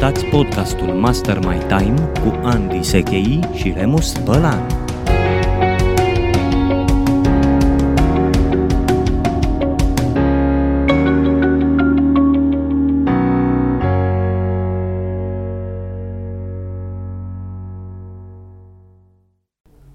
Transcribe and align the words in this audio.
Ascultați 0.00 0.30
podcastul 0.30 0.86
Master 0.86 1.38
My 1.38 1.58
Time 1.68 2.10
cu 2.24 2.40
Andy 2.42 2.82
Sechei 2.82 3.40
și 3.54 3.72
Remus 3.76 4.18
Bălan. 4.24 4.66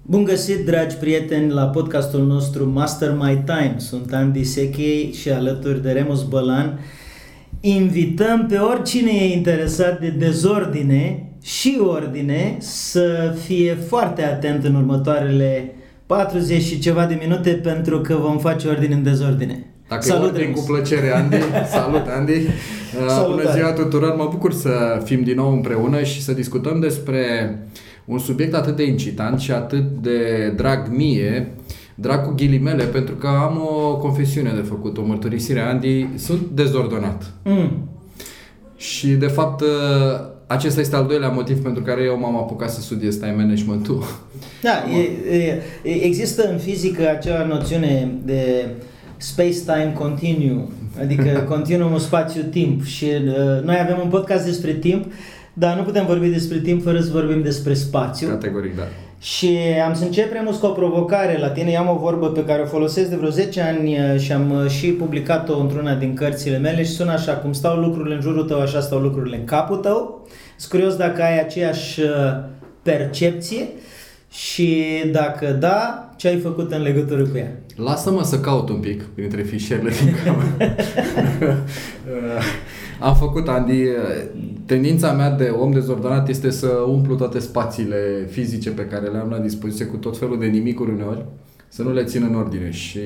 Bun 0.02 0.24
găsit, 0.24 0.66
dragi 0.66 0.96
prieteni, 0.96 1.50
la 1.50 1.64
podcastul 1.66 2.26
nostru 2.26 2.70
Master 2.70 3.14
My 3.14 3.42
Time. 3.44 3.74
Sunt 3.78 4.12
Andy 4.12 4.44
Sechei 4.44 5.12
și 5.12 5.30
alături 5.30 5.82
de 5.82 5.92
Remus 5.92 6.22
Bălan 6.22 6.78
invităm 7.68 8.46
pe 8.48 8.56
oricine 8.56 9.10
e 9.10 9.34
interesat 9.34 10.00
de 10.00 10.08
dezordine 10.08 11.30
și 11.42 11.78
ordine 11.80 12.56
să 12.58 13.34
fie 13.44 13.74
foarte 13.74 14.22
atent 14.24 14.64
în 14.64 14.74
următoarele 14.74 15.74
40 16.06 16.62
și 16.62 16.78
ceva 16.78 17.06
de 17.06 17.18
minute 17.22 17.50
pentru 17.50 18.00
că 18.00 18.14
vom 18.14 18.38
face 18.38 18.68
ordine 18.68 18.94
în 18.94 19.02
dezordine. 19.02 19.66
Dacă 19.88 20.02
Salut, 20.02 20.28
ordine, 20.28 20.50
cu 20.50 20.64
plăcere, 20.66 21.10
Andy. 21.14 21.36
Salut, 21.72 22.06
Andy. 22.16 22.32
Uh, 22.32 23.26
Bună 23.30 23.52
ziua 23.54 23.72
tuturor. 23.72 24.16
Mă 24.16 24.28
bucur 24.30 24.52
să 24.52 25.02
fim 25.04 25.22
din 25.22 25.34
nou 25.34 25.52
împreună 25.52 26.02
și 26.02 26.22
să 26.22 26.32
discutăm 26.32 26.80
despre 26.80 27.22
un 28.04 28.18
subiect 28.18 28.54
atât 28.54 28.76
de 28.76 28.86
incitant 28.86 29.40
și 29.40 29.52
atât 29.52 29.84
de 30.02 30.52
drag 30.56 30.88
mie, 30.88 31.28
drag 31.36 31.48
cu 32.02 32.32
ghilimele, 32.36 32.84
pentru 32.84 33.14
că 33.14 33.26
am 33.26 33.60
o 33.76 33.96
confesiune 33.96 34.52
de 34.54 34.60
făcut, 34.60 34.98
o 34.98 35.04
mărturisire. 35.04 35.60
Andy, 35.60 36.06
sunt 36.16 36.40
dezordonat. 36.54 37.32
Mm. 37.44 37.88
Și, 38.76 39.08
de 39.08 39.26
fapt, 39.26 39.62
acesta 40.46 40.80
este 40.80 40.96
al 40.96 41.06
doilea 41.06 41.28
motiv 41.28 41.62
pentru 41.62 41.82
care 41.82 42.02
eu 42.02 42.18
m-am 42.18 42.36
apucat 42.36 42.70
să 42.70 42.80
studiez 42.80 43.16
time 43.16 43.34
management-ul. 43.36 44.04
Da, 44.62 44.84
e, 45.30 45.62
e, 45.82 46.04
există 46.04 46.50
în 46.50 46.58
fizică 46.58 47.08
acea 47.08 47.44
noțiune 47.44 48.10
de 48.24 48.66
space-time 49.16 49.92
continuum, 49.98 50.70
adică 51.00 51.28
continuumul 51.54 51.98
spațiu-timp 51.98 52.84
și 52.84 53.04
uh, 53.04 53.64
noi 53.64 53.78
avem 53.82 53.98
un 54.02 54.08
podcast 54.08 54.44
despre 54.44 54.72
timp, 54.72 55.12
dar 55.52 55.76
nu 55.76 55.82
putem 55.82 56.06
vorbi 56.06 56.28
despre 56.28 56.58
timp 56.58 56.82
fără 56.82 57.00
să 57.00 57.10
vorbim 57.12 57.42
despre 57.42 57.74
spațiu. 57.74 58.28
Categoric, 58.28 58.76
da. 58.76 58.82
Și 59.18 59.58
am 59.86 59.94
să 59.94 60.04
încep 60.04 60.32
Remus 60.32 60.56
cu 60.56 60.66
o 60.66 60.70
provocare 60.70 61.38
la 61.38 61.50
tine. 61.50 61.70
Eu 61.70 61.80
am 61.80 61.96
o 61.96 61.98
vorbă 61.98 62.28
pe 62.28 62.44
care 62.44 62.62
o 62.62 62.66
folosesc 62.66 63.08
de 63.08 63.16
vreo 63.16 63.30
10 63.30 63.60
ani 63.60 63.98
uh, 63.98 64.20
și 64.20 64.32
am 64.32 64.50
uh, 64.50 64.70
și 64.70 64.86
publicat-o 64.86 65.58
într-una 65.58 65.94
din 65.94 66.14
cărțile 66.14 66.58
mele 66.58 66.84
și 66.84 66.90
sună 66.90 67.12
așa, 67.12 67.32
cum 67.32 67.52
stau 67.52 67.76
lucrurile 67.76 68.14
în 68.14 68.20
jurul 68.20 68.44
tău, 68.44 68.60
așa 68.60 68.80
stau 68.80 68.98
lucrurile 68.98 69.36
în 69.36 69.44
capul 69.44 69.76
tău. 69.76 70.26
Sunt 70.56 70.70
curios 70.70 70.96
dacă 70.96 71.22
ai 71.22 71.40
aceeași 71.40 72.00
uh, 72.00 72.08
percepție 72.82 73.68
și 74.30 74.84
dacă 75.12 75.46
da, 75.46 76.10
ce 76.16 76.28
ai 76.28 76.38
făcut 76.38 76.72
în 76.72 76.82
legătură 76.82 77.22
cu 77.22 77.36
ea? 77.36 77.52
Lasă-mă 77.76 78.22
să 78.22 78.40
caut 78.40 78.68
un 78.68 78.80
pic 78.80 79.02
printre 79.02 79.42
fișierele 79.42 79.90
din 80.04 80.14
cameră. 80.24 80.74
Am 83.00 83.14
făcut, 83.14 83.48
Andy, 83.48 83.82
tendința 84.66 85.12
mea 85.12 85.30
de 85.30 85.54
om 85.60 85.72
dezordonat 85.72 86.28
este 86.28 86.50
să 86.50 86.66
umplu 86.66 87.14
toate 87.14 87.38
spațiile 87.38 88.26
fizice 88.30 88.70
pe 88.70 88.86
care 88.86 89.06
le 89.06 89.18
am 89.18 89.30
la 89.30 89.38
dispoziție 89.38 89.84
cu 89.84 89.96
tot 89.96 90.18
felul 90.18 90.38
de 90.38 90.46
nimicuri 90.46 90.90
uneori, 90.90 91.24
să 91.68 91.82
nu 91.82 91.92
le 91.92 92.04
țin 92.04 92.26
în 92.28 92.34
ordine. 92.34 92.70
Și 92.70 92.98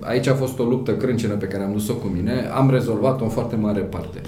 aici 0.00 0.26
a 0.26 0.34
fost 0.34 0.58
o 0.58 0.64
luptă 0.64 0.96
crâncenă 0.96 1.34
pe 1.34 1.46
care 1.46 1.62
am 1.62 1.72
dus-o 1.72 1.94
cu 1.94 2.06
mine. 2.06 2.50
Am 2.54 2.70
rezolvat-o 2.70 3.24
în 3.24 3.30
foarte 3.30 3.56
mare 3.56 3.80
parte. 3.80 4.20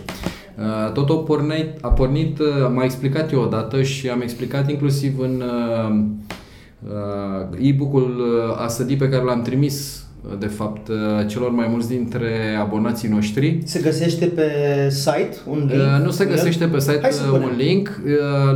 Uh, 0.59 0.93
tot 0.93 1.11
a 1.11 1.15
pornit, 1.15 1.67
a 1.81 1.89
pornit, 1.89 2.39
uh, 2.39 2.47
m-a 2.75 2.85
explicat 2.85 3.33
eu 3.33 3.41
odată 3.41 3.83
și 3.83 4.09
am 4.09 4.21
explicat 4.21 4.71
inclusiv 4.71 5.19
în 5.19 5.43
uh, 5.43 5.95
e-book-ul 7.59 8.23
ASD 8.57 8.99
pe 8.99 9.09
care 9.09 9.25
l-am 9.25 9.43
trimis 9.43 10.08
de 10.39 10.47
fapt, 10.47 10.89
uh, 10.89 10.97
celor 11.27 11.51
mai 11.51 11.67
mulți 11.71 11.89
dintre 11.89 12.31
abonații 12.61 13.09
noștri. 13.09 13.59
Se 13.65 13.81
găsește 13.81 14.25
pe 14.25 14.51
site 14.91 15.37
un 15.47 15.59
link? 15.59 15.71
Uh, 15.71 16.05
nu 16.05 16.11
se 16.11 16.25
găsește 16.25 16.67
pe 16.67 16.79
site 16.79 17.09
uh, 17.33 17.41
un 17.41 17.51
link. 17.57 18.01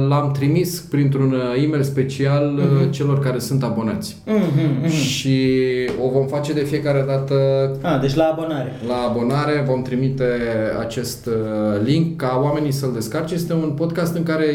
L-am 0.08 0.30
trimis 0.30 0.80
printr-un 0.80 1.34
e-mail 1.64 1.82
special 1.82 2.60
uh-huh. 2.60 2.90
celor 2.90 3.18
care 3.18 3.38
sunt 3.38 3.62
abonați. 3.62 4.16
Uh-huh, 4.26 4.86
uh-huh. 4.86 4.90
Și 4.90 5.58
o 6.04 6.10
vom 6.10 6.26
face 6.26 6.52
de 6.52 6.60
fiecare 6.60 7.04
dată. 7.06 7.34
Ah, 7.82 8.00
deci 8.00 8.14
la 8.14 8.24
abonare. 8.24 8.72
La 8.88 9.08
abonare 9.10 9.64
vom 9.66 9.82
trimite 9.82 10.24
acest 10.80 11.28
link 11.84 12.16
ca 12.16 12.40
oamenii 12.42 12.72
să-l 12.72 12.92
descarce. 12.92 13.34
Este 13.34 13.52
un 13.52 13.72
podcast 13.76 14.16
în 14.16 14.22
care, 14.22 14.46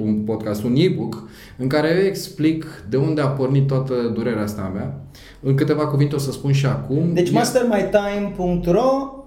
un 0.00 0.14
podcast, 0.24 0.62
un 0.62 0.74
e-book 0.76 1.22
în 1.56 1.66
care 1.66 1.96
eu 2.00 2.06
explic 2.06 2.66
de 2.88 2.96
unde 2.96 3.20
a 3.20 3.26
pornit 3.26 3.66
toată 3.66 3.94
durerea 4.14 4.42
asta 4.42 4.70
a 4.70 4.74
mea 4.74 5.02
în 5.40 5.54
câteva 5.54 5.86
cuvinte 5.86 6.14
o 6.14 6.18
să 6.18 6.32
spun 6.32 6.52
și 6.52 6.66
acum. 6.66 7.12
Deci 7.12 7.30
mastermytime.ro 7.30 9.16
Uh, 9.16 9.21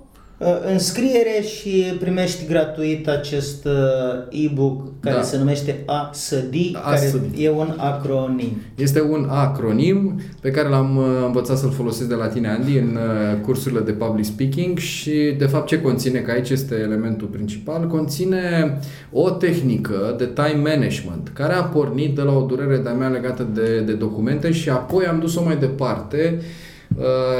înscriere 0.71 1.41
și 1.41 1.95
primești 1.99 2.45
gratuit 2.47 3.07
acest 3.07 3.65
uh, 3.65 4.43
e-book 4.45 4.99
care 4.99 5.15
da. 5.15 5.21
se 5.21 5.37
numește 5.37 5.83
ASD, 5.85 6.55
care 6.83 7.13
e 7.37 7.49
un 7.49 7.73
acronim. 7.77 8.61
Este 8.75 9.01
un 9.01 9.27
acronim 9.29 10.19
pe 10.41 10.51
care 10.51 10.69
l-am 10.69 10.97
uh, 10.97 11.05
învățat 11.25 11.57
să-l 11.57 11.71
folosesc 11.71 12.09
de 12.09 12.15
la 12.15 12.27
tine, 12.27 12.47
Andy, 12.47 12.77
în 12.77 12.97
cursurile 13.41 13.79
de 13.79 13.91
public 13.91 14.25
speaking 14.25 14.77
și 14.77 15.35
de 15.37 15.45
fapt 15.45 15.67
ce 15.67 15.81
conține, 15.81 16.19
că 16.19 16.31
aici 16.31 16.49
este 16.49 16.75
elementul 16.75 17.27
principal, 17.27 17.87
conține 17.87 18.77
o 19.11 19.29
tehnică 19.29 20.15
de 20.17 20.25
time 20.25 20.69
management 20.73 21.31
care 21.33 21.53
a 21.53 21.63
pornit 21.63 22.15
de 22.15 22.21
la 22.21 22.31
o 22.31 22.41
durere 22.41 22.77
de-a 22.77 22.93
mea 22.93 23.07
legată 23.07 23.47
de, 23.53 23.79
de 23.79 23.93
documente 23.93 24.51
și 24.51 24.69
apoi 24.69 25.05
am 25.05 25.19
dus-o 25.19 25.43
mai 25.43 25.57
departe 25.57 26.39
Uh, 26.39 26.64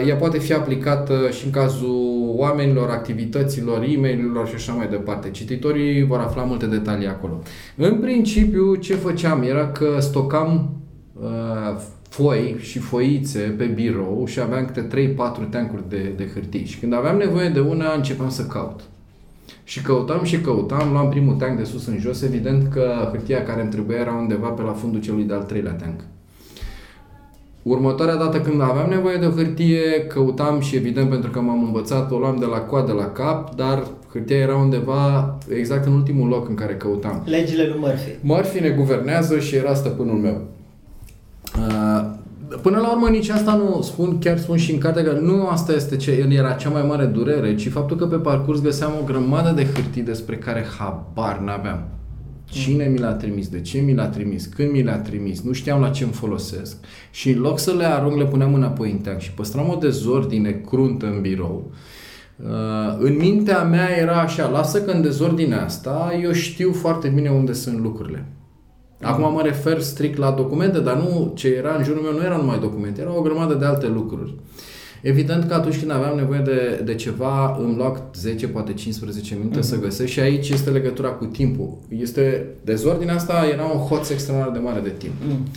ea 0.08 0.16
poate 0.16 0.40
fi 0.40 0.54
aplicată 0.54 1.30
și 1.32 1.46
în 1.46 1.52
cazul 1.52 2.34
oamenilor, 2.36 2.90
activităților, 2.90 3.84
e 3.84 3.98
mail 3.98 4.46
și 4.48 4.56
așa 4.56 4.74
mai 4.74 4.88
departe. 4.88 5.30
Cititorii 5.30 6.06
vor 6.06 6.20
afla 6.20 6.44
multe 6.44 6.66
detalii 6.66 7.08
acolo. 7.08 7.42
În 7.76 8.00
principiu, 8.00 8.76
ce 8.76 8.96
făceam 8.96 9.42
era 9.44 9.68
că 9.68 9.98
stocam 10.00 10.70
uh, 11.14 11.80
foi 12.10 12.56
și 12.60 12.80
foițe 12.80 13.40
pe 13.40 13.66
birou 13.66 14.26
și 14.26 14.40
aveam 14.40 14.66
câte 14.66 15.14
3-4 15.46 15.50
teancuri 15.50 15.90
de, 15.90 16.14
de 16.18 16.30
hârtii. 16.34 16.66
Și 16.66 16.80
când 16.80 16.94
aveam 16.94 17.18
nevoie 17.18 17.50
de 17.50 17.60
una, 17.60 17.94
începeam 17.94 18.30
să 18.30 18.46
caut. 18.46 18.80
Și 19.64 19.82
căutam 19.82 20.24
și 20.24 20.42
căutam, 20.42 20.92
luam 20.92 21.10
primul 21.10 21.36
teanc 21.36 21.58
de 21.58 21.64
sus 21.64 21.88
în 21.88 21.98
jos, 22.00 22.22
evident 22.22 22.68
că 22.74 23.10
hârtia 23.12 23.44
care 23.44 23.62
îmi 23.62 23.70
trebuia 23.70 23.98
era 23.98 24.14
undeva 24.14 24.48
pe 24.48 24.62
la 24.62 24.72
fundul 24.72 25.02
celui 25.02 25.24
de-al 25.24 25.44
treilea 25.44 25.72
teanc. 25.72 26.00
Următoarea 27.66 28.16
dată 28.16 28.40
când 28.40 28.62
aveam 28.62 28.90
nevoie 28.90 29.18
de 29.18 29.26
hârtie, 29.36 30.06
căutam 30.08 30.60
și 30.60 30.76
evident 30.76 31.10
pentru 31.10 31.30
că 31.30 31.40
m-am 31.40 31.64
învățat, 31.64 32.12
o 32.12 32.18
luam 32.18 32.38
de 32.40 32.46
la 32.46 32.58
coadă 32.58 32.92
la 32.92 33.06
cap, 33.06 33.56
dar 33.56 33.84
hârtia 34.12 34.38
era 34.38 34.56
undeva 34.56 35.38
exact 35.50 35.86
în 35.86 35.94
ultimul 35.94 36.28
loc 36.28 36.50
în 36.50 36.56
care 36.56 36.76
căutam. 36.76 37.22
Legile 37.26 37.68
lui 37.68 37.80
Murphy. 37.80 38.10
Murphy 38.22 38.60
ne 38.60 38.70
guvernează 38.70 39.40
și 39.40 39.56
era 39.56 39.74
stăpânul 39.74 40.18
meu. 40.18 40.42
Uh, 41.58 42.06
până 42.62 42.78
la 42.78 42.92
urmă 42.92 43.10
nici 43.10 43.30
asta 43.30 43.54
nu 43.54 43.82
spun, 43.82 44.20
chiar 44.20 44.38
spun 44.38 44.58
și 44.58 44.72
în 44.72 44.78
carte 44.78 45.04
că 45.04 45.12
nu 45.12 45.48
asta 45.48 45.74
este 45.74 45.96
ce 45.96 46.28
era 46.30 46.52
cea 46.52 46.70
mai 46.70 46.86
mare 46.88 47.06
durere, 47.06 47.56
ci 47.56 47.70
faptul 47.70 47.98
că 47.98 48.06
pe 48.06 48.16
parcurs 48.16 48.62
găseam 48.62 48.92
o 49.02 49.06
grămadă 49.06 49.52
de 49.56 49.68
hârtii 49.74 50.02
despre 50.02 50.36
care 50.36 50.66
habar 50.78 51.40
n-aveam. 51.40 51.84
Cine 52.62 52.86
mi 52.86 52.98
l-a 52.98 53.14
trimis, 53.14 53.48
de 53.48 53.62
ce 53.62 53.80
mi 53.80 53.94
l-a 53.94 54.08
trimis, 54.08 54.46
când 54.46 54.72
mi 54.72 54.84
l-a 54.84 54.98
trimis, 54.98 55.42
nu 55.42 55.52
știam 55.52 55.82
la 55.82 55.90
ce 55.90 56.04
îmi 56.04 56.14
folosesc 56.14 56.78
și 57.12 57.30
în 57.30 57.42
loc 57.42 57.60
să 57.60 57.72
le 57.72 57.86
arunc, 57.86 58.18
le 58.18 58.26
puneam 58.26 58.54
înapoi 58.54 58.92
în 58.92 58.98
teanc 58.98 59.20
și 59.20 59.32
păstram 59.32 59.70
o 59.70 59.76
dezordine 59.76 60.52
cruntă 60.52 61.06
în 61.06 61.22
birou. 61.22 61.72
Uh, 62.44 62.98
în 62.98 63.16
mintea 63.16 63.64
mea 63.64 63.98
era 64.00 64.22
așa, 64.22 64.50
lasă 64.50 64.82
că 64.82 64.92
în 64.92 65.02
dezordinea 65.02 65.64
asta 65.64 66.20
eu 66.24 66.32
știu 66.32 66.74
foarte 66.74 67.08
bine 67.08 67.30
unde 67.30 67.54
sunt 67.54 67.80
lucrurile. 67.80 68.26
Acum 69.02 69.34
mă 69.34 69.42
refer 69.42 69.80
strict 69.80 70.18
la 70.18 70.32
documente, 70.32 70.80
dar 70.80 70.96
nu 70.96 71.32
ce 71.36 71.48
era 71.48 71.76
în 71.76 71.84
jurul 71.84 72.02
meu 72.02 72.14
nu 72.14 72.24
era 72.24 72.38
numai 72.38 72.60
documente, 72.60 73.02
era 73.02 73.18
o 73.18 73.22
grămadă 73.22 73.54
de 73.54 73.66
alte 73.66 73.88
lucruri. 73.88 74.36
Evident 75.06 75.48
că 75.48 75.54
atunci 75.54 75.80
când 75.80 75.92
aveam 75.92 76.18
nevoie 76.18 76.40
de, 76.40 76.82
de 76.84 76.96
ceva, 76.96 77.58
îmi 77.60 77.76
lua 77.76 78.10
10, 78.16 78.48
poate 78.48 78.74
15 78.74 79.36
minute 79.36 79.60
mm-hmm. 79.60 79.62
să 79.62 79.80
găsesc 79.80 80.12
și 80.12 80.20
aici 80.20 80.50
este 80.50 80.70
legătura 80.70 81.10
cu 81.10 81.26
timpul. 81.26 81.78
Este 81.90 82.46
dezordinea 82.64 83.16
asta, 83.16 83.48
era 83.54 83.64
un 83.64 83.80
hoț 83.80 84.10
extraordinar 84.10 84.58
de 84.58 84.64
mare 84.64 84.80
de 84.80 84.94
timp. 84.98 85.14
Mm. 85.28 85.48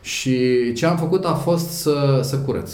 Și 0.00 0.38
ce 0.72 0.86
am 0.86 0.96
făcut 0.96 1.24
a 1.24 1.34
fost 1.34 1.68
să, 1.68 2.20
să 2.22 2.36
curăț. 2.36 2.72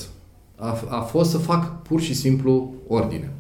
A, 0.57 0.79
a 0.89 1.01
fost 1.01 1.31
să 1.31 1.39
fac 1.39 1.83
pur 1.83 2.01
și 2.01 2.15
simplu 2.15 2.75
ordine. 2.87 3.31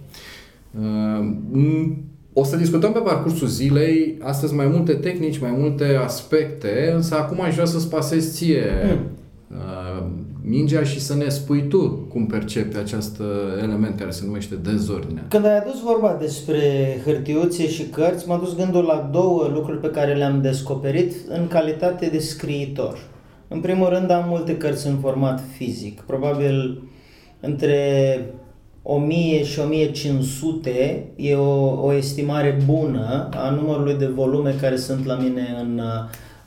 Uh, 0.80 1.90
o 2.32 2.44
să 2.44 2.56
discutăm 2.56 2.92
pe 2.92 2.98
parcursul 2.98 3.48
zilei 3.48 4.18
astăzi 4.22 4.54
mai 4.54 4.66
multe 4.66 4.92
tehnici, 4.92 5.38
mai 5.38 5.54
multe 5.58 5.84
aspecte, 6.04 6.92
însă 6.94 7.14
acum 7.14 7.40
aș 7.40 7.54
vrea 7.54 7.66
să-ți 7.66 7.88
pasez 7.88 8.34
ție 8.34 8.64
mm 8.84 8.90
uh, 8.90 9.20
mingea 10.42 10.82
și 10.82 11.00
să 11.00 11.14
ne 11.14 11.28
spui 11.28 11.68
tu 11.68 11.88
cum 11.88 12.26
percepi 12.26 12.76
acest 12.76 13.20
element 13.62 13.98
care 13.98 14.10
se 14.10 14.24
numește 14.24 14.54
dezordine. 14.54 15.24
Când 15.28 15.46
ai 15.46 15.58
adus 15.58 15.82
vorba 15.82 16.16
despre 16.20 16.60
hârtiuțe 17.04 17.68
și 17.68 17.82
cărți, 17.82 18.28
m-a 18.28 18.36
dus 18.36 18.56
gândul 18.56 18.84
la 18.84 19.08
două 19.12 19.50
lucruri 19.54 19.80
pe 19.80 19.90
care 19.90 20.14
le-am 20.14 20.40
descoperit 20.40 21.12
în 21.28 21.48
calitate 21.48 22.06
de 22.06 22.18
scriitor. 22.18 22.98
În 23.48 23.60
primul 23.60 23.88
rând 23.88 24.10
am 24.10 24.24
multe 24.28 24.56
cărți 24.56 24.86
în 24.86 24.96
format 24.96 25.42
fizic, 25.56 26.00
probabil 26.00 26.82
între 27.40 27.80
1000 28.82 29.44
și 29.44 29.58
1500 29.58 31.04
e 31.16 31.34
o, 31.34 31.84
o 31.84 31.92
estimare 31.92 32.62
bună 32.66 33.28
a 33.32 33.50
numărului 33.50 33.94
de 33.94 34.06
volume 34.06 34.54
care 34.60 34.76
sunt 34.76 35.06
la 35.06 35.14
mine 35.14 35.56
în, 35.60 35.80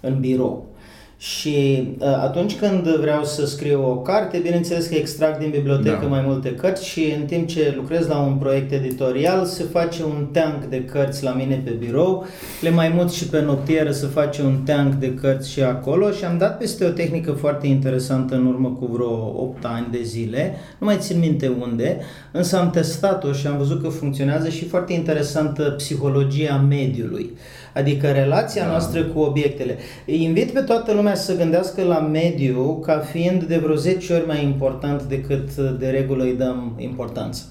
în 0.01 0.19
birou. 0.19 0.75
Și 1.17 1.88
uh, 2.00 2.07
atunci 2.07 2.56
când 2.56 2.88
vreau 2.88 3.23
să 3.23 3.45
scriu 3.45 3.89
o 3.89 3.95
carte, 3.95 4.38
bineînțeles 4.38 4.88
că 4.88 4.95
extrag 4.95 5.38
din 5.38 5.50
bibliotecă 5.50 6.00
da. 6.01 6.07
mai 6.07 6.23
multe 6.25 6.56
cărți 6.56 6.88
și 6.88 7.13
în 7.19 7.25
timp 7.25 7.47
ce 7.47 7.73
lucrez 7.75 8.07
la 8.07 8.17
un 8.17 8.33
proiect 8.33 8.71
editorial 8.71 9.45
se 9.45 9.63
face 9.63 10.03
un 10.03 10.27
tank 10.31 10.63
de 10.63 10.83
cărți 10.83 11.23
la 11.23 11.31
mine 11.31 11.62
pe 11.63 11.69
birou, 11.69 12.25
le 12.62 12.69
mai 12.69 12.91
mut 12.95 13.12
și 13.12 13.27
pe 13.27 13.41
noptieră 13.41 13.91
să 13.91 14.07
face 14.07 14.41
un 14.41 14.57
tank 14.65 14.94
de 14.94 15.13
cărți 15.13 15.51
și 15.51 15.62
acolo 15.62 16.12
și 16.12 16.25
am 16.25 16.38
dat 16.38 16.57
peste 16.57 16.85
o 16.85 16.89
tehnică 16.89 17.31
foarte 17.31 17.67
interesantă 17.67 18.35
în 18.35 18.45
urmă 18.45 18.69
cu 18.69 18.85
vreo 18.85 19.41
8 19.41 19.65
ani 19.65 19.88
de 19.91 20.01
zile, 20.03 20.56
nu 20.77 20.85
mai 20.85 20.97
țin 21.00 21.19
minte 21.19 21.51
unde, 21.62 22.00
însă 22.31 22.57
am 22.57 22.69
testat-o 22.69 23.31
și 23.31 23.47
am 23.47 23.57
văzut 23.57 23.81
că 23.81 23.89
funcționează 23.89 24.50
și 24.50 24.65
foarte 24.65 24.94
interesantă 24.94 25.73
psihologia 25.77 26.65
mediului 26.69 27.33
adică 27.75 28.07
relația 28.07 28.63
da. 28.63 28.69
noastră 28.69 29.04
cu 29.04 29.19
obiectele. 29.19 29.77
Îi 30.06 30.24
invit 30.24 30.51
pe 30.51 30.60
toată 30.60 30.94
lumea 30.94 31.16
să 31.16 31.38
gândească 31.38 31.83
la 31.83 32.00
mediu 32.00 32.80
ca 32.86 32.98
fiind 32.98 33.44
de 33.44 33.57
vreo 33.57 33.75
10 33.75 34.13
ori 34.13 34.25
mai 34.25 34.44
important 34.44 35.04
decât 35.04 35.56
de 35.56 35.89
regulă 35.89 36.24
îi 36.24 36.36
dăm 36.38 36.75
importanță. 36.77 37.44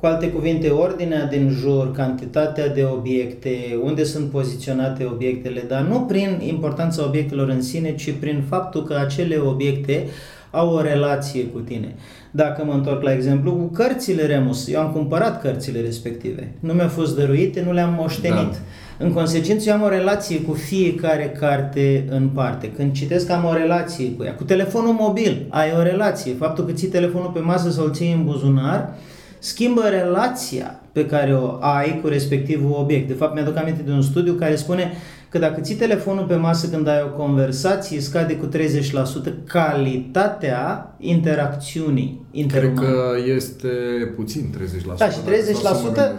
Cu 0.00 0.06
alte 0.06 0.30
cuvinte, 0.30 0.68
ordinea 0.68 1.26
din 1.26 1.48
jur, 1.50 1.92
cantitatea 1.92 2.68
de 2.68 2.84
obiecte, 2.84 3.78
unde 3.82 4.04
sunt 4.04 4.30
poziționate 4.30 5.04
obiectele, 5.04 5.64
dar 5.68 5.80
nu 5.80 6.00
prin 6.00 6.40
importanța 6.40 7.04
obiectelor 7.04 7.48
în 7.48 7.62
sine, 7.62 7.94
ci 7.94 8.12
prin 8.12 8.44
faptul 8.48 8.82
că 8.82 8.94
acele 8.94 9.36
obiecte 9.36 10.06
au 10.50 10.74
o 10.74 10.80
relație 10.80 11.44
cu 11.44 11.58
tine. 11.58 11.94
Dacă 12.30 12.64
mă 12.64 12.72
întorc 12.72 13.02
la 13.02 13.12
exemplu 13.12 13.52
cu 13.52 13.64
cărțile 13.64 14.26
Remus, 14.26 14.68
eu 14.68 14.80
am 14.80 14.92
cumpărat 14.92 15.40
cărțile 15.40 15.80
respective. 15.80 16.52
Nu 16.60 16.72
mi-au 16.72 16.88
fost 16.88 17.16
dăruite, 17.16 17.62
nu 17.66 17.72
le-am 17.72 17.94
moștenit. 17.98 18.50
Da. 18.50 18.58
În 18.98 19.12
consecință, 19.12 19.68
eu 19.68 19.74
am 19.74 19.82
o 19.82 19.88
relație 19.88 20.40
cu 20.40 20.52
fiecare 20.52 21.36
carte 21.38 22.06
în 22.10 22.28
parte. 22.28 22.70
Când 22.70 22.92
citesc, 22.92 23.30
am 23.30 23.44
o 23.44 23.52
relație 23.52 24.10
cu 24.10 24.22
ea. 24.24 24.34
Cu 24.34 24.44
telefonul 24.44 24.92
mobil 24.92 25.46
ai 25.50 25.72
o 25.78 25.82
relație. 25.82 26.34
Faptul 26.34 26.64
că 26.64 26.72
ții 26.72 26.88
telefonul 26.88 27.30
pe 27.34 27.40
masă 27.40 27.70
sau 27.70 27.84
îl 27.84 27.92
ții 27.92 28.12
în 28.12 28.24
buzunar, 28.24 28.94
schimbă 29.38 29.82
relația 29.88 30.80
pe 30.92 31.06
care 31.06 31.34
o 31.34 31.56
ai 31.60 32.00
cu 32.00 32.08
respectivul 32.08 32.76
obiect. 32.80 33.08
De 33.08 33.14
fapt, 33.14 33.34
mi-aduc 33.34 33.56
aminte 33.56 33.82
de 33.82 33.90
un 33.90 34.02
studiu 34.02 34.32
care 34.32 34.54
spune 34.54 34.92
că 35.28 35.38
dacă 35.38 35.60
ții 35.60 35.74
telefonul 35.74 36.24
pe 36.24 36.34
masă 36.34 36.68
când 36.68 36.88
ai 36.88 37.02
o 37.04 37.16
conversație, 37.16 38.00
scade 38.00 38.36
cu 38.36 38.48
30% 38.48 38.58
calitatea 39.46 40.94
interacțiunii 40.98 42.26
interumane. 42.30 42.78
Cred 42.78 42.88
că 42.88 43.30
este 43.36 43.68
puțin 44.16 44.54
30%. 44.94 44.96
Da, 44.96 45.08
și 45.10 45.18
30% 45.18 45.30
Eh, 45.96 46.10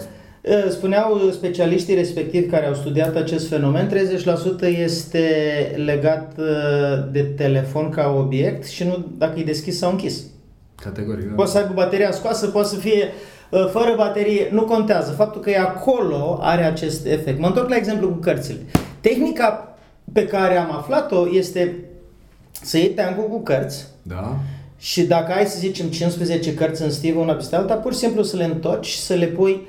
spuneau 0.69 1.29
specialiștii 1.31 1.95
respectivi 1.95 2.45
care 2.45 2.65
au 2.65 2.73
studiat 2.73 3.15
acest 3.15 3.47
fenomen, 3.47 3.89
30% 3.89 4.77
este 4.83 5.21
legat 5.75 6.33
eh, 6.37 7.03
de 7.11 7.21
telefon 7.21 7.89
ca 7.89 8.15
obiect 8.17 8.67
și 8.67 8.83
nu 8.83 9.05
dacă 9.17 9.39
e 9.39 9.43
deschis 9.43 9.77
sau 9.77 9.91
închis. 9.91 10.23
Categoric. 10.75 11.27
Da. 11.27 11.33
Poate 11.33 11.51
să 11.51 11.57
aibă 11.57 11.73
bateria 11.73 12.11
scoasă, 12.11 12.47
poate 12.47 12.67
să 12.67 12.75
fie 12.75 13.03
eh, 13.51 13.67
fără 13.71 13.93
baterie, 13.95 14.49
nu 14.51 14.61
contează. 14.61 15.11
Faptul 15.11 15.41
că 15.41 15.49
e 15.49 15.59
acolo 15.59 16.39
are 16.41 16.63
acest 16.63 17.05
efect. 17.05 17.39
Mă 17.39 17.47
întorc 17.47 17.69
la 17.69 17.75
exemplu 17.75 18.07
cu 18.07 18.17
cărțile. 18.17 18.59
Tehnica 19.01 19.77
pe 20.13 20.25
care 20.25 20.57
am 20.57 20.71
aflat-o 20.71 21.27
este 21.31 21.75
să 22.61 22.77
iei 22.77 22.89
teancul 22.89 23.27
cu 23.29 23.41
cărți 23.41 23.85
da. 24.01 24.37
și 24.77 25.03
dacă 25.03 25.31
ai, 25.31 25.45
să 25.45 25.57
zicem, 25.59 25.87
15 25.87 26.53
cărți 26.53 26.81
în 26.81 26.91
stivă 26.91 27.19
una 27.19 27.33
peste 27.33 27.55
alta, 27.55 27.73
pur 27.73 27.93
și 27.93 27.99
simplu 27.99 28.23
să 28.23 28.37
le 28.37 28.43
întorci 28.43 28.85
și 28.85 28.99
să 28.99 29.13
le 29.13 29.25
pui 29.25 29.67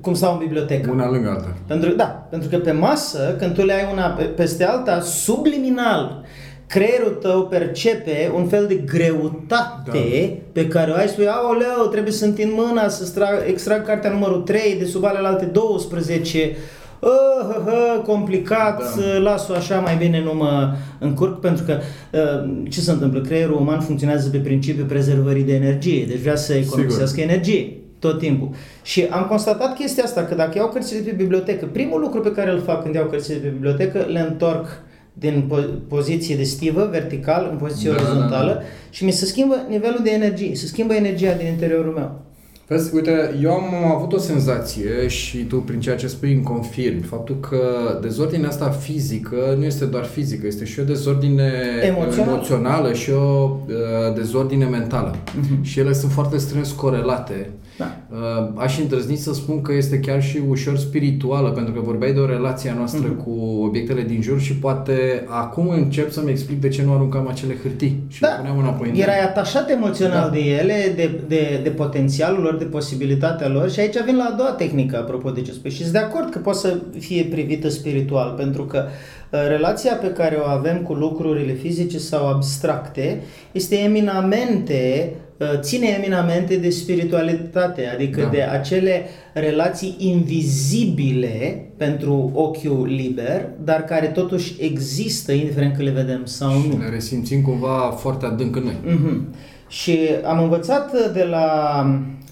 cum 0.00 0.14
stau 0.14 0.32
în 0.32 0.38
bibliotecă. 0.38 0.90
Una 0.90 1.10
lângă 1.10 1.28
alta. 1.28 1.56
Pentru, 1.66 1.90
da, 1.90 2.26
pentru 2.30 2.48
că 2.48 2.58
pe 2.58 2.72
masă, 2.72 3.36
când 3.38 3.54
tu 3.54 3.64
le 3.64 3.72
ai 3.72 3.88
una 3.92 4.06
peste 4.36 4.64
alta, 4.64 5.00
subliminal, 5.00 6.24
creierul 6.66 7.18
tău 7.20 7.46
percepe 7.46 8.32
un 8.34 8.46
fel 8.46 8.66
de 8.66 8.74
greutate 8.74 9.58
da. 9.86 10.42
pe 10.52 10.68
care 10.68 10.90
o 10.90 10.94
ai 10.94 11.08
spui, 11.08 11.28
aoleu, 11.28 11.88
trebuie 11.90 12.12
să 12.12 12.24
întind 12.24 12.52
mâna 12.54 12.88
să 12.88 13.02
extrag, 13.02 13.42
extrag 13.48 13.86
cartea 13.86 14.10
numărul 14.10 14.40
3 14.40 14.76
de 14.78 14.84
sub 14.84 15.04
alelalte 15.04 15.44
12, 15.44 16.56
uh, 17.00 17.08
uh, 17.08 17.56
uh, 17.66 18.02
complicat, 18.02 18.96
da. 18.96 19.18
las-o 19.18 19.52
așa, 19.52 19.78
mai 19.78 19.96
bine 19.96 20.22
nu 20.22 20.34
mă 20.34 20.74
încurc, 20.98 21.40
pentru 21.40 21.64
că 21.64 21.78
uh, 22.12 22.52
ce 22.68 22.80
se 22.80 22.90
întâmplă? 22.90 23.20
Creierul 23.20 23.60
uman 23.60 23.80
funcționează 23.80 24.28
pe 24.28 24.38
principiul 24.38 24.86
prezervării 24.86 25.42
de 25.42 25.54
energie, 25.54 26.04
deci 26.04 26.20
vrea 26.20 26.36
să 26.36 26.54
economisească 26.54 27.20
energie 27.20 27.83
tot 28.08 28.18
timpul. 28.18 28.48
Și 28.82 29.02
am 29.10 29.26
constatat 29.28 29.74
chestia 29.74 30.04
asta, 30.04 30.24
că 30.24 30.34
dacă 30.34 30.52
iau 30.58 30.68
cărțile 30.68 31.00
pe 31.00 31.10
bibliotecă, 31.10 31.66
primul 31.66 32.00
lucru 32.00 32.20
pe 32.20 32.32
care 32.32 32.50
îl 32.50 32.60
fac 32.60 32.82
când 32.82 32.94
iau 32.94 33.06
cărțile 33.06 33.36
pe 33.36 33.48
bibliotecă, 33.48 33.98
le 33.98 34.20
întorc 34.20 34.66
din 35.12 35.50
po- 35.52 35.88
poziție 35.88 36.36
de 36.36 36.42
stivă, 36.42 36.88
vertical, 36.90 37.48
în 37.50 37.56
poziție 37.56 37.90
da, 37.90 37.96
orizontală 37.96 38.52
da, 38.52 38.58
da. 38.58 38.64
și 38.90 39.04
mi 39.04 39.10
se 39.10 39.26
schimbă 39.26 39.54
nivelul 39.68 40.00
de 40.02 40.10
energie, 40.10 40.54
se 40.54 40.66
schimbă 40.66 40.94
energia 40.94 41.32
din 41.32 41.46
interiorul 41.46 41.92
meu. 41.92 42.20
Vezi, 42.66 42.94
uite, 42.94 43.38
eu 43.42 43.52
am 43.52 43.92
avut 43.94 44.12
o 44.12 44.18
senzație 44.18 45.08
și 45.08 45.38
tu 45.38 45.56
prin 45.56 45.80
ceea 45.80 45.96
ce 45.96 46.06
spui 46.06 46.32
îmi 46.32 46.42
confirmi 46.42 47.00
faptul 47.00 47.36
că 47.40 47.58
dezordinea 48.02 48.48
asta 48.48 48.68
fizică 48.68 49.54
nu 49.58 49.64
este 49.64 49.84
doar 49.84 50.04
fizică, 50.04 50.46
este 50.46 50.64
și 50.64 50.80
o 50.80 50.82
dezordine 50.82 51.52
Emoțional. 51.82 52.32
emoțională 52.32 52.92
și 52.92 53.10
o 53.10 53.56
uh, 53.66 54.14
dezordine 54.14 54.64
mentală. 54.64 55.14
Uh-huh. 55.16 55.62
Și 55.62 55.80
ele 55.80 55.92
sunt 55.92 56.12
foarte 56.12 56.38
strâns 56.38 56.72
corelate 56.72 57.50
da. 57.76 57.96
Uh, 58.10 58.48
aș 58.56 58.78
îndrăzni 58.78 59.16
să 59.16 59.34
spun 59.34 59.62
că 59.62 59.72
este 59.72 59.98
chiar 59.98 60.22
și 60.22 60.40
ușor 60.48 60.76
spirituală, 60.76 61.50
pentru 61.50 61.72
că 61.72 61.80
vorbeai 61.80 62.12
de 62.12 62.20
o 62.20 62.26
relație 62.26 62.70
a 62.70 62.74
noastră 62.74 63.14
mm-hmm. 63.14 63.24
cu 63.24 63.60
obiectele 63.64 64.02
din 64.02 64.22
jur 64.22 64.40
și 64.40 64.54
poate 64.54 65.24
acum 65.28 65.68
încep 65.68 66.10
să-mi 66.10 66.30
explic 66.30 66.60
de 66.60 66.68
ce 66.68 66.82
nu 66.82 66.92
aruncam 66.92 67.28
acele 67.28 67.56
hârtii 67.62 68.02
și 68.08 68.20
da. 68.20 68.28
le 68.28 68.34
puneam 68.36 68.58
înapoi. 68.58 68.92
Erai 68.94 69.20
atașat 69.20 69.70
emoțional 69.70 70.28
da. 70.28 70.36
de 70.36 70.38
ele, 70.38 70.92
de, 70.96 71.20
de, 71.28 71.60
de 71.62 71.70
potențialul 71.70 72.42
lor, 72.42 72.53
de 72.54 72.64
posibilitatea 72.64 73.48
lor 73.48 73.70
și 73.70 73.80
aici 73.80 74.04
vin 74.04 74.16
la 74.16 74.24
a 74.24 74.34
doua 74.36 74.50
tehnică, 74.50 74.96
apropo 74.96 75.30
de 75.30 75.40
ce 75.40 75.52
spui. 75.52 75.70
Și 75.70 75.80
sunt 75.80 75.92
de 75.92 75.98
acord 75.98 76.30
că 76.30 76.38
poate 76.38 76.58
să 76.58 76.78
fie 76.98 77.24
privită 77.24 77.68
spiritual, 77.68 78.34
pentru 78.36 78.64
că 78.64 78.84
uh, 78.86 79.40
relația 79.48 79.94
pe 79.94 80.10
care 80.10 80.36
o 80.36 80.48
avem 80.48 80.82
cu 80.82 80.92
lucrurile 80.92 81.52
fizice 81.52 81.98
sau 81.98 82.28
abstracte 82.28 83.22
este 83.52 83.76
eminamente 83.76 85.12
Uh, 85.38 85.58
ține 85.60 85.86
eminamente 85.86 86.56
de 86.56 86.70
spiritualitate, 86.70 87.86
adică 87.94 88.20
da. 88.20 88.28
de 88.28 88.42
acele 88.42 89.02
relații 89.32 89.94
invizibile 89.98 91.66
pentru 91.76 92.30
ochiul 92.34 92.86
liber, 92.86 93.48
dar 93.64 93.84
care 93.84 94.06
totuși 94.06 94.54
există, 94.60 95.32
indiferent 95.32 95.76
că 95.76 95.82
le 95.82 95.90
vedem 95.90 96.20
sau 96.24 96.50
și 96.50 96.68
nu. 96.68 96.78
le 96.78 96.88
resimțim 96.88 97.42
cumva 97.42 97.94
foarte 97.96 98.26
adânc 98.26 98.56
în 98.56 98.62
noi. 98.62 98.76
Mm-hmm. 98.84 99.36
Și 99.68 99.98
am 100.24 100.42
învățat 100.42 101.12
de 101.12 101.22
la 101.22 101.46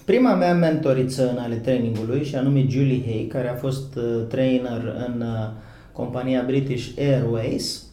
prima 0.05 0.33
mea 0.33 0.53
mentoriță 0.53 1.29
în 1.29 1.37
ale 1.37 1.55
trainingului, 1.55 2.23
și 2.23 2.35
anume 2.35 2.65
Julie 2.67 3.03
Hay, 3.05 3.27
care 3.31 3.49
a 3.49 3.55
fost 3.55 3.95
uh, 3.95 4.03
trainer 4.27 4.95
în 5.07 5.21
uh, 5.21 5.49
compania 5.91 6.43
British 6.45 6.87
Airways. 6.97 7.83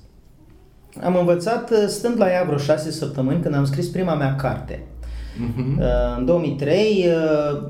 Am 1.03 1.17
învățat 1.17 1.73
stând 1.89 2.19
la 2.19 2.31
ea 2.31 2.45
vreo 2.45 2.59
șase 2.59 2.91
săptămâni 2.91 3.41
când 3.41 3.55
am 3.55 3.65
scris 3.65 3.89
prima 3.89 4.15
mea 4.15 4.35
carte. 4.35 4.83
Uh-huh. 5.35 6.17
În 6.17 6.25
2003 6.25 7.07
uh, 7.07 7.63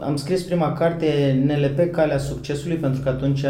am 0.00 0.16
scris 0.16 0.42
prima 0.42 0.72
carte 0.72 1.38
NLP, 1.46 1.90
Calea 1.90 2.18
Succesului, 2.18 2.76
pentru 2.76 3.00
că 3.00 3.08
atunci 3.08 3.44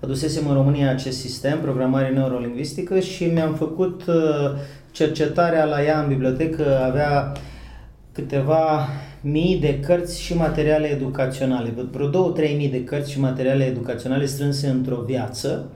adusesem 0.00 0.48
în 0.48 0.54
România 0.54 0.90
acest 0.90 1.18
sistem, 1.18 1.60
programare 1.60 2.08
neurolingvistică 2.08 3.00
și 3.00 3.24
mi-am 3.24 3.54
făcut 3.54 4.04
uh, 4.06 4.14
cercetarea 4.90 5.64
la 5.64 5.82
ea 5.84 6.00
în 6.00 6.08
bibliotecă, 6.08 6.80
avea 6.84 7.32
câteva 8.12 8.88
mii 9.30 9.58
de 9.60 9.80
cărți 9.80 10.22
și 10.22 10.36
materiale 10.36 10.86
educaționale, 10.86 11.74
vreo 11.90 12.08
două, 12.08 12.30
trei 12.30 12.56
mii 12.56 12.68
de 12.68 12.84
cărți 12.84 13.10
și 13.10 13.20
materiale 13.20 13.64
educaționale 13.64 14.26
strânse 14.26 14.68
într-o 14.68 15.02
viață. 15.06 15.70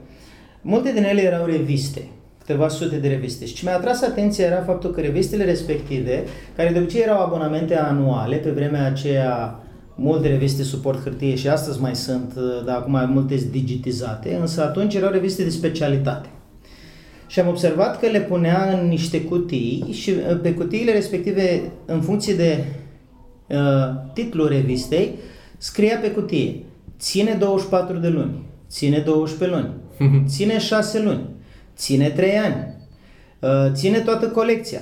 Multe 0.61 0.91
din 0.91 1.03
ele 1.03 1.21
erau 1.21 1.45
reviste 1.45 2.01
câteva 2.39 2.67
sute 2.67 2.95
de 2.95 3.07
reviste. 3.07 3.45
Și 3.45 3.53
ce 3.53 3.61
mi-a 3.65 3.75
atras 3.75 4.01
atenția 4.01 4.45
era 4.45 4.61
faptul 4.61 4.91
că 4.91 5.01
revistele 5.01 5.43
respective, 5.43 6.23
care 6.55 6.69
de 6.69 6.79
obicei 6.79 7.01
erau 7.01 7.19
abonamente 7.19 7.77
anuale, 7.77 8.35
pe 8.35 8.49
vremea 8.49 8.85
aceea 8.85 9.59
multe 9.95 10.27
reviste 10.27 10.63
suport 10.63 11.03
hârtie 11.03 11.35
și 11.35 11.47
astăzi 11.47 11.81
mai 11.81 11.95
sunt, 11.95 12.33
dar 12.65 12.75
acum 12.75 12.91
mai 12.91 13.05
multe 13.05 13.35
digitizate, 13.51 14.37
însă 14.39 14.63
atunci 14.63 14.95
erau 14.95 15.11
reviste 15.11 15.43
de 15.43 15.49
specialitate. 15.49 16.29
și 17.27 17.39
am 17.39 17.47
observat 17.47 17.99
că 17.99 18.07
le 18.07 18.19
punea 18.19 18.79
în 18.79 18.87
niște 18.87 19.21
cutii 19.21 19.87
și 19.91 20.09
uh, 20.09 20.39
pe 20.41 20.53
cutiile 20.53 20.91
respective, 20.91 21.61
în 21.85 22.01
funcție 22.01 22.33
de 22.33 22.57
uh, 22.59 22.80
titlul 24.13 24.47
revistei, 24.47 25.15
scria 25.57 25.97
pe 25.97 26.11
cutie 26.11 26.55
ține 26.99 27.33
24 27.39 27.97
de 27.97 28.07
luni, 28.07 28.43
ține 28.69 28.99
12 28.99 29.45
luni, 29.55 29.73
ține 30.27 30.59
6 30.59 31.01
luni, 31.01 31.29
ține 31.75 32.09
3 32.09 32.37
ani, 32.37 32.75
uh, 33.39 33.71
ține 33.73 33.99
toată 33.99 34.27
colecția. 34.27 34.81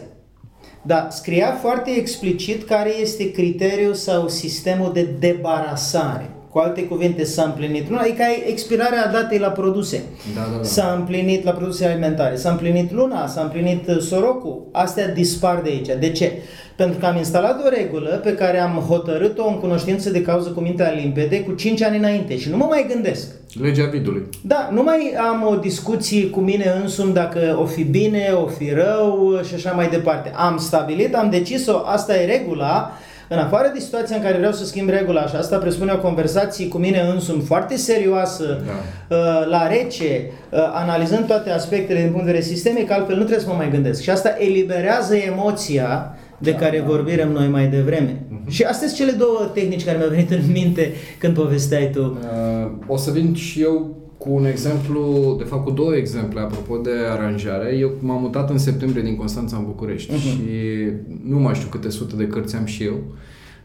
Da, 0.81 1.07
scria 1.11 1.51
foarte 1.51 1.89
explicit 1.91 2.63
care 2.63 2.99
este 2.99 3.31
criteriul 3.31 3.93
sau 3.93 4.27
sistemul 4.27 4.93
de 4.93 5.03
debarasare. 5.19 6.29
Cu 6.49 6.59
alte 6.59 6.83
cuvinte, 6.83 7.23
s-a 7.23 7.43
împlinit 7.43 7.89
luna, 7.89 8.01
adică 8.01 8.23
expirarea 8.47 9.07
datei 9.11 9.37
la 9.37 9.49
produse. 9.49 10.03
Da, 10.35 10.41
da, 10.51 10.57
da. 10.57 10.63
S-a 10.63 10.95
împlinit 10.99 11.43
la 11.43 11.51
produse 11.51 11.85
alimentare, 11.85 12.35
s-a 12.35 12.49
împlinit 12.49 12.91
luna, 12.91 13.27
s-a 13.27 13.41
împlinit 13.41 13.87
uh, 13.87 13.99
sorocul, 13.99 14.67
astea 14.71 15.07
dispar 15.07 15.61
de 15.63 15.69
aici. 15.69 15.99
De 15.99 16.11
ce? 16.11 16.31
Pentru 16.75 16.99
că 16.99 17.05
am 17.05 17.17
instalat 17.17 17.65
o 17.65 17.69
regulă 17.69 18.09
pe 18.23 18.33
care 18.33 18.59
am 18.59 18.71
hotărât-o 18.87 19.47
în 19.47 19.59
cunoștință 19.59 20.09
de 20.09 20.21
cauză 20.21 20.49
cu 20.49 20.59
mintea 20.59 20.91
limpede 20.91 21.43
cu 21.43 21.51
5 21.51 21.81
ani 21.81 21.97
înainte 21.97 22.37
și 22.37 22.49
nu 22.49 22.57
mă 22.57 22.65
mai 22.69 22.85
gândesc. 22.93 23.27
Legea 23.61 23.85
vidului. 23.85 24.29
Da, 24.41 24.69
nu 24.71 24.83
mai 24.83 25.13
am 25.29 25.47
o 25.47 25.55
discuție 25.55 26.27
cu 26.27 26.39
mine 26.39 26.73
însumi 26.83 27.13
dacă 27.13 27.57
o 27.61 27.65
fi 27.65 27.83
bine, 27.83 28.31
o 28.43 28.47
fi 28.47 28.69
rău 28.69 29.39
și 29.47 29.53
așa 29.53 29.71
mai 29.71 29.89
departe. 29.89 30.31
Am 30.35 30.57
stabilit, 30.57 31.15
am 31.15 31.29
decis-o, 31.29 31.81
asta 31.85 32.21
e 32.21 32.25
regula, 32.25 32.91
în 33.29 33.37
afară 33.37 33.71
de 33.73 33.79
situația 33.79 34.15
în 34.15 34.21
care 34.21 34.37
vreau 34.37 34.51
să 34.51 34.65
schimb 34.65 34.89
regula 34.89 35.25
și 35.27 35.35
asta 35.35 35.57
presupune 35.57 35.91
o 35.91 35.97
conversație 35.97 36.67
cu 36.67 36.77
mine 36.77 36.99
însumi 37.13 37.41
foarte 37.41 37.75
serioasă, 37.77 38.61
Da. 38.65 39.15
uh, 39.15 39.47
la 39.49 39.67
rece, 39.67 40.31
uh, 40.51 40.59
analizând 40.73 41.25
toate 41.27 41.49
aspectele 41.49 41.99
din 41.99 42.09
punct 42.09 42.25
de 42.25 42.31
vedere 42.31 42.53
sistemic, 42.53 42.91
altfel 42.91 43.15
nu 43.15 43.23
trebuie 43.23 43.45
să 43.45 43.51
mă 43.51 43.57
mai 43.57 43.69
gândesc. 43.69 44.01
Și 44.01 44.09
asta 44.09 44.35
eliberează 44.37 45.15
emoția 45.15 46.17
de 46.37 46.53
care 46.53 46.83
vorbim 46.87 47.31
noi 47.31 47.47
mai 47.47 47.67
devreme. 47.67 48.21
Și 48.47 48.63
astea 48.63 48.87
sunt 48.87 48.99
cele 48.99 49.11
două 49.17 49.49
tehnici 49.53 49.85
care 49.85 49.97
mi-au 49.97 50.09
venit 50.09 50.31
în 50.31 50.41
minte 50.51 50.91
când 51.19 51.33
povesteai 51.33 51.89
tu. 51.93 52.01
Uh, 52.21 52.71
o 52.87 52.97
să 52.97 53.11
vin 53.11 53.33
și 53.35 53.61
eu 53.61 53.97
cu 54.29 54.35
un 54.35 54.45
exemplu, 54.45 55.35
de 55.37 55.43
fapt 55.43 55.63
cu 55.63 55.71
două 55.71 55.95
exemple 55.95 56.39
apropo 56.39 56.77
de 56.77 56.89
aranjare. 57.11 57.75
Eu 57.79 57.91
m-am 57.99 58.21
mutat 58.21 58.49
în 58.49 58.57
septembrie 58.57 59.03
din 59.03 59.15
Constanța 59.15 59.57
în 59.57 59.63
București 59.65 60.11
Mhm. 60.13 60.19
și 60.21 60.37
nu 61.25 61.39
mai 61.39 61.53
știu 61.55 61.67
câte 61.69 61.89
sute 61.89 62.15
de 62.15 62.27
cărți 62.27 62.55
am 62.55 62.65
și 62.65 62.83
eu. 62.83 62.95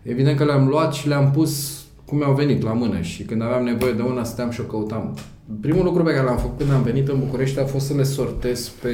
Evident 0.03 0.37
că 0.37 0.45
le-am 0.45 0.69
luat 0.69 0.93
și 0.95 1.09
le-am 1.09 1.31
pus 1.31 1.83
cum 2.07 2.19
mi-au 2.19 2.35
venit 2.35 2.63
la 2.63 2.73
mână 2.73 3.01
și 3.01 3.23
când 3.23 3.43
aveam 3.43 3.65
nevoie 3.65 3.93
de 3.93 4.03
una 4.03 4.25
stăteam 4.25 4.51
și 4.51 4.61
o 4.61 4.65
căutam. 4.65 5.15
Primul 5.61 5.85
lucru 5.85 6.03
pe 6.03 6.11
care 6.11 6.25
l-am 6.25 6.37
făcut 6.37 6.59
când 6.59 6.73
am 6.73 6.83
venit 6.83 7.09
în 7.09 7.19
București 7.19 7.61
a 7.61 7.65
fost 7.65 7.87
să 7.87 7.95
le 7.95 8.03
sortez 8.03 8.69
pe 8.69 8.91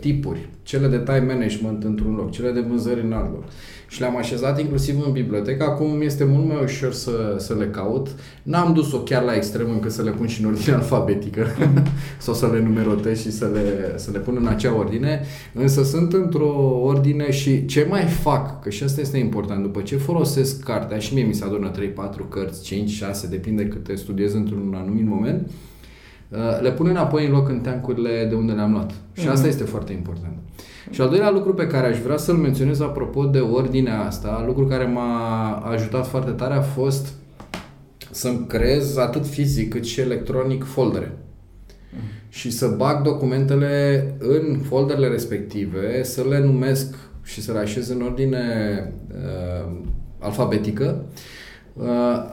tipuri. 0.00 0.48
Cele 0.62 0.86
de 0.86 0.98
time 0.98 1.24
management 1.32 1.84
într-un 1.84 2.14
loc, 2.14 2.30
cele 2.30 2.50
de 2.50 2.60
vânzări 2.60 3.00
în 3.00 3.12
alt 3.12 3.32
loc. 3.32 3.44
Și 3.88 4.00
le-am 4.00 4.16
așezat 4.16 4.60
inclusiv 4.60 5.02
în 5.06 5.12
bibliotecă. 5.12 5.64
Acum 5.64 6.00
este 6.00 6.24
mult 6.24 6.46
mai 6.46 6.62
ușor 6.62 6.92
să, 6.92 7.34
să 7.38 7.54
le 7.54 7.66
caut. 7.66 8.08
N-am 8.42 8.72
dus-o 8.72 8.98
chiar 8.98 9.22
la 9.22 9.34
extrem 9.34 9.70
încât 9.70 9.90
să 9.90 10.02
le 10.02 10.10
pun 10.10 10.26
și 10.26 10.42
în 10.42 10.46
ordine 10.46 10.74
alfabetică 10.80 11.46
sau 12.18 12.34
să 12.34 12.50
le 12.52 12.62
numerotez 12.62 13.20
și 13.20 13.30
să 13.30 13.50
le, 13.52 13.92
să 13.96 14.10
le 14.10 14.18
pun 14.18 14.36
în 14.40 14.46
acea 14.46 14.76
ordine, 14.76 15.20
însă 15.54 15.84
sunt 15.84 16.12
într-o 16.12 16.80
ordine 16.82 17.30
și 17.30 17.64
ce 17.64 17.86
mai 17.88 18.02
fac, 18.02 18.62
că 18.62 18.70
și 18.70 18.82
asta 18.82 19.00
este 19.00 19.18
important, 19.18 19.62
după 19.62 19.80
ce 19.80 19.96
folosesc 19.96 20.62
cartea 20.62 20.98
și 20.98 21.14
mie 21.14 21.24
mi 21.24 21.34
se 21.34 21.44
adună 21.44 21.70
3-4 21.70 21.74
cărți, 22.28 22.62
5, 22.62 22.90
6, 22.90 23.26
depinde 23.26 23.66
câte 23.66 23.94
studiez 23.94 24.34
într-un 24.34 24.74
anumit 24.76 25.06
moment, 25.06 25.46
uh, 25.46 25.52
le 26.60 26.72
pun 26.72 26.86
înapoi 26.86 27.26
în 27.26 27.32
loc 27.32 27.48
în 27.48 27.60
teancurile 27.60 28.26
de 28.28 28.34
unde 28.34 28.52
le-am 28.52 28.72
luat. 28.72 28.90
Și 29.12 29.28
asta 29.28 29.46
este 29.46 29.64
foarte 29.64 29.92
important. 29.92 30.32
Și 30.90 31.00
al 31.00 31.08
doilea 31.08 31.30
lucru 31.30 31.54
pe 31.54 31.66
care 31.66 31.86
aș 31.86 31.98
vrea 31.98 32.16
să-l 32.16 32.36
menționez 32.36 32.80
apropo 32.80 33.24
de 33.24 33.38
ordinea 33.38 34.04
asta, 34.04 34.42
lucru 34.46 34.66
care 34.66 34.84
m-a 34.84 35.50
ajutat 35.56 36.06
foarte 36.06 36.30
tare 36.30 36.54
a 36.54 36.60
fost 36.60 37.12
să-mi 38.10 38.46
creez 38.46 38.96
atât 38.96 39.26
fizic 39.26 39.70
cât 39.70 39.84
și 39.84 40.00
electronic 40.00 40.64
foldere. 40.64 41.12
Și 42.28 42.50
să 42.50 42.74
bag 42.76 43.02
documentele 43.02 44.04
în 44.18 44.58
folderele 44.58 45.08
respective, 45.08 46.02
să 46.02 46.24
le 46.28 46.38
numesc 46.40 46.94
și 47.22 47.42
să 47.42 47.52
le 47.52 47.58
așez 47.58 47.88
în 47.88 48.02
ordine 48.02 48.44
uh, 49.10 49.72
alfabetică. 50.18 51.04
Uh, 51.80 51.86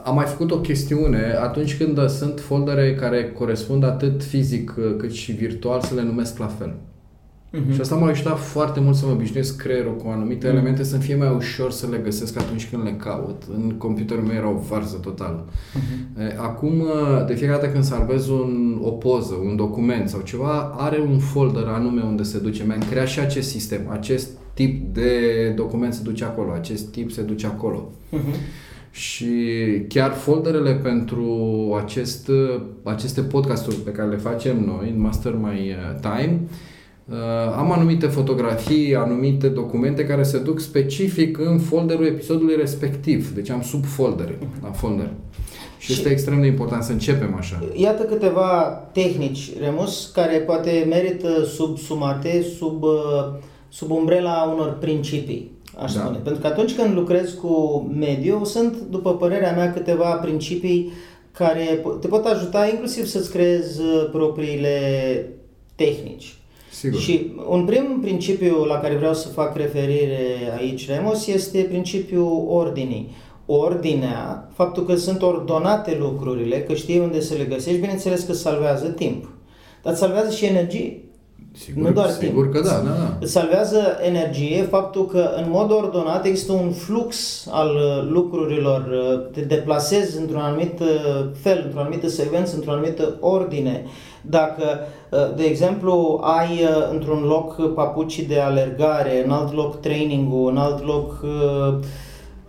am 0.04 0.16
mai 0.16 0.26
făcut 0.26 0.52
o 0.52 0.58
chestiune, 0.60 1.36
atunci 1.42 1.78
când 1.78 2.10
sunt 2.10 2.40
foldere 2.40 2.96
care 2.96 3.32
corespund 3.32 3.84
atât 3.84 4.24
fizic 4.24 4.74
uh, 4.78 4.84
cât 4.98 5.12
și 5.12 5.32
virtual, 5.32 5.82
să 5.82 5.94
le 5.96 6.04
numesc 6.04 6.38
la 6.38 6.48
fel. 6.48 6.74
Mhm. 7.52 7.74
Și 7.74 7.82
asta 7.82 7.96
m-a 7.96 8.08
ajutat 8.08 8.40
foarte 8.40 8.80
mult 8.80 8.96
să 8.96 9.06
mă 9.06 9.12
obișnuiesc 9.12 9.56
creierul 9.62 9.96
cu 9.96 10.10
anumite 10.10 10.48
Mhm. 10.48 10.56
elemente, 10.56 10.84
să 10.84 10.98
fie 10.98 11.16
mai 11.16 11.34
ușor 11.36 11.72
să 11.72 11.88
le 11.92 11.98
găsesc 11.98 12.38
atunci 12.38 12.70
când 12.70 12.84
le 12.84 12.92
caut. 12.92 13.42
În 13.56 13.70
computerul 13.78 14.24
meu 14.24 14.36
era 14.36 14.50
o 14.50 14.60
varză 14.70 14.98
totală. 14.98 15.46
Mhm. 15.74 16.22
E, 16.22 16.36
Acum, 16.40 16.74
de 17.28 17.34
fiecare 17.34 17.60
dată 17.60 17.72
când 17.72 17.84
salvez 17.84 18.28
un, 18.30 18.80
o 18.84 18.90
poză, 18.90 19.34
un 19.46 19.56
document 19.56 20.10
sau 20.10 20.22
ceva, 20.22 20.76
are 20.78 21.00
un 21.00 21.18
folder 21.20 21.64
anume 21.68 22.02
unde 22.02 22.24
se 22.24 22.38
duce. 22.40 22.64
Mi-am 22.64 22.84
creat 22.90 23.08
și 23.08 23.20
acest 23.20 23.50
sistem. 23.50 23.82
Acest 23.90 24.30
tip 24.54 24.94
de 24.94 25.10
document 25.56 25.94
se 25.94 26.02
duce 26.04 26.24
acolo, 26.24 26.52
acest 26.52 26.92
tip 26.92 27.12
se 27.12 27.22
duce 27.22 27.46
acolo. 27.46 27.92
Mhm. 28.10 28.22
Și 28.96 29.36
chiar 29.88 30.12
folderele 30.12 30.72
pentru 30.72 31.80
acest, 31.84 32.30
aceste 32.84 33.22
podcasturi 33.22 33.76
pe 33.76 33.92
care 33.92 34.10
le 34.10 34.16
facem 34.16 34.64
noi 34.66 34.90
în 34.90 35.02
Master 35.02 35.34
My 35.34 35.76
Time, 36.02 36.42
uh, 37.06 37.16
am 37.58 37.72
anumite 37.72 38.08
fotografii, 38.08 38.96
anumite 38.96 39.48
documente 39.48 40.06
care 40.06 40.24
se 40.24 40.40
duc 40.40 40.60
specific 40.60 41.38
în 41.38 41.60
folderul 41.60 42.06
episodului 42.06 42.56
respectiv. 42.56 43.30
Deci 43.30 43.50
am 43.50 43.62
subfoldere 43.62 44.38
la 44.62 44.72
folder. 44.72 45.12
Și 45.78 45.92
este 45.92 46.10
extrem 46.10 46.42
de 46.42 46.48
important 46.48 46.84
să 46.84 46.92
începem 46.92 47.36
așa. 47.38 47.64
Iată 47.74 48.04
câteva 48.04 48.62
tehnici, 48.92 49.52
Remus, 49.60 50.12
care 50.14 50.38
poate 50.38 50.86
merită 50.90 51.44
subsumate 51.44 52.46
sub, 52.58 52.84
uh, 52.84 52.90
sub 53.70 53.92
umbrela 53.92 54.52
unor 54.54 54.78
principii, 54.78 55.52
aș 55.78 55.94
Da. 55.94 56.00
spune. 56.00 56.18
Pentru 56.18 56.42
că 56.42 56.48
atunci 56.48 56.76
când 56.76 56.94
lucrez 56.94 57.32
cu 57.34 57.86
mediu, 57.98 58.44
sunt, 58.44 58.78
după 58.90 59.16
părerea 59.16 59.54
mea, 59.56 59.74
câteva 59.74 60.12
principii 60.12 60.92
care 61.32 61.80
po- 61.80 62.00
te 62.02 62.08
pot 62.08 62.26
ajuta 62.26 62.68
inclusiv 62.68 63.06
să-ți 63.06 63.32
creezi 63.32 63.82
uh, 63.82 64.10
propriile 64.12 64.80
tehnici. 65.76 66.36
Sigur. 66.72 67.00
Și 67.00 67.32
un 67.50 67.66
prim 67.66 68.00
principiu 68.02 68.64
la 68.64 68.80
care 68.80 68.96
vreau 68.96 69.14
să 69.14 69.28
fac 69.28 69.56
referire 69.56 70.20
aici, 70.58 70.90
Remus, 70.90 71.28
este 71.28 71.62
principiul 71.62 72.46
ordinii. 72.50 73.12
Ordinea, 73.46 74.50
faptul 74.54 74.86
că 74.86 74.96
sunt 74.96 75.22
ordonate 75.22 75.98
lucrurile, 76.00 76.62
că 76.62 76.74
știi 76.74 77.00
unde 77.00 77.22
să 77.22 77.34
le 77.34 77.44
găsești, 77.44 77.80
bineînțeles 77.80 78.24
că 78.24 78.34
salvează 78.34 78.88
timp. 78.88 79.30
Dar 79.84 79.92
îți 79.92 80.02
salvează 80.02 80.32
și 80.32 80.46
energie. 80.46 81.00
Sigur, 81.58 81.84
nu 81.84 81.92
doar 81.92 82.10
sigur 82.10 82.42
timp. 82.42 82.56
că 82.56 82.62
da, 82.62 82.76
da, 82.76 82.90
da. 82.90 83.18
Îți 83.20 83.32
salvează 83.32 83.98
energie 84.02 84.62
faptul 84.62 85.06
că 85.06 85.30
în 85.36 85.46
mod 85.50 85.72
ordonat 85.72 86.26
există 86.26 86.52
un 86.52 86.72
flux 86.72 87.46
al 87.52 87.70
uh, 87.76 88.10
lucrurilor, 88.10 88.88
uh, 88.92 89.32
te 89.32 89.42
deplasezi 89.42 90.18
într-un 90.18 90.40
anumit 90.40 90.80
uh, 90.80 90.88
fel, 91.42 91.62
într-o 91.66 91.80
anumită 91.80 92.08
secvență, 92.08 92.56
într-o 92.56 92.72
anumită 92.72 93.18
ordine. 93.20 93.86
Dacă, 94.22 94.64
uh, 95.12 95.36
de 95.36 95.44
exemplu, 95.44 96.20
ai 96.24 96.64
uh, 96.64 96.90
într-un 96.92 97.24
loc 97.24 97.74
papucii 97.74 98.26
de 98.26 98.40
alergare, 98.40 99.24
în 99.26 99.32
alt 99.32 99.54
loc 99.54 99.80
training-ul, 99.80 100.50
în 100.50 100.58
alt 100.58 100.86
loc 100.86 101.24
uh, 101.24 101.74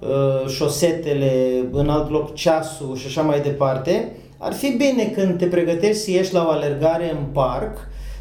uh, 0.00 0.48
șosetele, 0.48 1.64
în 1.72 1.88
alt 1.88 2.10
loc 2.10 2.34
ceasul 2.34 2.96
și 2.96 3.06
așa 3.06 3.22
mai 3.22 3.40
departe, 3.40 4.16
ar 4.38 4.52
fi 4.52 4.70
bine 4.70 5.04
când 5.14 5.38
te 5.38 5.46
pregătești 5.46 6.02
să 6.02 6.10
ieși 6.10 6.32
la 6.32 6.44
o 6.46 6.50
alergare 6.50 7.10
în 7.10 7.24
parc, 7.32 7.76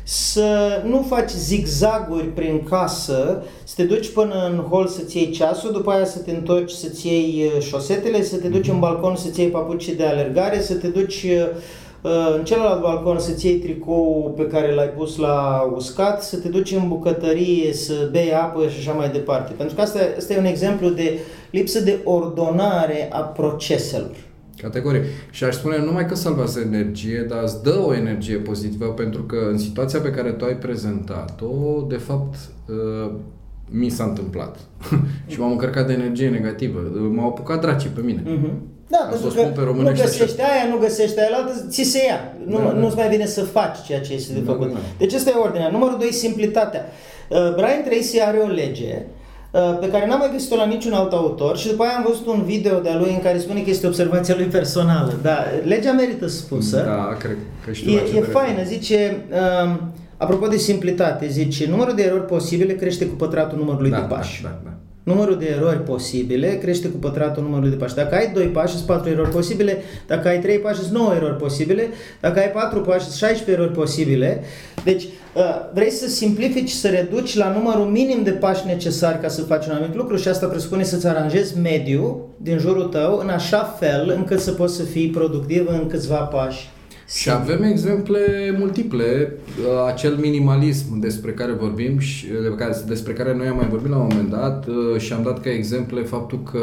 să 0.08 0.82
nu 0.88 1.06
faci 1.08 1.30
zigzaguri 1.30 2.26
prin 2.26 2.64
casă, 2.70 3.44
să 3.64 3.74
te 3.76 3.84
duci 3.84 4.10
până 4.10 4.50
în 4.52 4.58
hol 4.58 4.88
să-ți 4.88 5.18
iei 5.18 5.30
ceasul, 5.30 5.72
după 5.72 5.92
aia 5.92 6.06
să 6.06 6.20
te 6.20 6.32
întorci 6.32 6.72
să-ți 6.72 7.08
iei 7.08 7.52
uh, 7.56 7.62
șosetele, 7.62 8.24
să 8.24 8.38
te 8.38 8.48
duci 8.48 8.68
în 8.68 8.80
balcon 8.80 9.16
să-ți 9.16 9.40
iei 9.40 9.50
papucii 9.50 9.96
de 9.96 10.06
alergare, 10.06 10.62
să 10.62 10.74
te 10.74 10.88
duci 10.88 11.24
uh, 11.24 11.48
uh, 12.02 12.36
în 12.38 12.44
celălalt 12.44 12.82
balcon 12.82 13.20
să-ți 13.20 13.46
iei 13.46 13.56
tricou 13.56 14.34
pe 14.38 14.48
care 14.48 14.74
l-ai 14.74 14.90
pus 14.90 15.18
la 15.18 15.70
uscat, 15.76 16.24
să 16.24 16.38
te 16.38 16.48
duci 16.48 16.72
în 16.72 16.88
bucătărie 16.88 17.74
să 17.74 17.94
bei 18.12 18.34
apă 18.34 18.68
și 18.68 18.78
așa 18.80 18.92
mai 18.92 19.10
departe. 19.10 19.54
Pentru 19.58 19.76
că 19.76 19.82
asta, 19.82 20.00
asta 20.18 20.34
e 20.34 20.38
un 20.38 20.46
exemplu 20.46 20.90
de 20.90 21.20
lipsă 21.50 21.80
de 21.80 22.00
ordonare 22.04 23.10
a 23.12 23.20
proceselor. 23.20 24.16
Categoric. 24.62 25.04
Și 25.30 25.44
aș 25.44 25.54
spune 25.56 25.78
numai 25.78 26.06
că 26.06 26.16
salvează 26.16 26.60
energie, 26.60 27.26
dar 27.30 27.44
îți 27.44 27.64
dă 27.64 27.80
o 27.86 27.94
energie 27.96 28.36
pozitivă 28.36 28.86
pentru 28.86 29.22
că 29.24 29.36
în 29.52 29.58
situația 29.58 30.00
pe 30.00 30.12
care 30.12 30.32
tu 30.32 30.46
ai 30.46 30.58
prezentat-o, 30.58 31.82
de 31.88 31.96
fapt, 31.96 32.36
uh, 32.68 33.12
mi 33.70 33.90
s-a 33.90 34.04
întâmplat 34.04 34.58
și 35.28 35.40
m-am 35.40 35.52
încărcat 35.52 35.88
de 35.88 35.94
energie 35.94 36.30
negativă. 36.30 36.80
M-au 37.16 37.28
apucat 37.28 37.62
dracii 37.62 37.90
pe 37.90 38.02
mine. 38.02 38.22
Mhm. 38.26 38.52
Da, 38.90 38.98
Ca 38.98 39.16
să 39.16 39.22
pentru 39.22 39.28
o 39.28 39.32
spun 39.32 39.54
că 39.54 39.60
pe 39.60 39.66
românește 39.66 40.04
nu 40.04 40.10
găsești 40.10 40.42
aia, 40.42 40.74
nu 40.74 40.78
găsești 40.78 41.20
aia, 41.20 41.30
altă, 41.38 41.66
ți 41.70 41.84
se 41.84 42.00
ia. 42.08 42.20
Nu, 42.48 42.58
Da, 42.58 42.64
da. 42.64 42.72
nu-ți 42.72 42.96
mai 42.96 43.10
vine 43.10 43.26
să 43.26 43.42
faci 43.44 43.78
ceea 43.86 44.02
ce 44.02 44.14
este 44.14 44.34
de 44.34 44.40
Da, 44.40 44.52
făcut. 44.52 44.68
da, 44.68 44.74
da. 44.74 44.80
Deci 44.98 45.14
asta 45.14 45.30
e 45.30 45.34
ordinea. 45.40 45.70
Numărul 45.70 45.98
2, 46.00 46.14
simplitatea. 46.14 46.86
Uh, 47.30 47.54
Brian 47.56 47.84
Tracy 47.86 48.20
are 48.22 48.38
o 48.38 48.48
lege 48.48 48.94
uh, 48.96 49.15
pe 49.80 49.90
care 49.90 50.06
n-am 50.08 50.20
mai 50.20 50.30
găsit-o 50.32 50.56
la 50.56 50.66
niciun 50.66 50.94
alt 50.94 51.14
autor 51.14 51.58
și 51.58 51.68
după 51.68 51.84
aia 51.84 51.96
am 51.98 52.06
văzut 52.08 52.28
un 52.28 52.44
video 52.44 52.80
de-a 52.80 52.98
lui 52.98 53.12
în 53.14 53.22
care 53.22 53.38
spune 53.38 53.62
că 53.62 53.70
este 53.70 53.88
observația 53.88 54.36
lui 54.38 54.46
personală. 54.46 55.14
Da, 55.22 55.38
legea 55.64 55.92
merită 55.92 56.28
spusă. 56.28 56.84
Da, 56.86 57.16
cred 57.20 57.38
că 57.66 57.72
știu 57.72 57.92
la 57.92 57.98
ce 57.98 58.04
E, 58.04 58.10
te 58.10 58.16
e 58.16 58.20
referi. 58.20 58.38
faină, 58.38 58.64
zice, 58.64 59.26
um, 59.66 59.92
apropo 60.18 60.48
de 60.48 60.58
simplitate, 60.58 61.28
zice, 61.28 61.68
numărul 61.70 61.96
de 61.96 62.04
erori 62.04 62.26
posibile 62.26 62.74
crește 62.74 63.06
cu 63.06 63.16
pătratul 63.16 63.58
numărului 63.58 63.90
da, 63.90 63.98
de 64.00 64.06
pași. 64.10 64.42
Da, 64.42 64.50
da, 64.50 64.60
da. 64.64 64.75
Numărul 65.06 65.38
de 65.38 65.46
erori 65.46 65.84
posibile 65.84 66.48
crește 66.48 66.88
cu 66.88 66.98
pătratul 66.98 67.44
numărului 67.44 67.70
de 67.70 67.76
pași. 67.76 67.96
Dacă 67.96 68.16
ai 68.16 68.32
2 68.34 68.46
pași, 68.46 68.74
sunt 68.74 68.86
4 68.86 69.10
erori 69.10 69.30
posibile. 69.30 69.78
Dacă 70.08 70.28
ai 70.28 70.40
3 70.40 70.60
pași, 70.60 70.80
sunt 70.80 70.92
9 70.92 71.14
erori 71.16 71.36
posibile. 71.36 71.90
Dacă 72.22 72.40
ai 72.40 72.52
4 72.52 72.82
pași, 72.82 73.04
sunt 73.04 73.14
16 73.14 73.52
erori 73.52 73.72
posibile. 73.72 74.44
Deci, 74.84 75.04
uh, 75.04 75.44
vrei 75.74 75.90
să 75.90 76.08
simplifici, 76.08 76.70
să 76.70 76.88
reduci 76.88 77.36
la 77.36 77.52
numărul 77.52 77.86
minim 77.86 78.24
de 78.24 78.32
pași 78.32 78.66
necesari 78.66 79.20
ca 79.22 79.28
să 79.28 79.42
faci 79.42 79.66
un 79.66 79.72
anumit 79.72 79.96
lucru 79.96 80.16
și 80.16 80.28
asta 80.28 80.48
presupune 80.48 80.84
să-ți 80.84 81.08
aranjezi 81.08 81.60
mediul 81.60 82.28
din 82.38 82.58
jurul 82.58 82.84
tău 82.84 83.18
în 83.18 83.30
așa 83.30 83.78
fel 83.80 84.14
încât 84.18 84.40
să 84.40 84.52
poți 84.52 84.76
să 84.76 84.84
fii 84.84 85.10
productiv 85.10 85.68
în 85.68 85.88
câțiva 85.88 86.18
pași. 86.18 86.70
Și 87.08 87.30
avem 87.30 87.64
exemple 87.64 88.20
multiple, 88.60 89.34
uh, 89.60 89.88
acel 89.88 90.16
minimalism 90.22 91.00
despre 91.00 91.32
care 91.32 91.52
vorbim 91.52 92.00
și 92.00 92.26
uh, 92.36 92.42
de 92.50 92.56
care, 92.56 92.76
despre 92.88 93.14
care 93.14 93.36
noi 93.38 93.48
am 93.48 93.56
mai 93.56 93.68
vorbit 93.70 93.90
la 93.92 93.98
un 93.98 94.08
moment 94.10 94.30
dat 94.30 94.66
uh, 94.68 95.00
și 95.00 95.14
am 95.14 95.22
dat 95.24 95.42
ca 95.42 95.50
exemple 95.52 96.02
faptul 96.02 96.40
că 96.52 96.60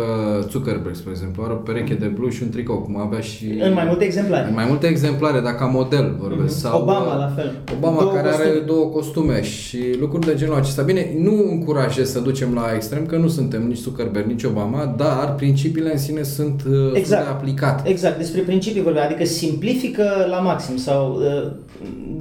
Zuckerberg, 0.51 0.95
spre 0.95 1.11
exemplu, 1.11 1.43
are 1.43 1.53
o 1.53 1.57
pereche 1.57 1.95
de 1.95 2.07
blugi 2.07 2.37
și 2.37 2.43
un 2.43 2.51
tricou, 2.51 2.77
cum 2.79 2.97
avea 3.01 3.21
și... 3.21 3.45
În 3.61 3.73
mai 3.73 3.85
multe 3.87 4.05
exemplare. 4.05 4.49
În 4.49 4.55
mai 4.55 4.65
multe 4.69 4.87
exemplare, 4.87 5.41
dacă 5.41 5.57
ca 5.57 5.65
model 5.65 6.17
vorbesc. 6.19 6.59
Sau, 6.59 6.71
Mhm. 6.81 6.83
Obama, 6.83 7.13
uh, 7.13 7.19
la 7.19 7.33
fel. 7.37 7.53
Obama 7.77 8.01
Două 8.01 8.13
care 8.13 8.29
are 8.29 8.35
costume. 8.45 8.65
două 8.67 8.85
costume 8.87 9.43
și 9.43 9.79
lucruri 10.01 10.27
de 10.27 10.35
genul 10.35 10.55
acesta. 10.55 10.83
Bine, 10.83 11.11
nu 11.19 11.49
încurajez 11.51 12.11
să 12.11 12.21
ducem 12.21 12.55
la 12.55 12.71
extrem, 12.75 13.07
că 13.07 13.17
nu 13.17 13.29
suntem 13.29 13.67
nici 13.67 13.79
Zuckerberg, 13.79 14.27
nici 14.27 14.43
Obama, 14.45 14.95
dar 14.97 15.35
principiile 15.37 15.93
în 15.93 15.99
sine 15.99 16.23
sunt 16.23 16.63
uh, 16.71 16.91
Exact. 16.95 17.23
de 17.25 17.31
aplicat. 17.31 17.87
Exact, 17.89 18.19
despre 18.19 18.41
principii 18.41 18.83
vorbim, 18.83 19.01
adică 19.05 19.25
simplifică 19.25 20.05
la 20.33 20.41
maxim 20.41 20.77
sau 20.77 21.15
uh, 21.15 21.51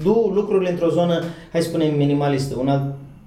du 0.03 0.31
lucrurile 0.33 0.69
într-o 0.69 0.89
zonă, 0.89 1.23
hai 1.51 1.61
să 1.61 1.67
spunem, 1.67 1.95
minimalistă. 1.95 2.55
Un 2.59 2.67
alt, 2.67 2.83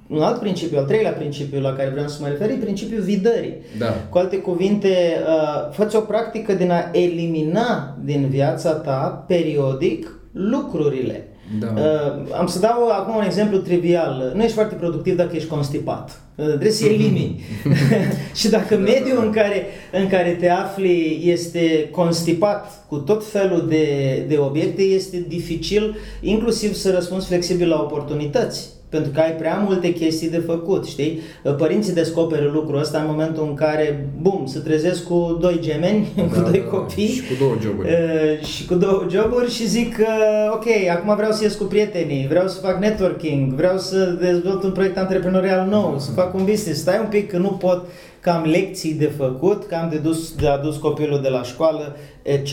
un 0.08 0.22
alt 0.22 0.38
principiu, 0.38 0.78
al 0.78 0.84
treilea 0.84 1.12
principiu 1.12 1.60
la 1.60 1.72
care 1.72 1.88
vreau 1.88 2.08
să 2.08 2.18
mă 2.20 2.28
refer, 2.28 2.50
e 2.50 2.54
principiul 2.54 3.02
vidării. 3.02 3.54
Da. 3.78 3.94
Cu 4.10 4.18
alte 4.18 4.36
cuvinte, 4.36 4.88
uh, 5.26 5.72
fă 5.72 5.96
o 5.96 6.00
practică 6.00 6.52
din 6.52 6.70
a 6.70 6.88
elimina 6.92 7.96
din 8.04 8.28
viața 8.28 8.72
ta 8.72 9.24
periodic 9.26 10.12
lucrurile. 10.32 11.28
Da. 11.60 11.66
Uh, 11.76 12.38
am 12.38 12.46
să 12.46 12.58
dau 12.58 12.88
acum 12.88 13.16
un 13.16 13.24
exemplu 13.24 13.58
trivial. 13.58 14.32
Nu 14.34 14.42
ești 14.42 14.54
foarte 14.54 14.74
productiv 14.74 15.16
dacă 15.16 15.36
ești 15.36 15.48
constipat. 15.48 16.20
Uh, 16.34 16.46
trebuie 16.46 16.70
să 16.70 16.86
elimini. 16.86 17.44
și 18.40 18.48
dacă 18.48 18.76
mediul 18.76 19.24
în 19.24 19.30
care, 19.30 19.66
în 19.92 20.08
care 20.08 20.36
te 20.40 20.48
afli 20.48 21.20
este 21.24 21.88
constipat 21.90 22.84
cu 22.88 22.96
tot 22.96 23.26
felul 23.26 23.66
de, 23.68 24.24
de 24.28 24.36
obiecte, 24.38 24.82
este 24.82 25.24
dificil 25.28 25.96
inclusiv 26.20 26.74
să 26.74 26.90
răspunzi 26.90 27.26
flexibil 27.26 27.68
la 27.68 27.80
oportunități. 27.80 28.73
Pentru 28.94 29.12
că 29.12 29.20
ai 29.20 29.32
prea 29.32 29.62
multe 29.66 29.92
chestii 29.92 30.30
de 30.30 30.38
făcut, 30.38 30.86
știi? 30.86 31.20
Părinții 31.58 31.92
descoperă 31.92 32.50
lucrul 32.52 32.78
ăsta 32.78 32.98
în 32.98 33.06
momentul 33.08 33.46
în 33.48 33.54
care, 33.54 34.08
bum, 34.20 34.46
se 34.46 34.58
trezesc 34.58 35.04
cu 35.04 35.38
doi 35.40 35.58
gemeni, 35.60 36.08
cu 36.32 36.40
Da, 36.40 36.40
doi 36.50 36.60
da, 36.60 36.76
copii 36.76 37.06
și 37.06 37.20
cu 37.20 37.34
două 37.38 37.54
joburi. 37.62 37.88
Uh, 37.88 38.46
și 38.46 38.66
cu 38.66 38.74
două 38.74 39.06
joburi 39.10 39.50
și 39.50 39.68
zic 39.68 39.96
că, 39.96 40.06
ok, 40.52 40.64
acum 40.90 41.16
vreau 41.16 41.32
să 41.32 41.42
ies 41.42 41.54
cu 41.54 41.64
prietenii, 41.64 42.26
vreau 42.28 42.48
să 42.48 42.60
fac 42.60 42.78
networking, 42.80 43.52
vreau 43.52 43.78
să 43.78 44.16
dezvolt 44.20 44.62
un 44.62 44.72
proiect 44.72 44.96
antreprenorial 44.98 45.68
nou, 45.68 45.94
să 45.98 46.10
fac 46.10 46.34
un 46.34 46.44
business. 46.44 46.80
Stai 46.80 46.98
un 47.00 47.08
pic 47.10 47.30
că 47.30 47.36
nu 47.36 47.48
pot, 47.48 47.84
că 48.20 48.30
am 48.30 48.44
lecții 48.44 48.92
de 48.92 49.10
făcut, 49.16 49.66
că 49.66 49.74
am 49.74 49.88
de, 49.90 49.96
dus, 49.96 50.34
de 50.34 50.48
adus 50.48 50.76
copilul 50.76 51.20
de 51.22 51.28
la 51.28 51.42
școală, 51.42 51.96
etc. 52.22 52.52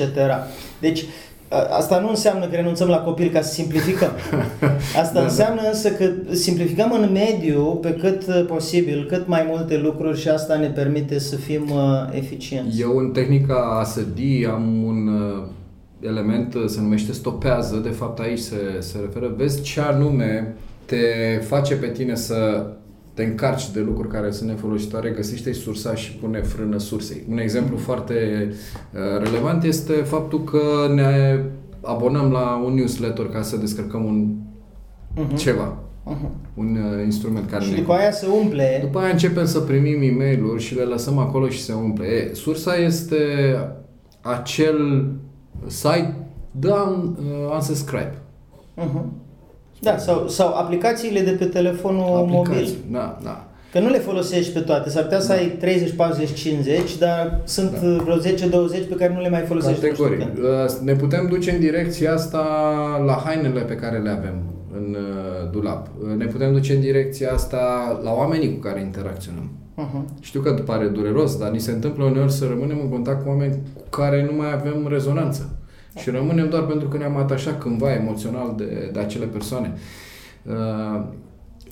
Deci, 0.79 0.99
a- 0.99 1.05
Asta 1.69 1.99
nu 1.99 2.09
înseamnă 2.09 2.47
că 2.47 2.55
renunțăm 2.55 2.87
la 2.87 2.97
copil 2.97 3.29
ca 3.29 3.41
să 3.41 3.53
simplificăm. 3.53 4.11
Asta 5.01 5.13
Da, 5.19 5.21
înseamnă 5.21 5.61
însă 5.67 5.89
că 5.89 6.09
simplificăm 6.31 6.91
în 6.91 7.11
mediu 7.11 7.63
pe 7.63 7.93
cât 7.93 8.27
uh, 8.27 8.45
posibil, 8.47 9.05
cât 9.09 9.27
mai 9.27 9.45
multe 9.47 9.77
lucruri 9.77 10.19
și 10.19 10.29
asta 10.29 10.57
ne 10.57 10.67
permite 10.67 11.19
să 11.19 11.35
fim 11.35 11.69
uh, 11.69 12.17
eficienți. 12.17 12.81
Eu 12.81 12.97
în 12.97 13.11
tehnica 13.11 13.77
ASD 13.79 14.19
am 14.51 14.83
un 14.83 15.07
uh, 15.07 15.43
element, 15.99 16.53
uh, 16.53 16.63
se 16.65 16.81
numește 16.81 17.11
stopează, 17.11 17.77
de 17.77 17.89
fapt 17.89 18.19
aici 18.19 18.39
se, 18.39 18.55
se 18.79 18.97
referă, 19.01 19.33
vezi 19.37 19.61
ce 19.61 19.81
anume 19.81 20.55
te 20.85 20.97
face 21.47 21.75
pe 21.75 21.87
tine 21.87 22.15
să 22.15 22.65
te 23.13 23.23
încarci 23.23 23.71
de 23.71 23.79
lucruri 23.79 24.07
care 24.09 24.31
sunt 24.31 24.49
nefolositoare, 24.49 25.09
găsește 25.09 25.51
sursa 25.53 25.95
și 25.95 26.15
pune 26.15 26.41
frână 26.41 26.77
sursei. 26.77 27.23
Un 27.29 27.37
exemplu 27.37 27.77
foarte 27.77 28.47
uh, 28.49 29.23
relevant 29.23 29.63
este 29.63 29.93
faptul 29.93 30.43
că 30.43 30.93
ne 30.93 31.39
abonăm 31.81 32.31
la 32.31 32.61
un 32.65 32.73
newsletter 32.73 33.25
ca 33.27 33.41
să 33.41 33.57
descărcăm 33.57 34.05
un 34.05 34.35
Mhm. 35.15 35.35
ceva, 35.35 35.77
Mhm. 36.05 36.29
un 36.53 36.75
uh, 36.75 37.03
instrument 37.05 37.49
care 37.49 37.63
Și 37.63 37.69
ne 37.71 37.77
după 37.77 37.93
aia 37.93 38.11
se 38.11 38.27
umple. 38.41 38.79
după 38.81 38.99
aia 38.99 39.11
începem 39.11 39.45
să 39.45 39.59
primim 39.59 40.01
e 40.01 40.11
mail 40.17 40.57
și 40.59 40.75
le 40.75 40.83
lăsăm 40.83 41.17
acolo 41.17 41.47
și 41.49 41.61
se 41.61 41.73
umple. 41.73 42.05
E, 42.05 42.33
sursa 42.33 42.75
este 42.75 43.15
acel 44.21 45.07
site 45.67 46.15
done 46.51 46.95
uh, 47.19 47.53
unsubscribe. 47.53 48.13
Uh-huh. 48.77 49.03
Da, 49.81 49.97
sau, 49.97 50.27
sau 50.27 50.53
aplicațiile 50.53 51.19
de 51.19 51.31
pe 51.31 51.45
telefonul 51.45 52.25
mobil. 52.29 52.51
Aplicații. 52.51 52.77
Da, 52.91 53.17
da. 53.23 53.45
Că 53.71 53.79
nu 53.79 53.89
le 53.89 53.97
folosești 53.97 54.51
pe 54.53 54.59
toate. 54.59 54.89
S-ar 54.89 55.03
putea 55.03 55.19
să 55.19 55.31
ai 55.31 55.47
30, 55.59 55.91
40, 55.95 56.33
50, 56.39 56.97
dar 56.97 57.39
sunt 57.43 57.71
Da. 57.71 58.03
vreo 58.03 58.15
10, 58.17 58.47
20 58.47 58.87
pe 58.89 58.95
care 58.95 59.13
nu 59.13 59.21
le 59.21 59.29
mai 59.29 59.41
folosești. 59.41 59.85
nu 59.85 59.91
știu 59.91 60.03
Categorii. 60.05 60.33
când. 60.33 60.45
Uh, 60.45 60.69
Ne 60.83 60.93
putem 60.93 61.27
duce 61.29 61.51
în 61.51 61.59
direcția 61.59 62.13
asta 62.13 62.41
la 63.05 63.21
hainele 63.25 63.59
pe 63.61 63.75
care 63.75 63.97
le 63.97 64.09
avem 64.09 64.35
în 64.73 64.95
uh, 64.99 65.51
dulap. 65.51 65.87
Uh, 66.01 66.15
Ne 66.17 66.25
putem 66.25 66.53
duce 66.53 66.73
în 66.73 66.79
direcția 66.79 67.31
asta 67.33 67.59
la 68.03 68.11
oamenii 68.13 68.53
cu 68.53 68.59
care 68.59 68.79
interacționăm. 68.81 69.49
Uh-huh. 69.77 70.19
Știu 70.21 70.41
că 70.41 70.51
pare 70.51 70.87
dureros, 70.87 71.37
dar 71.37 71.49
ni 71.49 71.59
se 71.59 71.71
întâmplă 71.71 72.03
uneori 72.03 72.31
să 72.31 72.45
rămânem 72.49 72.79
în 72.83 72.89
contact 72.89 73.23
cu 73.23 73.29
oameni 73.29 73.55
cu 73.73 73.89
care 73.89 74.27
nu 74.31 74.37
mai 74.37 74.53
avem 74.53 74.87
rezonanță. 74.89 75.49
Și 75.97 76.09
rămânem 76.09 76.49
doar 76.49 76.63
pentru 76.65 76.87
că 76.87 76.97
ne-am 76.97 77.17
atașat 77.17 77.59
cândva 77.59 77.93
emoțional 77.93 78.53
de, 78.57 78.89
de 78.93 78.99
acele 78.99 79.25
persoane. 79.25 79.73
Uh, 80.45 81.01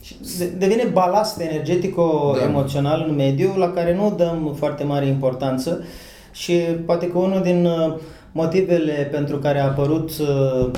Și 0.01 0.15
de- 0.37 0.53
devine 0.57 0.83
balast 0.93 1.39
energetico-emoțional 1.39 3.05
în 3.09 3.15
mediu 3.15 3.53
la 3.57 3.71
care 3.71 3.95
nu 3.95 4.13
dăm 4.17 4.53
foarte 4.57 4.83
mare 4.83 5.05
importanță 5.05 5.83
și 6.31 6.53
poate 6.85 7.07
că 7.07 7.17
unul 7.17 7.41
din 7.41 7.65
uh, 7.65 7.95
motivele 8.31 9.09
pentru 9.11 9.37
care 9.37 9.59
a 9.59 9.63
apărut 9.63 10.11
uh, 10.19 10.69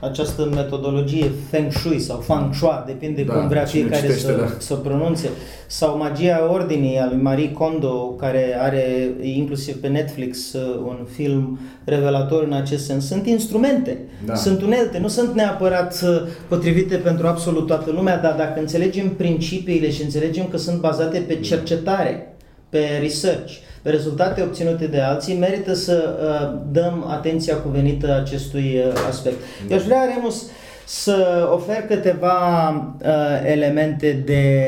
această 0.00 0.50
metodologie 0.54 1.30
Feng 1.50 1.72
Shui 1.72 1.98
sau 1.98 2.18
Feng 2.18 2.54
Shui, 2.54 2.82
depinde 2.86 3.22
Da, 3.22 3.32
cum 3.32 3.48
vrea 3.48 3.64
cine 3.64 3.82
fiecare 3.82 4.06
citește, 4.06 4.26
să, 4.26 4.36
da. 4.36 4.46
să 4.58 4.72
o 4.72 4.76
pronunțe, 4.76 5.28
sau 5.66 5.96
Magia 5.96 6.52
Ordinii 6.52 6.98
al 6.98 7.08
lui 7.12 7.22
Marie 7.22 7.52
Kondo, 7.52 8.14
care 8.18 8.56
are 8.60 9.10
inclusiv 9.22 9.80
pe 9.80 9.88
Netflix 9.88 10.52
uh, 10.52 10.80
un 10.86 11.06
film 11.14 11.58
revelator 11.84 12.42
în 12.42 12.52
acest 12.52 12.84
sens. 12.84 13.06
Sunt 13.06 13.26
instrumente, 13.26 13.98
Da. 14.24 14.34
sunt 14.34 14.62
unelte, 14.62 14.98
nu 14.98 15.08
sunt 15.08 15.34
neapărat 15.34 16.00
uh, 16.02 16.22
potrivite 16.48 16.96
pentru 16.96 17.26
absolut 17.26 17.66
toată 17.66 17.90
lumea, 17.90 18.18
dar 18.18 18.34
dacă 18.34 18.60
înțelegem 18.60 19.08
principiile 19.08 19.90
și 19.90 20.02
înțelegem 20.02 20.46
că 20.48 20.56
sunt 20.56 20.80
bazate 20.80 21.18
pe 21.18 21.34
cercetare, 21.34 22.34
pe 22.68 22.80
research, 23.00 23.52
pe 23.52 23.60
rezultate 23.82 24.42
obținute 24.42 24.86
de 24.86 25.00
alții, 25.00 25.38
merită 25.38 25.74
să 25.74 26.18
uh, 26.22 26.58
dăm 26.72 27.04
atenția 27.08 27.56
cuvenită 27.56 28.14
acestui 28.14 28.82
uh, 28.86 28.92
aspect. 29.08 29.36
Eu 29.70 29.76
aș 29.76 29.82
vrea, 29.82 30.04
Remus, 30.14 30.46
să 30.86 31.48
ofer 31.52 31.86
câteva 31.86 32.68
uh, 33.02 33.50
elemente 33.52 34.22
de, 34.26 34.66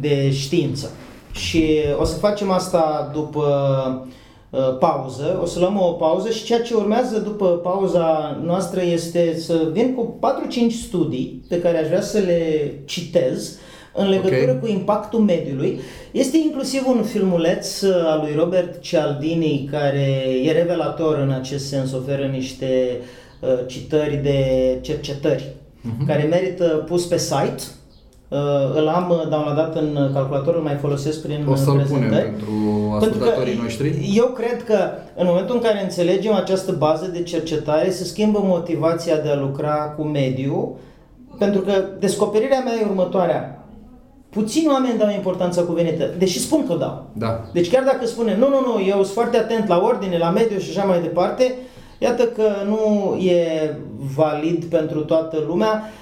de 0.00 0.30
știință. 0.30 0.90
Și 1.32 1.80
o 1.98 2.04
să 2.04 2.16
facem 2.16 2.50
asta 2.50 3.10
după 3.12 3.44
uh, 4.50 4.78
pauză. 4.78 5.38
O 5.42 5.46
să 5.46 5.58
luăm 5.58 5.80
o 5.80 5.92
pauză 5.92 6.30
și 6.30 6.44
ceea 6.44 6.62
ce 6.62 6.74
urmează 6.74 7.18
după 7.18 7.46
pauza 7.46 8.38
noastră 8.44 8.82
este 8.82 9.36
să 9.38 9.68
vin 9.72 9.94
cu 9.94 10.18
4-5 10.70 10.74
studii 10.86 11.44
pe 11.48 11.60
care 11.60 11.78
aș 11.78 11.86
vrea 11.86 12.00
să 12.00 12.18
le 12.18 12.72
citez 12.84 13.58
în 13.94 14.08
legătură 14.08 14.50
Ok. 14.50 14.60
cu 14.60 14.66
impactul 14.66 15.18
mediului. 15.20 15.80
Este 16.10 16.36
inclusiv 16.36 16.82
un 16.86 17.02
filmuleț 17.02 17.80
uh, 17.80 17.94
al 18.06 18.20
lui 18.20 18.34
Robert 18.36 18.80
Cialdini 18.80 19.68
care 19.70 20.24
e 20.44 20.52
revelator 20.52 21.18
în 21.18 21.30
acest 21.30 21.68
sens, 21.68 21.92
oferă 21.92 22.26
niște 22.26 23.00
uh, 23.40 23.48
citări 23.66 24.16
de 24.16 24.38
cercetări 24.80 25.52
care 26.06 26.22
merită 26.22 26.64
pus 26.64 27.06
pe 27.06 27.18
site. 27.18 27.54
Uh, 27.58 27.84
Uh, 28.28 28.40
îl 28.74 28.88
am 28.88 29.10
uh, 29.10 29.28
downloadat 29.28 29.76
în 29.76 30.10
calculator, 30.12 30.54
îl 30.54 30.60
mai 30.60 30.74
folosesc 30.74 31.22
prin 31.22 31.46
O 31.48 31.54
să-l 31.54 31.74
prezentări. 31.74 32.10
punem 32.10 32.22
pentru 32.22 32.92
ascultătorii 32.96 33.58
noștri. 33.62 34.12
Eu 34.16 34.24
cred 34.24 34.64
că 34.64 34.76
în 35.16 35.26
momentul 35.26 35.54
în 35.54 35.60
care 35.60 35.82
înțelegem 35.82 36.34
această 36.34 36.72
bază 36.72 37.06
de 37.12 37.22
cercetare, 37.22 37.90
se 37.90 38.04
schimbă 38.04 38.40
motivația 38.42 39.16
de 39.16 39.28
a 39.28 39.36
lucra 39.36 39.74
cu 39.74 40.02
mediul, 40.02 40.76
pentru 41.38 41.60
că 41.60 41.72
descoperirea 41.98 42.60
mea 42.60 42.72
e 42.80 42.86
următoarea. 42.88 43.63
Puțini 44.34 44.68
oameni 44.68 44.98
dau 44.98 45.10
importanța 45.10 45.62
cuvenită, 45.62 46.10
deși 46.18 46.40
spun 46.40 46.66
că 46.66 46.72
o 46.72 46.76
dau. 46.76 47.06
Da. 47.12 47.44
Deci 47.52 47.70
chiar 47.70 47.84
dacă 47.84 48.06
spune, 48.06 48.36
nu, 48.36 48.48
nu, 48.48 48.60
nu, 48.60 48.84
eu 48.88 48.94
sunt 48.94 49.06
foarte 49.06 49.36
atent 49.36 49.68
la 49.68 49.80
ordine, 49.84 50.18
la 50.18 50.30
mediu 50.30 50.58
și 50.58 50.70
așa 50.70 50.86
mai 50.86 51.00
departe, 51.00 51.54
iată 51.98 52.22
că 52.22 52.42
nu 52.66 53.14
e 53.16 53.70
valid 54.14 54.64
pentru 54.64 55.00
toată 55.00 55.44
lumea. 55.46 55.92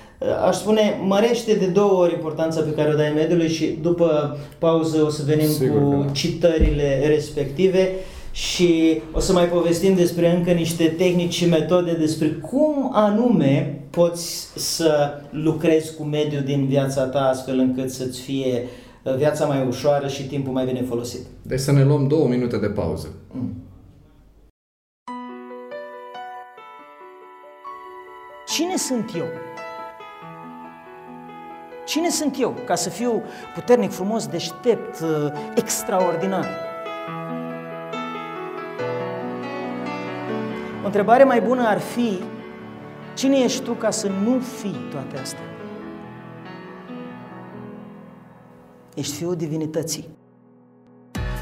Aș 0.48 0.56
spune, 0.56 1.00
mărește 1.06 1.54
de 1.54 1.66
două 1.66 2.00
ori 2.00 2.12
importanța 2.12 2.60
pe 2.60 2.70
care 2.70 2.88
o 2.92 2.96
dai 2.96 3.12
mediului 3.14 3.48
și 3.48 3.78
după 3.82 4.38
pauză 4.58 5.02
o 5.02 5.08
să 5.08 5.22
venim 5.26 5.48
Sigur 5.48 5.78
că 5.78 5.84
cu 5.84 6.02
da. 6.06 6.12
citările 6.12 7.06
respective 7.06 7.90
și 8.32 9.00
o 9.12 9.20
să 9.20 9.32
mai 9.32 9.44
povestim 9.44 9.94
despre 9.94 10.36
încă 10.36 10.50
niște 10.50 10.84
tehnici 10.84 11.34
și 11.34 11.48
metode 11.48 11.92
despre 11.92 12.28
cum 12.28 12.90
anume 12.92 13.81
poți 13.92 14.48
să 14.56 15.20
lucrezi 15.30 15.96
cu 15.96 16.02
mediul 16.02 16.42
din 16.42 16.66
viața 16.66 17.04
ta 17.04 17.28
astfel 17.28 17.58
încât 17.58 17.90
să-ți 17.90 18.20
fie 18.20 18.66
uh, 19.02 19.16
viața 19.16 19.46
mai 19.46 19.66
ușoară 19.66 20.08
și 20.08 20.26
timpul 20.26 20.52
mai 20.52 20.64
bine 20.64 20.82
folosit. 20.82 21.20
Deci 21.42 21.60
să 21.60 21.72
ne 21.72 21.84
luăm 21.84 22.06
două 22.06 22.28
minute 22.28 22.56
de 22.56 22.66
pauză. 22.66 23.08
Cine 28.46 28.76
sunt 28.76 29.10
eu? 29.16 29.24
Cine 31.86 32.08
sunt 32.08 32.36
eu 32.40 32.54
ca 32.66 32.74
să 32.74 32.88
fiu 32.88 33.22
puternic, 33.54 33.90
frumos, 33.90 34.26
deștept, 34.26 35.00
uh, 35.00 35.32
extraordinar? 35.54 36.46
O 40.82 40.86
întrebare 40.86 41.24
mai 41.24 41.40
bună 41.40 41.62
ar 41.66 41.78
fi, 41.78 42.18
cine 43.14 43.36
ești 43.36 43.62
tu 43.62 43.72
ca 43.72 43.90
să 43.90 44.08
nu 44.08 44.38
fii 44.38 44.76
toate 44.90 45.18
astea? 45.18 45.40
Ești 48.94 49.14
fiul 49.14 49.36
divinității. 49.36 50.08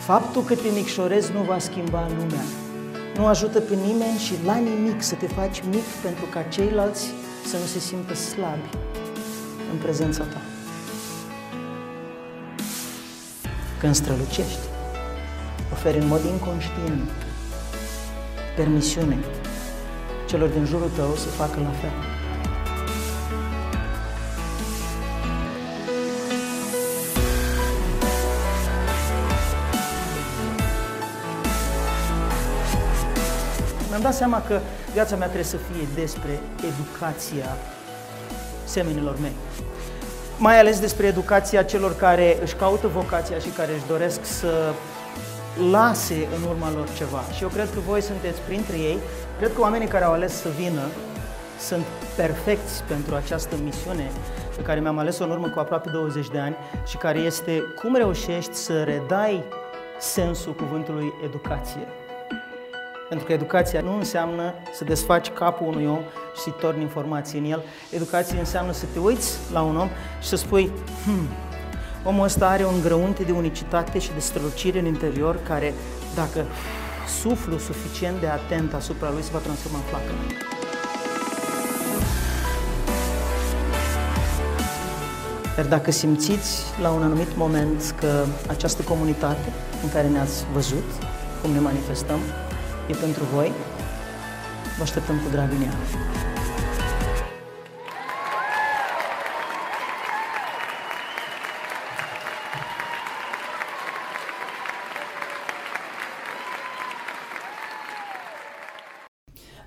Faptul 0.04 0.42
că 0.42 0.54
te 0.54 0.68
micșorezi 0.74 1.33
nu 1.33 1.42
va 1.42 1.59
schimba 1.59 2.06
lumea. 2.09 2.44
Nu 3.16 3.26
ajută 3.26 3.61
pe 3.61 3.74
nimeni 3.74 4.18
și 4.18 4.33
la 4.44 4.56
nimic 4.56 5.02
să 5.02 5.14
te 5.14 5.26
faci 5.26 5.62
mic 5.70 5.85
pentru 6.02 6.24
ca 6.33 6.42
ceilalți 6.42 7.06
să 7.44 7.56
nu 7.56 7.64
se 7.64 7.78
simtă 7.78 8.14
slabi 8.14 8.68
în 9.72 9.78
prezența 9.83 10.24
ta. 10.24 10.40
Când 13.80 13.94
strălucești, 13.94 14.66
oferi 15.72 15.98
în 15.98 16.06
mod 16.06 16.24
inconștient 16.24 17.11
permisiune 18.56 19.18
celor 20.31 20.49
din 20.49 20.64
jurul 20.64 20.90
tău 20.97 21.14
să 21.14 21.29
facă 21.29 21.61
la 21.62 21.71
fel. 21.81 21.90
Mi-am 33.88 34.03
dat 34.03 34.14
seama 34.14 34.43
că 34.43 34.61
viața 34.93 35.16
mea 35.16 35.27
trebuie 35.27 35.47
să 35.47 35.57
fie 35.57 36.03
despre 36.03 36.40
educația 36.71 37.57
semenilor 38.64 39.16
mei. 39.21 39.35
Mai 40.38 40.59
ales 40.59 40.81
despre 40.81 41.07
educația 41.07 41.62
celor 41.62 41.97
care 41.97 42.38
își 42.43 42.55
caută 42.55 42.87
vocația 42.87 43.38
și 43.38 43.49
care 43.49 43.73
își 43.73 43.87
doresc 43.87 44.21
să 44.25 44.73
lase 45.71 46.29
în 46.37 46.49
urma 46.49 46.73
lor 46.73 46.88
ceva. 46.97 47.23
Și 47.37 47.43
eu 47.43 47.49
cred 47.49 47.69
că 47.75 47.81
voi 47.87 48.01
sunteți 48.01 48.40
printre 48.40 48.77
ei. 48.77 48.99
Cred 49.40 49.55
că 49.55 49.61
oamenii 49.61 49.87
care 49.87 50.05
au 50.05 50.12
ales 50.12 50.33
să 50.40 50.48
vină 50.48 50.81
sunt 51.59 51.85
perfecți 52.16 52.83
pentru 52.83 53.14
această 53.14 53.57
misiune 53.64 54.11
pe 54.57 54.62
care 54.62 54.81
mi-am 54.81 54.98
ales-o 54.98 55.24
în 55.24 55.31
urmă 55.31 55.48
cu 55.48 55.59
aproape 55.59 55.90
20 55.90 56.29
de 56.29 56.38
ani 56.38 56.57
și 56.87 56.96
care 56.96 57.18
este 57.18 57.62
cum 57.83 57.94
reușești 57.94 58.55
să 58.55 58.83
redai 58.83 59.44
sensul 59.98 60.55
cuvântului 60.55 61.12
educație. 61.24 61.87
Pentru 63.09 63.26
că 63.26 63.33
educația 63.33 63.81
nu 63.81 63.96
înseamnă 63.96 64.55
să 64.72 64.85
desfaci 64.85 65.31
capul 65.31 65.66
unui 65.66 65.87
om 65.87 66.00
și 66.35 66.40
să-i 66.40 66.55
torni 66.61 66.83
informații 66.83 67.38
în 67.38 67.44
el. 67.44 67.62
Educația 67.90 68.38
înseamnă 68.38 68.72
să 68.72 68.85
te 68.92 68.98
uiți 68.98 69.38
la 69.53 69.62
un 69.62 69.76
om 69.76 69.88
și 70.20 70.29
să 70.29 70.37
spui, 70.37 70.70
hmm, 71.05 71.29
omul 72.05 72.24
ăsta 72.24 72.48
are 72.48 72.64
un 72.64 72.81
grăunte 72.83 73.22
de 73.22 73.33
unicitate 73.33 73.98
și 73.98 74.12
de 74.12 74.20
strălucire 74.20 74.79
în 74.79 74.87
interior 74.87 75.38
care, 75.42 75.74
dacă 76.14 76.44
suflu 77.20 77.59
suficient 77.59 78.20
de 78.20 78.27
atent 78.27 78.75
asupra 78.75 79.11
lui, 79.11 79.23
se 79.23 79.31
va 79.33 79.38
transforma 79.38 79.79
în 79.79 79.85
flacără. 79.85 80.23
Iar 85.57 85.66
dacă 85.66 85.90
simțiți 85.90 86.62
la 86.83 86.90
un 86.90 87.03
anumit 87.03 87.37
moment 87.37 87.94
că 87.99 88.25
această 88.49 88.83
comunitate 88.83 89.53
în 89.83 89.90
care 89.90 90.09
ne-ați 90.09 90.44
văzut, 90.53 90.88
cum 91.42 91.51
ne 91.51 91.61
manifestăm, 91.61 92.20
e 92.88 92.94
pentru 92.94 93.25
voi, 93.35 93.53
vă 94.77 94.83
așteptăm 94.83 95.16
cu 95.16 95.31
drag 95.31 95.51
în 95.53 95.62
ea. 95.62 95.75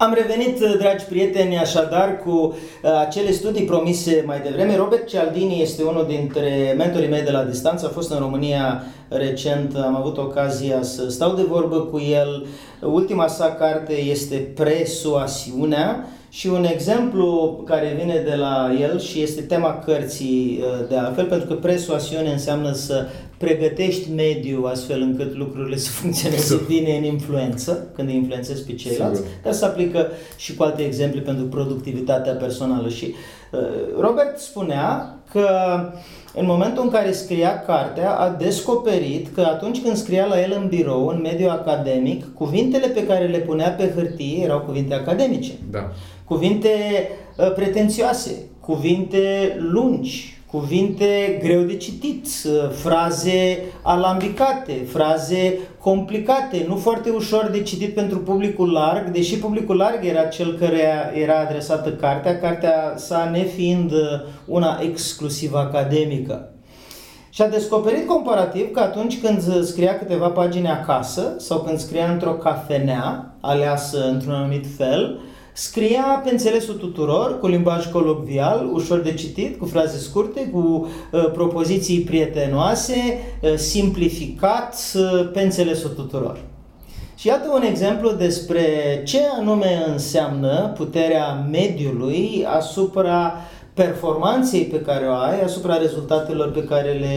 Am 0.03 0.13
revenit, 0.13 0.59
dragi 0.79 1.05
prieteni, 1.05 1.57
așadar 1.57 2.17
cu 2.17 2.29
uh, 2.31 2.55
acele 2.99 3.31
studii 3.31 3.65
promise 3.65 4.23
mai 4.25 4.39
devreme. 4.39 4.75
Robert 4.75 5.07
Cialdini 5.07 5.61
este 5.61 5.83
unul 5.83 6.05
dintre 6.07 6.73
mentorii 6.77 7.09
mei 7.09 7.21
de 7.21 7.31
la 7.31 7.43
distanță, 7.43 7.85
a 7.85 7.93
fost 7.93 8.11
în 8.11 8.19
România 8.19 8.83
recent, 9.07 9.75
am 9.75 9.95
avut 9.95 10.17
ocazia 10.17 10.81
să 10.81 11.09
stau 11.09 11.33
de 11.33 11.41
vorbă 11.41 11.79
cu 11.79 11.99
el. 11.99 12.45
Ultima 12.81 13.27
sa 13.27 13.55
carte 13.59 13.93
este 14.01 14.35
Presuasiunea 14.35 16.07
și 16.29 16.47
un 16.47 16.65
exemplu 16.65 17.61
care 17.65 17.97
vine 17.99 18.21
de 18.25 18.35
la 18.35 18.71
el 18.81 18.99
și 18.99 19.21
este 19.21 19.41
tema 19.41 19.79
cărții 19.85 20.59
uh, 20.61 20.87
de 20.89 20.97
altfel, 20.97 21.25
pentru 21.25 21.47
că 21.47 21.53
presuasiune 21.53 22.31
înseamnă 22.31 22.71
să 22.71 23.05
pregătești 23.43 24.11
mediul 24.15 24.67
astfel 24.67 25.01
încât 25.01 25.35
lucrurile 25.35 25.77
să 25.77 25.89
funcționeze 26.01 26.61
bine 26.67 26.97
în 26.97 27.03
influență, 27.03 27.87
când 27.95 28.09
îi 28.09 28.15
influențezi 28.15 28.63
pe 28.63 28.73
ceilalți, 28.73 29.19
Sigur. 29.19 29.33
dar 29.43 29.53
se 29.53 29.65
aplică 29.65 30.07
și 30.37 30.55
cu 30.55 30.63
alte 30.63 30.81
exemple 30.81 31.21
pentru 31.21 31.45
productivitatea 31.45 32.33
personală. 32.33 32.89
Și 32.89 33.13
uh, 33.51 33.59
Robert 33.99 34.39
spunea 34.39 35.17
că 35.31 35.47
în 36.35 36.45
momentul 36.45 36.83
în 36.83 36.89
care 36.89 37.11
scria 37.11 37.59
cartea, 37.59 38.11
a 38.15 38.29
descoperit 38.29 39.27
că 39.35 39.41
atunci 39.41 39.81
când 39.81 39.95
scria 39.95 40.25
la 40.25 40.41
el 40.41 40.57
în 40.61 40.67
birou, 40.67 41.07
în 41.07 41.19
mediul 41.23 41.49
academic, 41.49 42.33
cuvintele 42.33 42.87
pe 42.87 43.05
care 43.05 43.27
le 43.27 43.37
punea 43.37 43.69
pe 43.69 43.91
hârtie 43.95 44.43
erau 44.43 44.59
cuvinte 44.59 44.93
academice 44.93 45.51
Da. 45.71 45.91
cuvinte 46.25 46.69
uh, 47.37 47.53
pretențioase, 47.53 48.31
cuvinte 48.59 49.55
lungi, 49.59 50.37
cuvinte 50.53 51.39
greu 51.43 51.61
de 51.61 51.77
citit, 51.77 52.25
uh, 52.45 52.69
fraze 52.71 53.63
alambicate, 53.81 54.85
fraze 54.87 55.59
complicate, 55.79 56.65
nu 56.67 56.75
foarte 56.75 57.09
ușor 57.09 57.49
de 57.51 57.61
citit 57.61 57.93
pentru 57.93 58.17
publicul 58.17 58.71
larg, 58.71 59.09
deși 59.09 59.37
publicul 59.37 59.75
larg 59.75 60.05
era 60.05 60.23
cel 60.23 60.57
care 60.59 61.11
era 61.15 61.39
adresată 61.39 61.89
cartea, 61.89 62.39
cartea 62.39 62.93
sa 62.95 63.29
nefiind 63.31 63.91
uh, 63.91 63.99
una 64.45 64.79
exclusiv 64.81 65.53
academică. 65.53 66.53
Și 67.29 67.41
a 67.41 67.47
descoperit 67.47 68.07
comparativ 68.07 68.71
că 68.71 68.79
atunci 68.79 69.21
când 69.21 69.63
scria 69.63 69.97
câteva 69.97 70.27
pagini 70.27 70.67
acasă 70.67 71.35
sau 71.37 71.59
când 71.59 71.77
scria 71.77 72.11
într-o 72.11 72.31
cafenea 72.31 73.35
aleasă 73.41 74.07
într-un 74.07 74.33
anumit 74.33 74.65
fel, 74.77 75.19
scria 75.53 76.21
pe 76.23 76.31
înțelesul 76.31 76.73
tuturor, 76.73 77.39
cu 77.39 77.47
limbaj 77.47 77.91
colocvial, 77.91 78.69
ușor 78.73 78.99
de 78.99 79.13
citit, 79.13 79.59
cu 79.59 79.65
fraze 79.65 79.97
scurte, 79.97 80.49
cu 80.49 80.87
uh, 81.11 81.31
propoziții 81.31 82.01
prietenoase, 82.01 83.19
uh, 83.41 83.53
simplificat, 83.55 84.75
uh, 84.95 85.29
pe 85.33 85.41
înțelesul 85.41 85.89
tuturor. 85.89 86.39
Și 87.15 87.27
iată 87.27 87.49
un 87.53 87.61
exemplu 87.61 88.11
despre 88.11 88.61
ce 89.05 89.19
anume 89.39 89.83
înseamnă 89.87 90.73
puterea 90.77 91.47
mediului 91.51 92.45
asupra 92.57 93.33
performanței 93.73 94.61
pe 94.61 94.81
care 94.81 95.05
o 95.05 95.13
ai, 95.13 95.41
asupra 95.41 95.77
rezultatelor 95.77 96.51
pe 96.51 96.63
care 96.63 96.91
le 96.91 97.15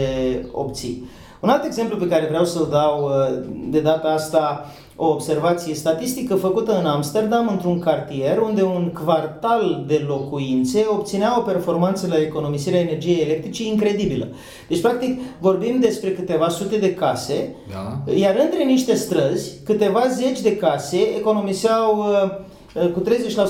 obții. 0.52 1.08
Un 1.40 1.48
alt 1.48 1.64
exemplu 1.64 1.96
pe 1.96 2.08
care 2.08 2.26
vreau 2.26 2.44
să-l 2.44 2.68
dau 2.70 3.04
uh, 3.04 3.44
de 3.70 3.80
data 3.80 4.08
asta 4.08 4.64
o 4.96 5.06
observație 5.06 5.74
statistică 5.74 6.34
făcută 6.34 6.78
în 6.78 6.86
Amsterdam, 6.86 7.48
într-un 7.48 7.78
cartier, 7.78 8.38
unde 8.38 8.62
un 8.62 8.92
quartal 9.04 9.84
de 9.86 10.04
locuințe 10.08 10.86
obținea 10.88 11.38
o 11.38 11.42
performanță 11.42 12.06
la 12.06 12.20
economisirea 12.20 12.80
energiei 12.80 13.20
electrice 13.20 13.66
incredibilă. 13.66 14.28
Deci, 14.68 14.80
practic, 14.80 15.20
vorbim 15.40 15.80
despre 15.80 16.10
câteva 16.10 16.48
sute 16.48 16.76
de 16.76 16.94
case, 16.94 17.54
Da. 17.70 18.12
iar 18.14 18.36
între 18.44 18.64
niște 18.64 18.94
străzi, 18.94 19.52
câteva 19.64 20.02
zeci 20.08 20.40
de 20.40 20.56
case 20.56 20.98
economiseau 21.18 21.98
uh, 21.98 22.82
uh, 22.82 22.90
cu 22.90 23.02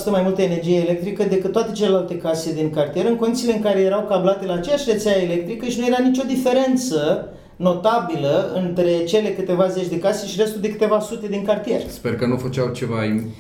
30% 0.07 0.11
mai 0.11 0.23
multă 0.23 0.43
energie 0.43 0.77
electrică 0.77 1.25
decât 1.25 1.53
toate 1.53 1.73
celelalte 1.73 2.17
case 2.17 2.55
din 2.55 2.71
cartier, 2.71 3.05
în 3.05 3.17
condițiile 3.17 3.55
în 3.55 3.63
care 3.63 3.81
erau 3.81 4.03
cablate 4.09 4.47
la 4.47 4.55
aceeași 4.55 4.91
rețea 4.91 5.23
electrică 5.23 5.67
și 5.67 5.81
nu 5.81 5.87
era 5.87 6.03
nicio 6.03 6.23
diferență 6.27 7.29
notabilă 7.57 8.53
între 8.55 9.05
cele 9.05 9.29
câteva 9.29 9.67
zeci 9.67 9.89
de 9.89 9.99
case 9.99 10.27
și 10.27 10.41
restul 10.41 10.61
de 10.61 10.71
câteva 10.71 11.01
sute 11.01 11.27
din 11.27 11.45
cartier. 11.45 11.81
Sper 11.89 12.17
că 12.17 12.27
nu 12.27 12.37
făceau 12.37 12.69
ceva 12.69 12.97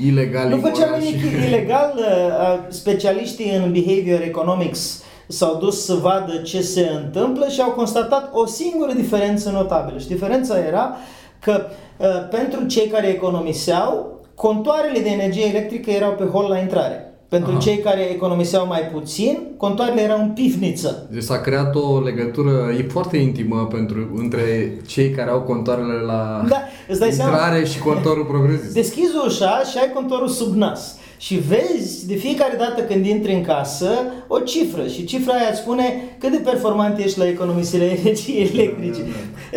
ilegal. 0.07 0.49
Nu 0.49 0.57
făceau 0.57 0.75
imoral 0.87 1.01
nimic 1.01 1.21
și- 1.21 1.47
ilegal. 1.49 1.93
uh, 1.97 2.59
Specialiștii 2.69 3.55
în 3.57 3.73
behavior 3.73 4.21
economics 4.23 5.03
s-au 5.29 5.55
dus 5.57 5.85
să 5.85 5.95
vadă 5.95 6.37
ce 6.37 6.61
se 6.63 6.91
întâmplă 7.05 7.49
și 7.49 7.61
au 7.61 7.71
constatat 7.71 8.31
o 8.33 8.47
singură 8.47 8.93
diferență 8.93 9.51
notabilă. 9.51 9.99
Și 9.99 10.07
diferența 10.07 10.59
era 10.59 10.97
că 11.41 11.67
uh, 11.97 12.07
pentru 12.31 12.65
cei 12.67 12.87
care 12.87 13.07
economiseau, 13.07 14.21
contoarele 14.35 14.99
de 14.99 15.09
energie 15.09 15.47
electrică 15.47 15.91
erau 15.91 16.13
pe 16.13 16.25
hol 16.25 16.47
la 16.49 16.59
intrare. 16.59 17.06
Pentru 17.29 17.51
Aha. 17.51 17.59
cei 17.61 17.79
care 17.79 18.01
economiseau 18.01 18.67
mai 18.67 18.81
puțin, 18.93 19.39
contoarele 19.57 20.01
erau 20.01 20.19
în 20.21 20.29
pivniță. 20.31 21.07
Deci 21.11 21.23
s-a 21.23 21.41
creat 21.41 21.75
o 21.75 22.01
legătură 22.01 22.73
e 22.79 22.87
foarte 22.91 23.17
intimă 23.17 23.69
pentru, 23.71 24.11
între 24.15 24.73
cei 24.87 25.11
care 25.11 25.31
au 25.31 25.41
contoarele 25.41 25.93
la 26.07 26.45
Da, 26.49 26.57
îți 26.89 27.01
dai 27.01 27.11
seama? 27.11 27.31
intrare 27.31 27.65
și 27.65 27.79
contorul 27.79 28.25
progresist. 28.25 28.75
Deschizi 28.75 29.13
ușa 29.27 29.63
și 29.71 29.79
ai 29.79 29.91
contorul 29.95 30.29
sub 30.29 30.55
nas. 30.55 30.97
Și 31.19 31.35
vezi 31.35 32.07
de 32.07 32.15
fiecare 32.15 32.55
dată 32.59 32.81
când 32.83 33.07
intri 33.07 33.33
în 33.33 33.43
casă 33.43 33.89
o 34.29 34.39
cifră 34.39 34.87
și 34.87 35.05
cifra 35.05 35.33
aia 35.35 35.49
îți 35.51 35.61
spune 35.61 36.03
cât 36.19 36.31
de 36.31 36.41
performant 36.45 36.99
ești 36.99 37.19
la 37.19 37.29
economisirea 37.29 37.87
energiei 38.01 38.51
electrice. 38.53 39.01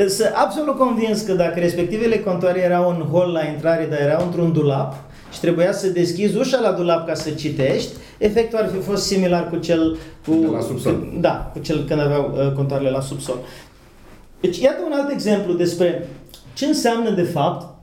Sunt 0.07 0.31
absolut 0.33 0.77
convins 0.77 1.21
că 1.21 1.33
dacă 1.33 1.59
respectivele 1.59 2.19
contoare 2.19 2.59
erau 2.59 2.89
în 2.89 3.05
hol 3.11 3.31
la 3.31 3.43
intrare, 3.45 3.87
dar 3.89 3.99
erau 3.99 4.25
într-un 4.25 4.51
dulap 4.53 4.95
și 5.31 5.39
trebuia 5.39 5.71
să 5.71 5.87
deschizi 5.87 6.37
ușa 6.37 6.59
la 6.59 6.71
dulap 6.71 7.07
ca 7.07 7.13
să 7.13 7.29
citești, 7.29 7.91
efectul 8.17 8.59
ar 8.59 8.69
fi 8.73 8.79
fost 8.79 9.05
similar 9.05 9.49
cu 9.49 9.55
cel 9.55 9.97
cu, 10.25 10.31
De 10.31 10.47
la 10.47 10.61
subsol. 10.61 11.07
Da, 11.19 11.51
cu 11.53 11.59
cel 11.59 11.83
când 11.83 12.01
aveau 12.01 12.33
uh, 12.33 12.51
contoarele 12.53 12.89
la 12.89 13.01
subsol. 13.01 13.37
Deci 14.39 14.59
iată 14.59 14.77
un 14.85 14.91
alt 14.99 15.11
exemplu 15.11 15.53
despre 15.53 16.07
ce 16.53 16.65
înseamnă 16.65 17.09
de 17.09 17.23
fapt 17.23 17.75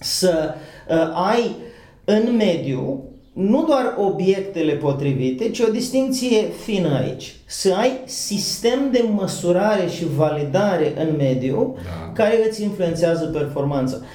să 0.00 0.54
uh, 0.88 1.30
ai 1.32 1.56
în 2.04 2.36
mediu 2.36 3.04
nu 3.32 3.64
doar 3.64 3.94
obiectele 3.98 4.72
potrivite, 4.72 5.50
ci 5.50 5.60
o 5.60 5.70
distinție 5.70 6.42
fină 6.64 6.98
aici. 6.98 7.36
Să 7.46 7.74
ai 7.74 7.90
sistem 8.04 8.78
de 8.90 9.04
măsurare 9.12 9.88
și 9.88 10.06
validare 10.16 10.92
în 10.96 11.16
mediu 11.16 11.76
Da. 11.84 12.12
care 12.14 12.46
îți 12.48 12.62
influențează 12.62 13.24
performanța. 13.24 13.96
Uh, 13.96 14.06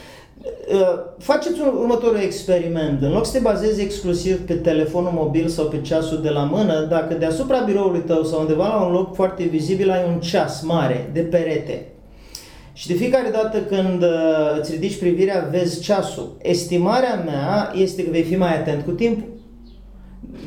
Faceți 1.18 1.62
un 1.62 1.68
următorul 1.80 2.20
experiment. 2.20 3.02
În 3.02 3.12
loc 3.12 3.26
să 3.26 3.32
te 3.32 3.40
bazezi 3.40 3.82
exclusiv 3.82 4.46
pe 4.46 4.54
telefonul 4.54 5.12
mobil 5.14 5.48
sau 5.48 5.66
pe 5.66 5.82
ceasul 5.82 6.22
de 6.22 6.30
la 6.30 6.44
mână, 6.44 6.86
dacă 6.90 7.14
deasupra 7.14 7.60
biroului 7.60 8.02
tău 8.02 8.24
sau 8.24 8.40
undeva 8.40 8.68
la 8.68 8.86
un 8.86 8.92
loc 8.92 9.16
foarte 9.16 9.44
vizibil 9.44 9.90
ai 9.90 10.04
un 10.14 10.20
ceas 10.20 10.62
mare 10.62 11.10
de 11.14 11.22
perete, 11.22 11.86
și 12.78 12.88
de 12.88 12.94
fiecare 12.94 13.30
dată 13.30 13.58
când 13.58 14.04
uh, 14.04 14.10
îți 14.60 14.72
ridici 14.72 15.00
privirea, 15.00 15.48
vezi 15.52 15.82
ceasul. 15.82 16.38
Estimarea 16.42 17.24
mea 17.26 17.72
este 17.76 18.04
că 18.04 18.10
vei 18.12 18.24
fi 18.24 18.36
mai 18.36 18.58
atent 18.58 18.84
cu 18.84 18.92
timpul 18.92 19.28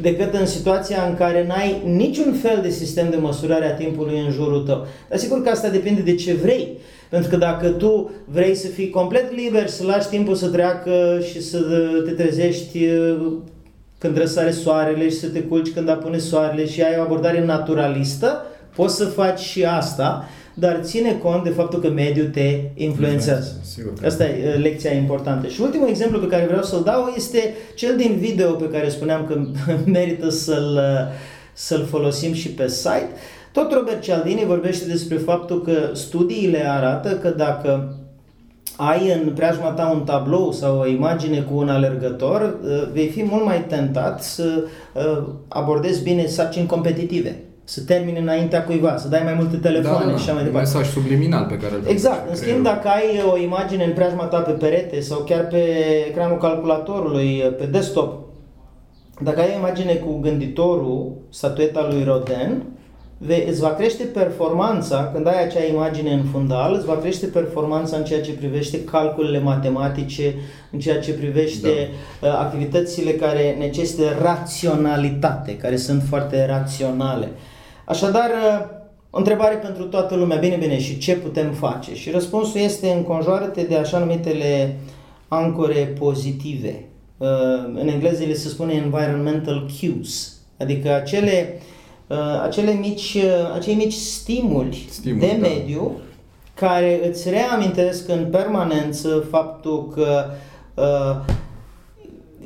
decât 0.01 0.35
în 0.35 0.47
situația 0.47 1.07
în 1.09 1.15
care 1.15 1.47
n-ai 1.47 1.83
niciun 1.85 2.33
fel 2.33 2.59
de 2.63 2.71
sistem 2.71 3.11
de 3.11 3.17
măsurare 3.17 3.65
a 3.65 3.75
timpului 3.75 4.21
în 4.21 4.31
jurul 4.31 4.63
tău. 4.63 4.87
Dar 5.09 5.19
sigur 5.19 5.43
că 5.43 5.49
asta 5.49 5.69
depinde 5.69 6.01
de 6.01 6.15
ce 6.15 6.33
vrei. 6.33 6.79
Pentru 7.11 7.31
că 7.31 7.37
dacă 7.37 7.69
tu 7.69 8.11
vrei 8.25 8.55
să 8.55 8.67
fii 8.67 8.91
complet 8.91 9.33
liber, 9.33 9.69
să 9.69 9.85
lași 9.85 10.09
timpul 10.09 10.35
să 10.35 10.49
treacă 10.49 11.21
și 11.31 11.43
să 11.43 11.59
te 12.05 12.11
trezești 12.11 12.85
uh, 12.85 13.33
când 13.99 14.19
răsare 14.19 14.51
soarele 14.51 15.05
și 15.05 15.19
să 15.19 15.29
te 15.29 15.43
culci 15.43 15.73
când 15.73 15.89
apune 15.89 16.19
soarele 16.19 16.67
și 16.67 16.83
ai 16.83 16.99
o 16.99 17.03
abordare 17.03 17.45
naturalistă, 17.45 18.45
poți 18.75 18.97
să 18.97 19.05
faci 19.05 19.39
și 19.39 19.65
asta, 19.65 20.29
dar 20.55 20.81
ține 20.83 21.19
cont 21.23 21.45
de 21.45 21.51
faptul 21.51 21.81
că 21.81 21.89
mediul 21.89 22.27
te 22.27 22.61
influențează. 22.75 23.61
Sigur 23.63 23.93
că 24.01 24.07
Asta 24.07 24.25
e 24.25 24.55
uh, 24.55 24.63
lecția 24.63 24.93
importantă. 24.93 25.47
Și 25.47 25.61
ultimul 25.61 25.89
exemplu 25.89 26.19
pe 26.19 26.27
care 26.27 26.47
vreau 26.47 26.63
să-l 26.63 26.83
dau 26.83 27.13
este 27.17 27.55
cel 27.75 27.97
din 27.97 28.17
video 28.19 28.51
pe 28.51 28.69
care 28.69 28.89
spuneam 28.89 29.27
că 29.27 29.41
merită 29.91 30.29
să-l, 30.29 30.75
uh, 30.75 31.13
să-l 31.53 31.87
folosim 31.91 32.33
și 32.33 32.49
pe 32.49 32.69
site. 32.69 33.11
Tot 33.53 33.73
Robert 33.73 34.01
Cialdini 34.03 34.45
vorbește 34.47 34.89
despre 34.89 35.17
faptul 35.17 35.63
că 35.63 35.73
studiile 35.93 36.69
arată 36.69 37.09
că 37.09 37.29
dacă 37.29 37.95
ai 38.77 39.13
în 39.13 39.33
preajma 39.35 39.71
ta 39.71 39.91
un 39.95 40.05
tablou 40.05 40.53
sau 40.53 40.79
o 40.79 40.87
imagine 40.87 41.41
cu 41.41 41.57
un 41.57 41.69
alergător, 41.69 42.59
uh, 42.63 42.89
vei 42.93 43.09
fi 43.09 43.25
mult 43.25 43.45
mai 43.45 43.65
tentat 43.65 44.23
să 44.23 44.65
uh, 44.95 45.23
abordezi 45.49 46.03
bine 46.03 46.27
sarcini 46.27 46.67
competitive, 46.67 47.37
să 47.65 47.81
termini 47.81 48.19
înaintea 48.19 48.65
cuiva, 48.65 48.97
să 48.97 49.09
dai 49.09 49.21
mai 49.25 49.35
multe 49.35 49.57
telefoane 49.57 50.11
și 50.11 50.15
așa 50.15 50.33
mai 50.33 50.41
un 50.43 50.47
departe. 50.47 50.69
mesaj 50.69 50.93
subliminal 50.93 51.47
pe 51.49 51.57
care 51.57 51.75
îl 51.75 51.83
Exact. 51.87 52.17
În 52.17 52.35
creierul. 52.35 52.45
schimb, 52.45 52.65
dacă 52.65 52.89
ai 52.89 53.23
o 53.33 53.39
imagine 53.39 53.85
în 53.85 53.93
preajma 53.93 54.25
ta 54.25 54.39
pe 54.39 54.51
perete 54.51 55.01
sau 55.01 55.19
chiar 55.19 55.47
pe 55.47 55.63
ecranul 56.09 56.39
calculatorului, 56.39 57.55
pe 57.59 57.65
desktop, 57.65 58.29
dacă 59.23 59.41
ai 59.41 59.53
o 59.55 59.59
imagine 59.59 59.95
cu 59.95 60.19
gânditorul, 60.19 61.13
statueta 61.31 61.89
lui 61.91 62.05
Rodin, 62.05 62.63
vei, 63.23 63.47
îți 63.49 63.61
va 63.61 63.75
crește 63.75 64.05
performanța, 64.05 65.11
când 65.15 65.27
ai 65.27 65.45
acea 65.45 65.65
imagine 65.65 66.13
în 66.13 66.25
fundal, 66.33 66.75
îți 66.75 66.87
va 66.87 66.97
crește 66.97 67.27
performanța 67.27 67.97
în 67.97 68.05
ceea 68.05 68.21
ce 68.21 68.33
privește 68.33 68.85
calculele 68.85 69.39
matematice, 69.39 70.35
în 70.71 70.79
ceea 70.79 71.01
ce 71.01 71.13
privește 71.13 71.89
da. 72.21 72.41
activitățile 72.41 73.11
care 73.11 73.57
necesită 73.59 74.03
raționalitate, 74.23 75.57
care 75.57 75.77
sunt 75.77 76.03
foarte 76.09 76.47
raționale. 76.47 77.29
Așadar, 77.85 78.31
uh, 78.31 78.67
o 79.11 79.19
întrebare 79.19 79.55
pentru 79.55 79.85
toată 79.85 80.15
lumea, 80.15 80.37
bine, 80.37 80.57
bine, 80.57 80.79
și 80.79 80.99
ce 80.99 81.15
putem 81.15 81.53
face? 81.53 81.95
Și 81.95 82.11
răspunsul 82.11 82.61
este 82.61 82.91
înconjoară-te 82.91 83.63
de 83.63 83.77
așa 83.77 83.99
numitele 83.99 84.77
ancore 85.29 85.95
pozitive. 85.99 86.85
Uh, 87.17 87.29
În 87.75 87.89
engleză 87.89 88.25
le 88.25 88.35
se 88.35 88.49
spune 88.49 88.73
environmental 88.73 89.67
cues, 89.81 90.39
adică 90.59 90.95
acele, 90.95 91.55
uh, 91.55 91.70
acele 92.43 92.73
mici, 92.73 93.15
uh, 93.15 93.55
acei 93.55 93.75
mici 93.75 93.93
stimuli, 93.93 94.87
Stimuli, 94.91 95.21
de 95.21 95.39
da. 95.41 95.49
mediu 95.49 96.01
care 96.55 97.09
îți 97.09 97.31
reamintesc 97.31 98.09
în 98.09 98.27
permanență 98.31 99.27
faptul 99.31 99.89
că 99.89 100.25
uh, 100.75 101.35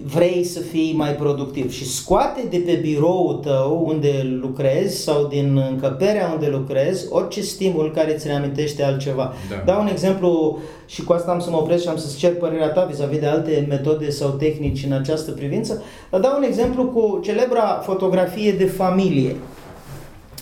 vrei 0.02 0.44
să 0.44 0.60
fii 0.60 0.94
mai 0.96 1.10
productiv 1.10 1.72
și 1.72 1.88
scoate 1.88 2.46
de 2.50 2.62
pe 2.66 2.72
biroul 2.72 3.34
tău 3.34 3.84
unde 3.86 4.38
lucrezi 4.40 5.02
sau 5.02 5.26
din 5.26 5.62
încăperea 5.70 6.30
unde 6.32 6.46
lucrezi 6.46 7.06
orice 7.10 7.40
stimul 7.40 7.90
care 7.94 8.14
îți 8.14 8.26
reamintește 8.26 8.82
altceva. 8.82 9.32
Da. 9.50 9.72
Dau 9.72 9.80
un 9.80 9.88
exemplu 9.88 10.58
și 10.86 11.04
cu 11.04 11.12
asta 11.12 11.30
am 11.30 11.40
să 11.40 11.50
mă 11.50 11.56
opresc 11.56 11.82
și 11.82 11.88
am 11.88 11.96
să-ți 11.96 12.16
cer 12.16 12.34
părerea 12.34 12.68
ta 12.68 12.84
vis-a-vis 12.84 13.18
de 13.18 13.26
alte 13.26 13.66
metode 13.68 14.10
sau 14.10 14.28
tehnici 14.30 14.84
în 14.84 14.92
această 14.92 15.30
privință. 15.30 15.82
Dar 16.10 16.20
dau 16.20 16.36
un 16.36 16.42
exemplu 16.42 16.84
cu 16.84 17.20
celebra 17.22 17.80
fotografie 17.82 18.52
de 18.52 18.64
familie. 18.64 19.36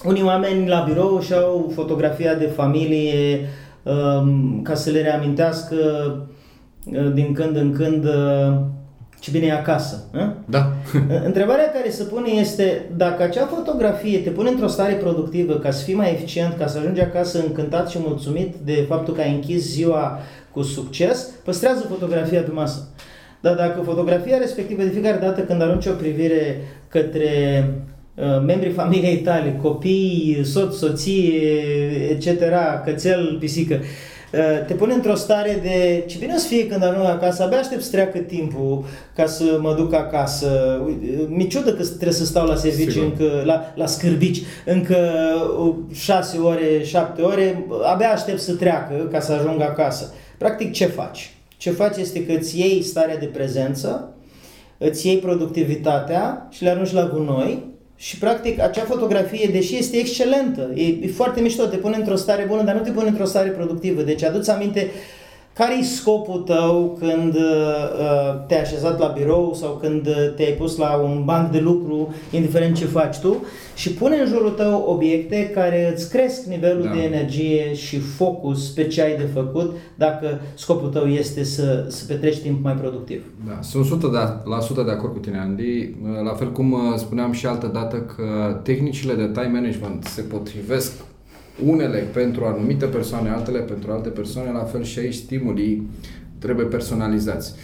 Unii 0.04 0.22
oameni 0.22 0.68
la 0.68 0.84
birou 0.88 1.20
și 1.20 1.32
au 1.32 1.72
fotografia 1.74 2.34
de 2.34 2.46
familie 2.46 3.48
um, 3.82 4.60
ca 4.62 4.74
să 4.74 4.90
le 4.90 5.02
reamintească 5.02 5.76
uh, 6.84 7.12
din 7.14 7.32
când 7.32 7.56
în 7.56 7.72
când 7.72 8.04
uh, 8.04 8.54
ce 9.22 9.30
bine 9.30 9.46
e 9.46 9.52
acasă. 9.52 10.04
Uh? 10.14 10.30
Da. 10.44 10.72
Întrebarea 11.24 11.70
care 11.70 11.90
se 11.90 12.02
pune 12.02 12.30
este 12.30 12.82
dacă 12.96 13.22
acea 13.22 13.46
fotografie 13.46 14.18
te 14.18 14.30
pune 14.30 14.50
într-o 14.50 14.66
stare 14.66 14.92
productivă 14.92 15.54
ca 15.54 15.70
să 15.70 15.84
fii 15.84 15.94
mai 15.94 16.12
eficient, 16.12 16.56
ca 16.58 16.66
să 16.66 16.78
ajungi 16.78 17.00
acasă 17.00 17.38
încântat 17.38 17.90
și 17.90 17.98
mulțumit 18.00 18.54
de 18.64 18.84
faptul 18.88 19.14
că 19.14 19.20
ai 19.20 19.34
închis 19.34 19.70
ziua 19.70 20.18
cu 20.52 20.62
succes, 20.62 21.30
păstrează 21.44 21.86
fotografia 21.88 22.40
pe 22.40 22.50
masă. 22.50 22.88
Dar 23.40 23.54
dacă 23.54 23.80
fotografia 23.80 24.38
respectivă 24.38 24.82
de 24.82 24.90
fiecare 24.90 25.18
dată 25.18 25.40
când 25.40 25.62
arunci 25.62 25.86
o 25.86 25.92
privire 25.92 26.56
către 26.88 27.64
uh, 28.14 28.42
membrii 28.46 28.72
familiei 28.72 29.18
tale, 29.18 29.58
copii, 29.62 30.40
soț, 30.44 30.74
soție, 30.74 31.50
etc., 32.10 32.42
cățel, 32.84 33.36
pisică, 33.40 33.74
uh, 33.74 33.86
te 34.66 34.74
pune 34.74 34.94
într-o 34.94 35.14
stare 35.14 35.58
de 35.62 36.04
ce 36.06 36.18
bine 36.18 36.32
o 36.34 36.38
să 36.38 36.46
fie 36.46 36.66
când 36.66 36.84
ajung 36.84 37.06
acasă, 37.06 37.42
abia 37.42 37.58
aștept 37.58 37.82
să 37.82 37.90
treacă 37.90 38.18
timpul 38.18 38.84
ca 39.14 39.26
să 39.26 39.58
mă 39.60 39.74
duc 39.74 39.94
acasă. 39.94 40.80
Ui, 40.84 41.26
Mi 41.28 41.46
ciudă 41.46 41.72
că 41.72 41.82
trebuie 41.84 42.12
să 42.12 42.24
stau 42.24 42.46
la 42.46 42.54
serviciu 42.54 42.90
Sigur. 42.90 43.04
încă, 43.04 43.42
la, 43.44 43.72
la 43.74 43.86
scârbici, 43.86 44.42
încă 44.66 44.96
6 45.92 46.38
ore, 46.38 46.84
7 46.84 47.22
ore, 47.22 47.66
abia 47.92 48.10
aștept 48.10 48.40
să 48.40 48.54
treacă 48.54 49.08
ca 49.10 49.20
să 49.20 49.32
ajung 49.32 49.60
acasă. 49.60 50.12
Practic 50.38 50.72
ce 50.72 50.86
faci? 50.86 51.34
Ce 51.56 51.70
faci 51.70 51.96
este 51.96 52.26
că 52.26 52.32
îți 52.32 52.60
iei 52.60 52.82
starea 52.82 53.16
de 53.16 53.26
prezență, 53.26 54.14
îți 54.78 55.06
iei 55.06 55.16
productivitatea 55.18 56.48
și 56.50 56.62
le 56.62 56.70
arunci 56.70 56.92
la 56.92 57.10
gunoi 57.14 57.71
și 58.02 58.18
practic 58.18 58.60
acea 58.60 58.84
fotografie, 58.84 59.48
deși 59.52 59.76
este 59.76 59.96
excelentă, 59.96 60.70
e, 60.74 60.86
e 60.86 61.08
foarte 61.14 61.40
mișto, 61.40 61.64
te 61.64 61.76
pune 61.76 61.96
într-o 61.96 62.16
stare 62.16 62.44
bună, 62.48 62.62
dar 62.62 62.74
nu 62.74 62.80
te 62.80 62.90
pune 62.90 63.08
într-o 63.08 63.24
stare 63.24 63.48
productivă. 63.48 64.02
Deci 64.02 64.22
aduți 64.22 64.50
aminte 64.50 64.90
care 65.54 65.78
e 65.78 65.82
scopul 65.82 66.40
tău 66.40 66.96
când 67.00 67.34
uh, 67.34 68.46
te-ai 68.46 68.60
așezat 68.60 68.98
la 68.98 69.06
birou 69.06 69.54
sau 69.54 69.78
când 69.80 70.08
te-ai 70.36 70.52
pus 70.52 70.76
la 70.76 70.96
un 70.96 71.22
banc 71.24 71.50
de 71.50 71.58
lucru, 71.58 72.14
indiferent 72.30 72.76
ce 72.76 72.84
faci 72.84 73.18
tu, 73.18 73.36
și 73.74 73.92
pune 73.92 74.16
în 74.16 74.26
jurul 74.26 74.50
tău 74.50 74.84
obiecte 74.88 75.50
care 75.54 75.92
îți 75.94 76.10
cresc 76.10 76.44
nivelul 76.44 76.82
da. 76.82 76.90
de 76.92 77.02
energie 77.02 77.74
și 77.74 77.98
focus 77.98 78.68
pe 78.68 78.86
ce 78.86 79.02
ai 79.02 79.16
de 79.16 79.28
făcut 79.34 79.76
dacă 79.94 80.40
scopul 80.54 80.88
tău 80.88 81.06
este 81.06 81.44
să, 81.44 81.86
să 81.88 82.04
petreci 82.04 82.38
timp 82.38 82.62
mai 82.62 82.74
productiv. 82.74 83.22
Da, 83.46 83.58
sunt 83.60 83.84
100 83.84 84.06
de, 84.06 84.16
la 84.50 84.56
100 84.56 84.82
de 84.82 84.90
acord 84.90 85.12
cu 85.12 85.18
tine, 85.18 85.38
Andy. 85.38 85.94
La 86.24 86.32
fel 86.32 86.52
cum 86.52 86.72
uh, 86.72 86.78
spuneam 86.96 87.32
și 87.32 87.46
altă 87.46 87.66
dată 87.66 87.96
că 87.96 88.56
tehnicile 88.62 89.14
de 89.14 89.30
time 89.32 89.50
management 89.52 90.04
se 90.04 90.22
potrivesc 90.22 90.92
unele 91.66 91.98
pentru 91.98 92.44
anumite 92.44 92.86
persoane, 92.86 93.28
altele 93.28 93.58
pentru 93.58 93.92
alte 93.92 94.08
persoane, 94.08 94.50
la 94.50 94.64
fel 94.64 94.82
și 94.82 94.98
aici 94.98 95.14
stimulii 95.14 95.90
trebuie 96.38 96.66
personalizați. 96.66 97.54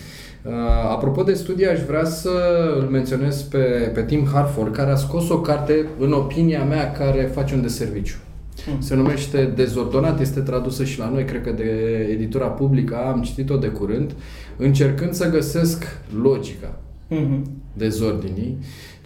Uh, 0.43 0.53
apropo 0.91 1.23
de 1.23 1.33
studii, 1.33 1.69
aș 1.69 1.81
vrea 1.81 2.05
să 2.05 2.31
îl 2.79 2.83
menționez 2.83 3.43
pe, 3.43 3.91
pe 3.95 4.03
Tim 4.03 4.27
Harford, 4.33 4.75
care 4.75 4.91
a 4.91 4.95
scos 4.95 5.29
o 5.29 5.41
carte, 5.41 5.87
în 5.99 6.13
opinia 6.13 6.65
mea, 6.65 6.93
care 6.93 7.31
face 7.35 7.55
un 7.55 7.63
deserviciu. 7.63 8.17
Hmm. 8.65 8.81
Se 8.81 8.95
numește 8.95 9.53
Dezordonat, 9.57 10.21
este 10.21 10.41
tradusă 10.41 10.85
și 10.85 10.99
la 10.99 11.09
noi, 11.09 11.25
cred 11.25 11.43
că 11.43 11.51
de 11.51 12.09
editura 12.11 12.47
publică, 12.47 12.97
am 12.97 13.23
citit-o 13.23 13.57
de 13.57 13.67
curând, 13.67 14.13
încercând 14.57 15.13
să 15.13 15.31
găsesc 15.31 15.85
logica 16.23 16.79
mm-hmm. 17.11 17.43
dezordinii 17.73 18.59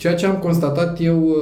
Ceea 0.03 0.15
ce 0.15 0.27
am 0.27 0.37
constatat 0.37 1.01
eu 1.01 1.23
uh, 1.23 1.37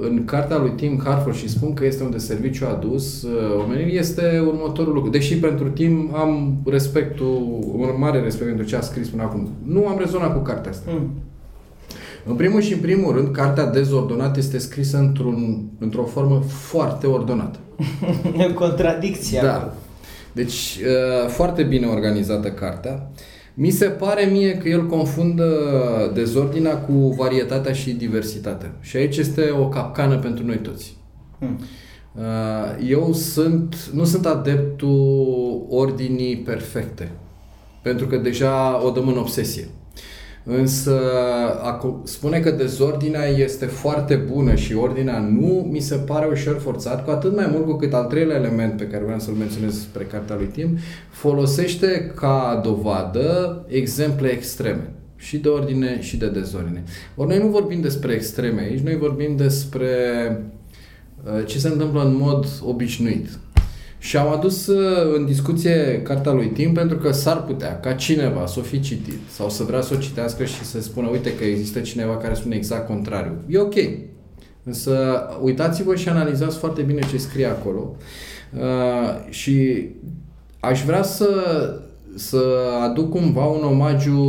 în 0.00 0.24
cartea 0.24 0.58
lui 0.58 0.70
Tim 0.70 1.00
Harford 1.04 1.36
și 1.36 1.48
spun 1.48 1.74
că 1.74 1.84
este 1.84 2.02
un 2.02 2.10
de 2.10 2.18
serviciu 2.18 2.66
adus 2.66 3.22
uh, 3.22 3.62
omenirii 3.64 3.98
este 3.98 4.42
următorul 4.46 4.94
lucru. 4.94 5.10
Deși 5.10 5.36
pentru 5.36 5.68
Tim 5.68 6.10
am 6.14 6.56
respectul, 6.66 7.58
un 7.76 7.94
mare 7.98 8.20
respect 8.20 8.46
pentru 8.46 8.66
ce 8.66 8.76
a 8.76 8.80
scris 8.80 9.08
până 9.08 9.22
acum. 9.22 9.48
Nu 9.64 9.86
am 9.86 9.98
rezonat 9.98 10.32
cu 10.32 10.38
cartea 10.38 10.70
asta. 10.70 10.90
Mm. 10.92 11.10
În 12.26 12.34
primul 12.34 12.60
și 12.60 12.72
în 12.72 12.78
primul 12.78 13.12
rând, 13.14 13.28
cartea 13.28 13.66
dezordonată 13.66 14.38
este 14.38 14.58
scrisă 14.58 14.98
într-un, 14.98 15.62
într-o 15.78 16.04
formă 16.04 16.40
foarte 16.48 17.06
ordonată. 17.06 17.58
Contradicția. 18.54 19.42
Da. 19.42 19.74
Deci, 20.32 20.78
uh, 20.82 21.28
foarte 21.28 21.62
bine 21.62 21.86
organizată 21.86 22.50
cartea. 22.50 23.10
Mi 23.54 23.70
se 23.70 23.86
pare 23.86 24.24
mie 24.24 24.56
că 24.56 24.68
el 24.68 24.86
confundă 24.86 25.50
dezordinea 26.14 26.76
cu 26.76 26.92
varietatea 26.92 27.72
și 27.72 27.92
diversitatea. 27.92 28.74
Și 28.80 28.96
aici 28.96 29.16
este 29.16 29.50
o 29.50 29.68
capcană 29.68 30.18
pentru 30.18 30.44
noi 30.44 30.56
toți. 30.58 30.96
Hmm. 31.38 31.60
Uh, 32.14 32.88
eu 32.88 33.12
sunt, 33.12 33.90
nu 33.92 34.04
sunt 34.04 34.26
adeptul 34.26 35.66
ordinii 35.68 36.36
perfecte. 36.36 37.10
Pentru 37.82 38.06
că 38.06 38.16
deja 38.16 38.84
o 38.84 38.90
dăm 38.90 39.08
în 39.08 39.16
obsesie. 39.16 39.68
Însă 40.44 41.00
a 41.62 41.80
spune 42.04 42.40
că 42.40 42.50
dezordinea 42.50 43.26
este 43.26 43.66
foarte 43.66 44.14
bună 44.14 44.54
și 44.54 44.74
ordinea 44.74 45.18
nu, 45.18 45.68
mi 45.70 45.80
se 45.80 45.96
pare 45.96 46.26
ușor 46.30 46.58
forțat, 46.58 47.04
cu 47.04 47.10
atât 47.10 47.36
mai 47.36 47.48
mult 47.52 47.64
cu 47.64 47.76
cât 47.76 47.92
al 47.92 48.04
treilea 48.04 48.36
element 48.36 48.76
pe 48.76 48.86
care 48.86 49.04
vreau 49.04 49.18
să-l 49.18 49.34
menționez 49.34 49.80
spre 49.80 50.04
cartea 50.04 50.36
lui 50.36 50.46
Tim, 50.46 50.78
folosește 51.10 52.12
ca 52.14 52.60
dovadă 52.64 53.64
exemple 53.68 54.28
extreme 54.28 54.92
și 55.16 55.38
de 55.38 55.48
ordine 55.48 56.00
și 56.00 56.16
de 56.16 56.28
dezordine. 56.28 56.82
Ori 57.16 57.28
noi 57.28 57.38
nu 57.38 57.46
vorbim 57.46 57.80
despre 57.80 58.12
extreme 58.12 58.60
aici, 58.60 58.80
noi 58.80 58.96
vorbim 58.96 59.36
despre 59.36 59.88
uh, 61.24 61.46
ce 61.46 61.58
se 61.58 61.68
întâmplă 61.68 62.04
în 62.04 62.16
mod 62.16 62.46
obișnuit. 62.64 63.28
Și 64.02 64.16
am 64.16 64.28
adus 64.28 64.66
uh, 64.66 65.14
în 65.16 65.26
discuție 65.26 66.02
cartea 66.02 66.32
lui 66.32 66.48
Tim 66.48 66.72
pentru 66.72 66.96
că 66.96 67.12
s-ar 67.12 67.42
putea 67.44 67.80
ca 67.80 67.92
cineva 67.92 68.46
să 68.46 68.58
o 68.58 68.62
fi 68.62 68.80
citit 68.80 69.18
sau 69.28 69.50
să 69.50 69.62
vrea 69.62 69.80
să 69.80 69.94
o 69.94 69.98
citească 70.00 70.44
și 70.44 70.64
să 70.64 70.80
spună 70.80 71.08
uite 71.08 71.34
că 71.34 71.44
există 71.44 71.80
cineva 71.80 72.16
care 72.16 72.34
spune 72.34 72.56
exact 72.56 72.86
contrariu. 72.86 73.32
E 73.48 73.58
ok. 73.58 73.74
Însă 74.62 75.22
uitați-vă 75.42 75.94
și 75.94 76.08
analizați 76.08 76.58
foarte 76.58 76.82
bine 76.82 77.00
ce 77.10 77.16
scrie 77.16 77.46
acolo. 77.46 77.96
Uh, 78.54 79.30
și 79.30 79.88
aș 80.60 80.84
vrea 80.84 81.02
să, 81.02 81.30
să 82.14 82.44
aduc 82.82 83.10
cumva 83.10 83.44
un 83.44 83.64
omagiu 83.64 84.22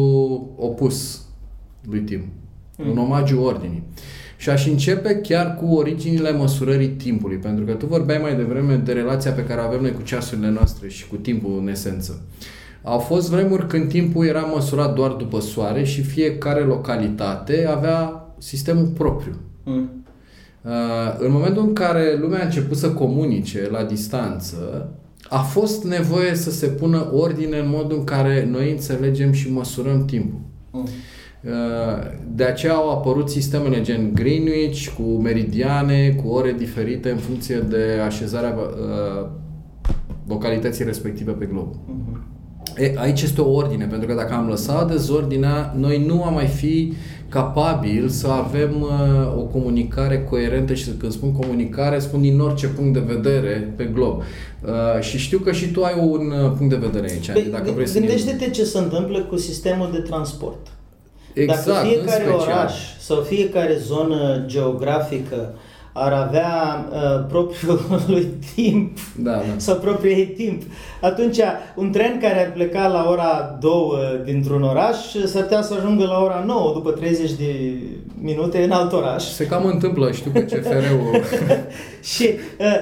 opus 0.58 1.22
lui 1.90 2.00
Tim. 2.00 2.22
Mm. 2.78 2.90
Un 2.90 2.98
omagiu 2.98 3.44
ordinii. 3.44 3.84
Uh, 3.88 4.23
și 4.44 4.50
aș 4.50 4.66
începe 4.68 5.16
chiar 5.16 5.56
cu 5.56 5.74
originile 5.74 6.32
măsurării 6.32 6.88
timpului, 6.88 7.38
pentru 7.38 7.66
că 7.66 7.72
tu 7.72 7.86
vorbeai 7.86 8.20
mai 8.22 8.36
devreme 8.36 8.76
de 8.76 8.92
relația 8.92 9.32
pe 9.32 9.44
care 9.44 9.62
avem 9.62 9.82
noi 9.82 9.92
cu 9.92 10.02
ceasurile 10.02 10.50
noastre 10.50 10.88
și 10.88 11.08
cu 11.08 11.16
timpul 11.16 11.58
în 11.62 11.68
esență. 11.68 12.22
Au 12.82 13.00
fost 13.00 13.30
vremuri 13.30 13.68
când 13.68 13.90
timpul 13.90 14.26
era 14.26 14.40
măsurat 14.40 14.96
doar 14.96 15.12
după 15.12 15.40
soare 15.40 15.84
și 15.84 16.02
fiecare 16.02 16.60
localitate 16.60 17.68
avea 17.68 18.26
sistemul 18.38 18.86
propriu. 18.86 19.36
Mm. 19.64 19.90
Uh, 20.62 20.72
în 21.18 21.32
momentul 21.32 21.64
în 21.68 21.74
care 21.74 22.18
lumea 22.22 22.42
a 22.42 22.46
început 22.46 22.78
să 22.78 22.92
comunice 22.92 23.68
la 23.72 23.84
distanță, 23.84 24.90
a 25.30 25.42
fost 25.42 25.84
nevoie 25.84 26.36
să 26.36 26.52
se 26.52 26.68
pună 26.68 27.10
ordine 27.14 27.58
în 27.58 27.70
modul 27.70 27.98
în 27.98 28.04
care 28.04 28.48
noi 28.52 28.72
înțelegem 28.72 29.32
și 29.32 29.52
măsurăm 29.52 30.06
timpul. 30.06 30.40
Mm. 30.72 30.88
De 32.36 32.44
aceea 32.44 32.74
au 32.74 32.92
apărut 32.92 33.30
sistemele 33.30 33.82
gen 33.82 34.14
Greenwich, 34.14 34.88
cu 34.88 35.02
meridiane, 35.02 36.10
cu 36.24 36.30
ore 36.30 36.56
diferite 36.58 37.10
în 37.10 37.18
funcție 37.18 37.58
de 37.58 38.02
așezarea 38.06 38.56
uh, 38.58 39.28
localității 40.28 40.86
respective 40.86 41.32
pe 41.32 41.46
glob. 41.46 41.74
Uh-huh. 41.74 42.34
E, 42.78 42.94
aici 42.96 43.22
este 43.22 43.42
o 43.42 43.52
ordine, 43.52 43.86
pentru 43.86 44.08
că 44.08 44.14
dacă 44.14 44.34
am 44.34 44.48
lăsat 44.48 44.92
dezordinea, 44.92 45.76
noi 45.78 46.06
nu 46.06 46.24
am 46.24 46.34
mai 46.34 46.48
fi 46.48 46.94
capabil 47.30 48.10
să 48.10 48.28
avem 48.28 48.82
uh, 48.82 49.38
o 49.38 49.42
comunicare 49.42 50.24
coerentă 50.24 50.74
și 50.74 50.90
când 50.98 51.12
spun 51.12 51.32
comunicare, 51.32 52.00
spun 52.00 52.22
din 52.22 52.40
orice 52.40 52.68
punct 52.68 52.94
de 52.94 53.14
vedere 53.14 53.74
pe 53.76 53.84
glob. 53.84 54.22
Uh, 54.22 55.02
și 55.02 55.18
știu 55.18 55.38
că 55.38 55.52
și 55.52 55.72
tu 55.72 55.84
ai 55.84 55.94
un 56.00 56.32
uh, 56.32 56.52
punct 56.58 56.70
de 56.70 56.88
vedere 56.88 57.12
aici. 57.12 57.32
Păi, 57.32 57.48
dacă 57.52 57.72
vrei 57.72 57.88
gândește-te 57.94 58.50
ce 58.50 58.64
se 58.64 58.78
întâmplă 58.78 59.20
cu 59.20 59.38
sistemul 59.38 59.90
de 59.92 60.00
transport. 60.00 60.68
Exact, 61.34 61.66
Dacă 61.66 61.88
fiecare 61.88 62.30
oraș 62.30 62.74
sau 63.00 63.22
fiecare 63.22 63.76
zonă 63.76 64.44
geografică 64.46 65.54
ar 65.94 66.14
avea 66.14 66.86
uh, 66.92 67.26
propriul 67.28 67.80
lui 68.08 68.28
timp 68.56 68.98
da, 69.18 69.32
da. 69.32 69.44
sau 69.58 69.76
propriul 69.76 70.34
timp, 70.36 70.62
atunci 71.02 71.40
un 71.76 71.92
tren 71.92 72.20
care 72.22 72.46
ar 72.46 72.52
pleca 72.52 72.88
la 72.88 73.08
ora 73.10 73.58
2 73.60 73.72
dintr-un 74.26 74.64
oraș 74.64 74.98
s-ar 75.26 75.42
putea 75.42 75.62
să 75.62 75.74
ajungă 75.74 76.06
la 76.06 76.20
ora 76.24 76.44
9 76.46 76.74
după 76.74 76.92
30 76.92 77.32
de 77.32 77.74
minute 78.22 78.64
în 78.64 78.72
alt 78.72 78.94
oraș. 78.94 79.24
Se 79.24 79.46
cam 79.46 79.66
întâmplă, 79.66 80.12
știu 80.12 80.32
că 80.32 80.40
CFR-ul... 80.40 81.22
și 82.14 82.30
uh, 82.60 82.76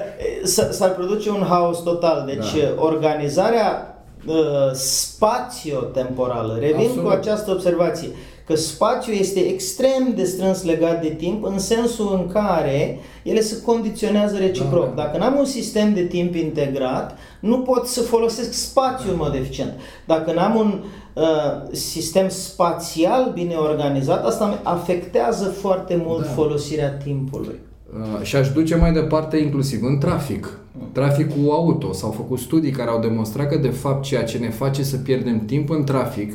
s-ar 0.70 0.90
produce 0.90 1.30
un 1.30 1.44
haos 1.48 1.82
total. 1.82 2.24
Deci 2.26 2.62
da. 2.62 2.82
organizarea 2.82 3.96
uh, 4.26 4.34
spațio-temporală, 4.72 6.56
revin 6.60 6.86
Absolut. 6.86 7.04
cu 7.04 7.10
această 7.10 7.50
observație, 7.50 8.08
că 8.52 8.58
spațiul 8.58 9.16
este 9.16 9.40
extrem 9.40 10.12
de 10.16 10.24
strâns 10.24 10.62
legat 10.62 11.02
de 11.02 11.08
timp 11.08 11.44
în 11.44 11.58
sensul 11.58 12.18
în 12.20 12.32
care 12.32 12.98
ele 13.22 13.40
se 13.40 13.62
condiționează 13.62 14.36
reciproc. 14.36 14.94
Da. 14.94 15.02
Dacă 15.02 15.18
nu 15.18 15.24
am 15.24 15.38
un 15.38 15.44
sistem 15.44 15.94
de 15.94 16.02
timp 16.02 16.34
integrat, 16.34 17.18
nu 17.40 17.58
pot 17.58 17.86
să 17.86 18.00
folosesc 18.00 18.52
spațiul 18.52 19.12
în 19.12 19.18
mod 19.18 19.34
eficient. 19.34 19.72
Dacă 20.06 20.32
nu 20.32 20.40
am 20.40 20.56
un 20.56 20.80
uh, 21.12 21.22
sistem 21.70 22.28
spațial 22.28 23.30
bine 23.34 23.54
organizat, 23.54 24.26
asta 24.26 24.60
afectează 24.62 25.44
foarte 25.44 26.02
mult 26.04 26.24
da. 26.24 26.30
folosirea 26.30 26.90
timpului. 26.90 27.58
Uh, 27.92 28.22
și 28.22 28.36
aș 28.36 28.50
duce 28.50 28.76
mai 28.76 28.92
departe 28.92 29.36
inclusiv 29.36 29.82
în 29.82 29.98
trafic. 29.98 30.58
Traficul 30.92 31.50
auto. 31.50 31.92
S-au 31.92 32.10
făcut 32.10 32.38
studii 32.38 32.70
care 32.70 32.90
au 32.90 33.00
demonstrat 33.00 33.48
că 33.48 33.56
de 33.56 33.68
fapt 33.68 34.02
ceea 34.02 34.24
ce 34.24 34.38
ne 34.38 34.50
face 34.50 34.82
să 34.82 34.96
pierdem 34.96 35.44
timp 35.44 35.70
în 35.70 35.84
trafic 35.84 36.34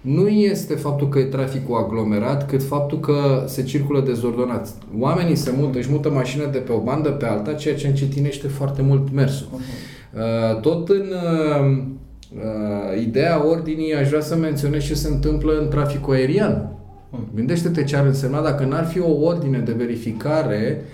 nu 0.00 0.28
este 0.28 0.74
faptul 0.74 1.08
că 1.08 1.18
e 1.18 1.24
traficul 1.24 1.76
aglomerat, 1.76 2.48
cât 2.48 2.62
faptul 2.62 3.00
că 3.00 3.44
se 3.46 3.62
circulă 3.62 4.00
dezordonat. 4.00 4.68
Oamenii 4.98 5.36
se 5.36 5.52
mută, 5.56 5.78
își 5.78 5.90
mută 5.90 6.10
mașina 6.10 6.44
de 6.46 6.58
pe 6.58 6.72
o 6.72 6.78
bandă 6.78 7.08
pe 7.08 7.26
alta, 7.26 7.52
ceea 7.52 7.74
ce 7.74 7.86
încetinește 7.86 8.48
foarte 8.48 8.82
mult 8.82 9.12
mersul. 9.12 9.48
Uh, 9.52 10.60
tot 10.60 10.88
în 10.88 11.04
uh, 11.12 11.76
uh, 12.34 13.02
ideea 13.02 13.46
ordinii 13.46 13.94
aș 13.94 14.08
vrea 14.08 14.20
să 14.20 14.36
menționez 14.36 14.84
ce 14.84 14.94
se 14.94 15.08
întâmplă 15.08 15.58
în 15.60 15.68
traficul 15.68 16.14
aerian. 16.14 16.72
Uh-huh. 17.12 17.34
Gândește-te 17.34 17.84
ce 17.84 17.96
ar 17.96 18.06
însemna 18.06 18.40
dacă 18.40 18.64
n-ar 18.64 18.84
fi 18.84 19.00
o 19.00 19.24
ordine 19.24 19.58
de 19.58 19.72
verificare 19.72 20.84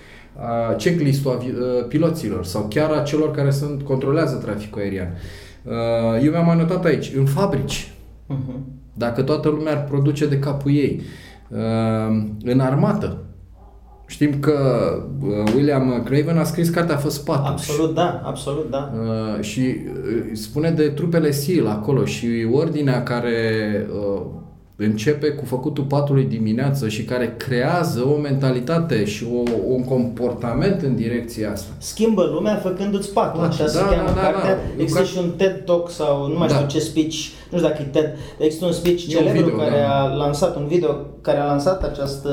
a 0.68 0.72
checklist-ul 0.72 1.30
a 1.30 1.44
piloților 1.88 2.44
sau 2.44 2.66
chiar 2.68 2.90
a 2.90 3.02
celor 3.02 3.30
care 3.30 3.50
sunt, 3.50 3.82
controlează 3.82 4.36
traficul 4.36 4.80
aerian. 4.80 5.16
Uh, 5.64 6.24
eu 6.24 6.30
mi-am 6.30 6.48
anotat 6.48 6.84
aici, 6.84 7.12
în 7.16 7.24
fabrici, 7.24 7.90
Uh-huh. 8.28 8.75
Dacă 8.96 9.22
toată 9.22 9.48
lumea 9.48 9.72
ar 9.72 9.84
produce 9.84 10.26
de 10.26 10.38
capul 10.38 10.70
ei, 10.70 11.02
uh, 11.48 12.26
în 12.44 12.60
armată. 12.60 13.20
Știm 14.06 14.38
că 14.40 14.58
uh, 15.22 15.52
William 15.54 16.02
Craven 16.04 16.38
a 16.38 16.44
scris 16.44 16.68
cartea 16.68 16.96
Făspatul. 16.96 17.46
Absolut 17.46 17.94
da, 17.94 18.22
absolut 18.24 18.70
da. 18.70 18.92
Uh, 19.00 19.42
și 19.42 19.60
uh, 19.60 20.30
spune 20.32 20.70
de 20.70 20.88
trupele 20.88 21.30
SEAL 21.30 21.66
acolo 21.66 22.04
și 22.04 22.48
ordinea 22.52 23.02
care 23.02 23.40
uh, 23.92 24.22
începe 24.78 25.26
cu 25.28 25.44
făcutul 25.44 25.84
patului 25.84 26.24
dimineață 26.24 26.88
și 26.88 27.04
care 27.04 27.34
creează 27.36 28.00
o 28.14 28.16
mentalitate 28.20 29.04
și 29.04 29.26
o, 29.34 29.42
un 29.66 29.84
comportament 29.84 30.82
în 30.82 30.96
direcția 30.96 31.50
asta. 31.52 31.72
Schimbă 31.78 32.22
lumea 32.32 32.56
făcându-ți 32.56 33.12
patul, 33.12 33.40
Da, 33.40 33.46
așa 33.46 33.66
se 33.66 33.78
da, 33.78 33.84
cheamă 33.86 34.10
da, 34.14 34.20
cartea. 34.20 34.54
da. 34.54 34.60
Există 34.82 35.02
Car- 35.02 35.06
și 35.06 35.18
un 35.18 35.30
TED 35.36 35.62
Talk 35.64 35.90
sau 35.90 36.28
nu 36.28 36.38
mai 36.38 36.48
Da. 36.48 36.54
știu 36.54 36.66
ce 36.66 36.78
speech, 36.78 37.14
nu 37.50 37.58
știu 37.58 37.68
dacă 37.68 37.82
e 37.82 37.84
TED, 37.84 38.14
există 38.38 38.64
un 38.64 38.72
speech 38.72 39.02
E 39.02 39.04
un 39.18 39.24
celebru 39.24 39.44
video, 39.44 39.56
care 39.58 39.80
da. 39.80 40.00
a 40.02 40.14
lansat 40.14 40.56
un 40.56 40.66
video 40.66 40.96
care 41.20 41.38
a 41.38 41.44
lansat 41.44 41.82
această 41.84 42.30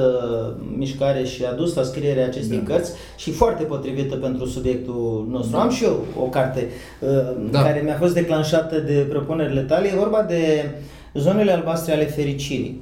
mișcare 0.78 1.24
și 1.24 1.44
a 1.46 1.52
dus 1.54 1.76
la 1.76 1.84
scrierea 1.84 2.26
acestei 2.26 2.62
Da. 2.68 2.74
cărți 2.74 2.92
și 3.16 3.32
foarte 3.32 3.64
potrivită 3.64 4.16
pentru 4.16 4.46
subiectul 4.46 5.28
nostru. 5.30 5.58
Am 5.58 5.70
și 5.70 5.84
eu 5.84 6.06
o 6.20 6.24
carte 6.26 6.68
uh, 7.00 7.10
Da. 7.52 7.62
care 7.62 7.82
mi-a 7.84 7.98
fost 8.00 8.14
declanșată 8.14 8.80
de 8.80 9.06
propunerile 9.10 9.62
tale, 9.62 9.88
e 9.88 9.96
vorba 9.98 10.22
de 10.22 10.70
zonele 11.14 11.52
albastre 11.52 11.94
ale 11.94 12.06
fericirii. 12.06 12.82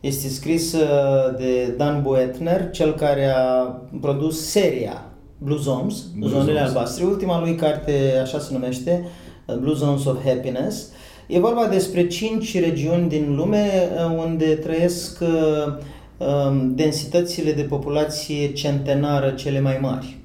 Este 0.00 0.28
scris 0.28 0.72
uh, 0.72 1.36
de 1.36 1.74
Dan 1.76 2.02
Boetner, 2.02 2.70
cel 2.70 2.94
care 2.94 3.24
a 3.36 3.62
produs 4.00 4.40
seria 4.50 5.12
Blue 5.38 5.58
Zones, 5.58 6.04
Blue 6.16 6.28
Zonele 6.28 6.58
Zones. 6.58 6.68
albastre. 6.68 7.04
Ultima 7.04 7.40
lui 7.40 7.54
carte, 7.54 7.92
așa 8.22 8.38
se 8.38 8.52
numește, 8.52 9.04
uh, 9.46 9.56
Blue 9.56 9.74
Zones 9.74 10.04
of 10.04 10.24
Happiness. 10.24 10.88
E 11.26 11.38
vorba 11.38 11.66
despre 11.66 12.06
cinci 12.06 12.60
regiuni 12.60 13.08
din 13.08 13.34
lume 13.36 13.66
uh, 13.94 14.24
unde 14.26 14.44
trăiesc 14.44 15.20
uh, 15.20 15.74
um, 16.16 16.74
densitățile 16.74 17.52
de 17.52 17.62
populație 17.62 18.52
centenară 18.52 19.30
cele 19.30 19.60
mai 19.60 19.78
mari. 19.80 20.17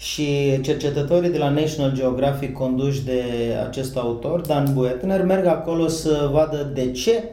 Și 0.00 0.60
cercetătorii 0.60 1.30
de 1.30 1.38
la 1.38 1.48
National 1.48 1.92
Geographic 1.92 2.52
conduși 2.52 3.04
de 3.04 3.22
acest 3.68 3.96
autor, 3.96 4.40
Dan 4.40 4.70
Buettner, 4.74 5.24
merg 5.24 5.46
acolo 5.46 5.88
să 5.88 6.30
vadă 6.32 6.70
de 6.74 6.90
ce 6.90 7.24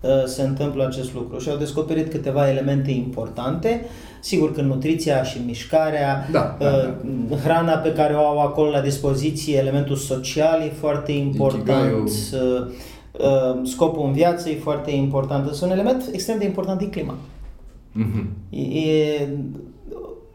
uh, 0.00 0.10
se 0.24 0.42
întâmplă 0.42 0.86
acest 0.86 1.14
lucru 1.14 1.38
și 1.38 1.48
au 1.48 1.56
descoperit 1.56 2.10
câteva 2.10 2.48
elemente 2.48 2.90
importante. 2.90 3.84
Sigur 4.20 4.52
că 4.52 4.60
nutriția 4.60 5.22
și 5.22 5.38
mișcarea, 5.46 6.28
Da, 6.32 6.56
da, 6.58 6.66
uh, 7.30 7.38
hrana 7.38 7.72
pe 7.72 7.92
care 7.92 8.14
o 8.14 8.26
au 8.26 8.40
acolo 8.40 8.70
la 8.70 8.80
dispoziție, 8.80 9.56
elementul 9.56 9.96
social 9.96 10.60
e 10.60 10.72
foarte 10.78 11.12
important, 11.12 12.08
uh, 12.08 12.66
uh, 13.12 13.60
scopul 13.62 14.06
în 14.06 14.12
viață 14.12 14.50
e 14.50 14.56
foarte 14.56 14.90
important. 14.90 15.46
Însă 15.46 15.64
un 15.64 15.70
element 15.70 16.08
extrem 16.12 16.38
de 16.38 16.44
important 16.44 16.80
e 16.80 16.84
clima. 16.84 17.14
Mhm. 17.92 18.28
E 18.50 19.28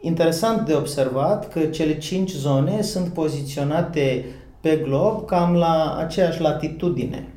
interesant 0.00 0.66
de 0.66 0.74
observat 0.74 1.48
că 1.48 1.60
cele 1.60 1.98
cinci 1.98 2.30
zone 2.32 2.82
sunt 2.82 3.06
poziționate 3.08 4.24
pe 4.60 4.80
glob 4.84 5.26
cam 5.26 5.54
la 5.54 5.96
aceeași 5.98 6.40
latitudine, 6.40 7.28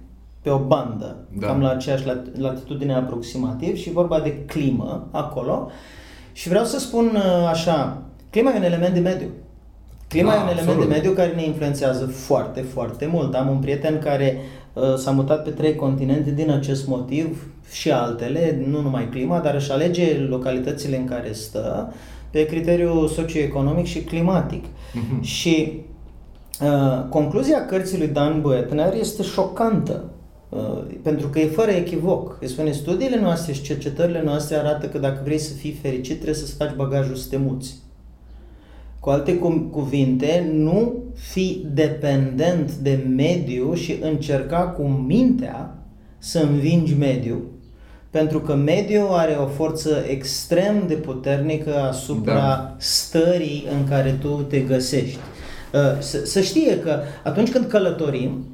pe 0.41 0.49
o 0.49 0.57
bandă, 0.57 1.16
Da. 1.39 1.47
cam 1.47 1.61
la 1.61 1.70
aceeași 1.70 2.03
lat- 2.03 2.38
latitudine 2.38 2.93
aproximativ 2.93 3.76
și 3.76 3.89
e 3.89 3.91
vorba 3.91 4.20
de 4.20 4.38
climă 4.45 5.07
acolo. 5.11 5.70
Și 6.32 6.47
vreau 6.49 6.66
să 6.66 6.80
spun 6.80 7.05
uh, 7.16 7.47
așa, 7.49 8.01
clima 8.30 8.51
e 8.53 8.57
un 8.57 8.64
element 8.64 8.93
de 8.93 8.99
mediu. 8.99 9.28
Clima 10.07 10.30
Da, 10.32 10.36
e 10.38 10.41
un 10.41 10.47
element 10.47 10.68
absolut. 10.68 10.88
de 10.89 10.95
mediu 10.95 11.11
care 11.11 11.32
ne 11.36 11.43
influențează 11.45 12.05
foarte, 12.05 12.61
foarte 12.61 13.05
mult. 13.05 13.34
Am 13.36 13.49
un 13.49 13.57
prieten 13.57 13.99
care 13.99 14.38
uh, 14.74 14.95
s-a 14.95 15.11
mutat 15.11 15.43
pe 15.43 15.49
trei 15.49 15.76
continente 15.76 16.32
din 16.32 16.51
acest 16.51 16.88
motiv 16.88 17.47
și 17.72 17.91
altele, 17.91 18.64
nu 18.68 18.82
numai 18.82 19.09
clima, 19.09 19.39
dar 19.39 19.55
își 19.55 19.72
alege 19.72 20.18
localitățile 20.18 20.97
în 20.97 21.05
care 21.05 21.32
stă 21.32 21.93
pe 22.34 22.45
criteriu 22.45 23.07
socioeconomic 23.07 23.86
și 23.86 23.99
climatic. 23.99 24.65
Și 25.21 25.81
uh, 26.61 27.05
concluzia 27.09 27.65
cărții 27.65 27.97
lui 27.97 28.07
Dan 28.07 28.41
Buettner 28.41 28.93
este 28.99 29.23
șocantă. 29.23 30.09
Uh, 30.49 30.84
pentru 31.01 31.27
că 31.27 31.39
e 31.39 31.45
fără 31.45 31.71
echivoc. 31.71 32.38
Îi 32.41 32.47
spune, 32.47 32.71
studiile 32.71 33.19
noastre 33.21 33.53
și 33.53 33.61
cercetările 33.61 34.21
noastre 34.23 34.55
arată 34.55 34.88
că 34.88 34.97
dacă 34.97 35.21
vrei 35.23 35.38
să 35.38 35.53
fii 35.53 35.79
fericit, 35.81 36.13
trebuie 36.13 36.36
să-ți 36.36 36.55
faci 36.55 36.75
bagajul 36.75 37.15
să 37.15 37.29
te 37.29 37.38
muți. 37.38 37.75
Cu 38.99 39.09
alte 39.09 39.38
cum- 39.38 39.67
cuvinte, 39.71 40.49
nu 40.53 41.03
fi 41.13 41.65
dependent 41.73 42.75
de 42.75 43.05
mediu 43.15 43.73
și 43.73 43.97
încerca 44.01 44.61
cu 44.61 44.81
mintea 44.81 45.77
să 46.17 46.39
învingi 46.39 46.93
mediul. 46.93 47.53
Pentru 48.14 48.39
că 48.39 48.53
mediul 48.55 49.07
are 49.11 49.32
o 49.34 49.45
forță 49.47 50.03
extrem 50.07 50.84
de 50.88 50.93
puternică 50.93 51.76
asupra 51.76 52.34
Da. 52.34 52.76
stării 52.78 53.68
în 53.72 53.88
care 53.88 54.18
tu 54.22 54.45
te 54.49 54.59
găsești. 54.59 55.18
Uh, 55.74 55.80
Să, 55.99 56.26
să 56.26 56.41
știe 56.41 56.80
că 56.80 56.99
atunci 57.24 57.51
când 57.51 57.66
călătorim, 57.66 58.45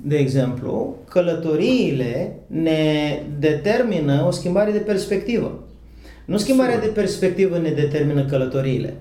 de 0.00 0.16
exemplu, 0.16 0.96
călătoriile 1.08 2.38
ne 2.46 3.22
determină 3.38 4.24
o 4.26 4.30
schimbare 4.30 4.70
de 4.70 4.78
perspectivă. 4.78 5.58
Nu 6.24 6.36
schimbarea 6.36 6.74
Sigur. 6.74 6.86
de 6.88 7.00
perspectivă 7.00 7.58
ne 7.58 7.70
determină 7.70 8.24
călătoriile. 8.24 8.94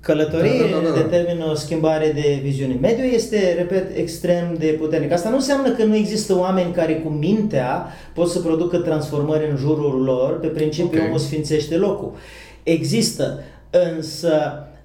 Călătoriile 0.00 0.64
Da, 0.70 0.76
da, 0.76 0.82
da, 0.82 0.88
da. 0.88 0.96
ne 0.96 1.02
determină 1.02 1.44
o 1.50 1.54
schimbare 1.54 2.10
de 2.14 2.40
viziune. 2.42 2.76
Mediul 2.80 3.12
este, 3.12 3.54
repet, 3.56 3.96
extrem 3.96 4.56
de 4.58 4.66
puternic. 4.66 5.12
Asta 5.12 5.28
nu 5.28 5.34
înseamnă 5.34 5.70
că 5.70 5.84
nu 5.84 5.96
există 5.96 6.38
oameni 6.38 6.72
care 6.72 6.94
cu 6.94 7.08
mintea 7.08 7.86
pot 8.14 8.28
să 8.28 8.38
producă 8.38 8.76
transformări 8.78 9.50
în 9.50 9.56
jurul 9.56 10.02
lor, 10.02 10.38
pe 10.40 10.46
principiu 10.46 10.98
Ok. 11.00 11.06
omul 11.06 11.18
sfințește 11.18 11.76
locul. 11.76 12.12
Există, 12.62 13.38
însă 13.70 14.32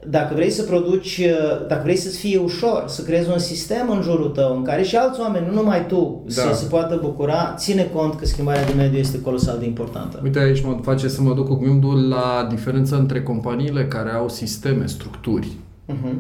dacă 0.10 0.34
vrei 0.34 0.50
să 0.50 0.64
produci, 0.64 1.22
dacă 1.68 1.82
vrei 1.84 1.96
să-ți 1.96 2.18
fie 2.18 2.38
ușor, 2.38 2.84
să 2.88 3.02
creezi 3.04 3.30
un 3.30 3.38
sistem 3.40 3.90
în 3.90 4.02
jurul 4.02 4.30
tău 4.30 4.56
în 4.58 4.64
care 4.64 4.84
și 4.84 4.96
alți 4.96 5.20
oameni, 5.20 5.46
nu 5.48 5.54
numai 5.54 5.86
tu, 5.88 6.24
Da. 6.26 6.32
să 6.42 6.50
se 6.54 6.66
poată 6.70 7.00
bucura, 7.02 7.54
ține 7.58 7.90
cont 7.94 8.16
că 8.16 8.26
schimbarea 8.26 8.66
de 8.66 8.74
mediu 8.78 8.98
este 8.98 9.22
colosal 9.22 9.58
de 9.60 9.66
importantă. 9.66 10.20
Uite, 10.24 10.40
aici 10.40 10.64
mă 10.64 10.78
face 10.82 11.08
să 11.08 11.22
mă 11.22 11.34
duc 11.34 11.48
cu 11.48 11.56
gândul 11.56 12.08
la 12.08 12.48
diferența 12.50 12.96
între 12.96 13.22
companiile 13.24 13.86
care 13.86 14.10
au 14.12 14.30
sisteme, 14.30 14.86
structuri, 14.86 15.48
Uh-huh. 15.94 16.14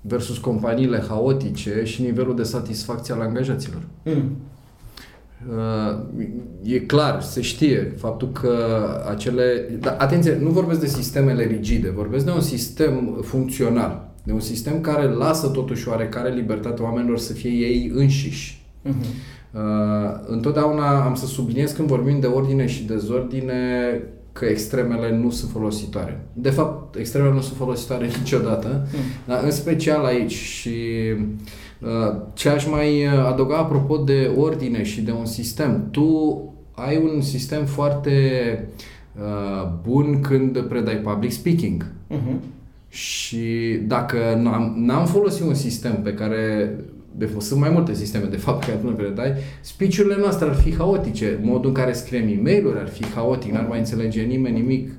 versus 0.00 0.38
companiile 0.38 1.02
haotice 1.08 1.82
și 1.84 2.02
nivelul 2.02 2.36
de 2.36 2.42
satisfacție 2.42 3.14
al 3.14 3.20
angajaților. 3.20 3.80
Mm. 4.04 4.36
Uh, 5.48 5.98
E 6.62 6.78
clar, 6.78 7.22
se 7.22 7.40
știe 7.40 7.94
faptul 7.98 8.28
că 8.32 8.56
acele... 9.10 9.76
Dar 9.80 9.96
atenție, 9.98 10.38
nu 10.40 10.50
vorbesc 10.50 10.80
de 10.80 10.86
sistemele 10.86 11.44
rigide, 11.44 11.90
vorbesc 11.90 12.24
de 12.24 12.30
un 12.30 12.40
sistem 12.40 13.18
funcțional, 13.22 14.10
de 14.24 14.32
un 14.32 14.40
sistem 14.40 14.80
care 14.80 15.04
lasă 15.04 15.48
totuși 15.48 15.88
oarecare 15.88 16.34
libertate 16.34 16.82
oamenilor 16.82 17.18
să 17.18 17.32
fie 17.32 17.50
ei 17.50 17.90
înșiși. 17.94 18.64
Mhm. 18.82 19.04
Uh, 19.52 19.60
întotdeauna 20.26 21.04
am 21.04 21.14
să 21.14 21.26
subliniez 21.26 21.72
când 21.72 21.88
vorbim 21.88 22.20
de 22.20 22.26
ordine 22.26 22.66
și 22.66 22.84
dezordine 22.84 23.54
că 24.32 24.44
extremele 24.44 25.16
nu 25.16 25.30
sunt 25.30 25.50
folositoare. 25.50 26.26
De 26.32 26.50
fapt, 26.50 26.96
extremele 26.96 27.34
nu 27.34 27.40
sunt 27.40 27.56
folositoare 27.56 28.06
niciodată, 28.22 28.86
dar 29.26 29.44
în 29.44 29.50
special 29.50 30.04
aici 30.04 30.34
și 30.34 30.70
uh, 31.12 31.22
ce 32.34 32.48
aș 32.48 32.66
mai 32.66 33.04
adăuga 33.04 33.56
apropo 33.56 33.96
de 33.96 34.30
ordine 34.36 34.82
și 34.82 35.00
de 35.00 35.10
un 35.10 35.24
sistem, 35.24 35.88
tu 35.90 36.42
ai 36.74 37.10
un 37.14 37.20
sistem 37.20 37.64
foarte 37.64 38.18
uh, 39.16 39.70
bun 39.88 40.20
când 40.20 40.60
predai 40.60 40.96
public 40.96 41.32
speaking. 41.32 41.86
Mhm. 42.06 42.40
Și 42.88 43.78
dacă 43.86 44.40
n-am, 44.42 44.74
n-am 44.76 45.06
folosit 45.06 45.44
un 45.44 45.54
sistem 45.54 46.02
pe 46.02 46.14
care 46.14 46.74
de 47.16 47.24
fapt, 47.24 47.42
sunt 47.42 47.60
mai 47.60 47.70
multe 47.70 47.94
sisteme, 47.94 48.24
de 48.24 48.36
fapt, 48.36 48.64
care 48.64 48.80
nu 48.82 48.90
le 48.90 49.08
dai, 49.08 49.32
speech-urile 49.60 50.16
noastre 50.18 50.48
ar 50.48 50.54
fi 50.54 50.76
haotice, 50.76 51.38
modul 51.42 51.68
în 51.68 51.74
care 51.74 51.92
scriem 51.92 52.28
e 52.28 52.40
mail 52.42 52.78
ar 52.78 52.88
fi 52.88 53.04
haotic, 53.14 53.52
n-ar 53.52 53.66
mai 53.68 53.78
înțelege 53.78 54.22
nimeni 54.22 54.60
nimic. 54.60 54.90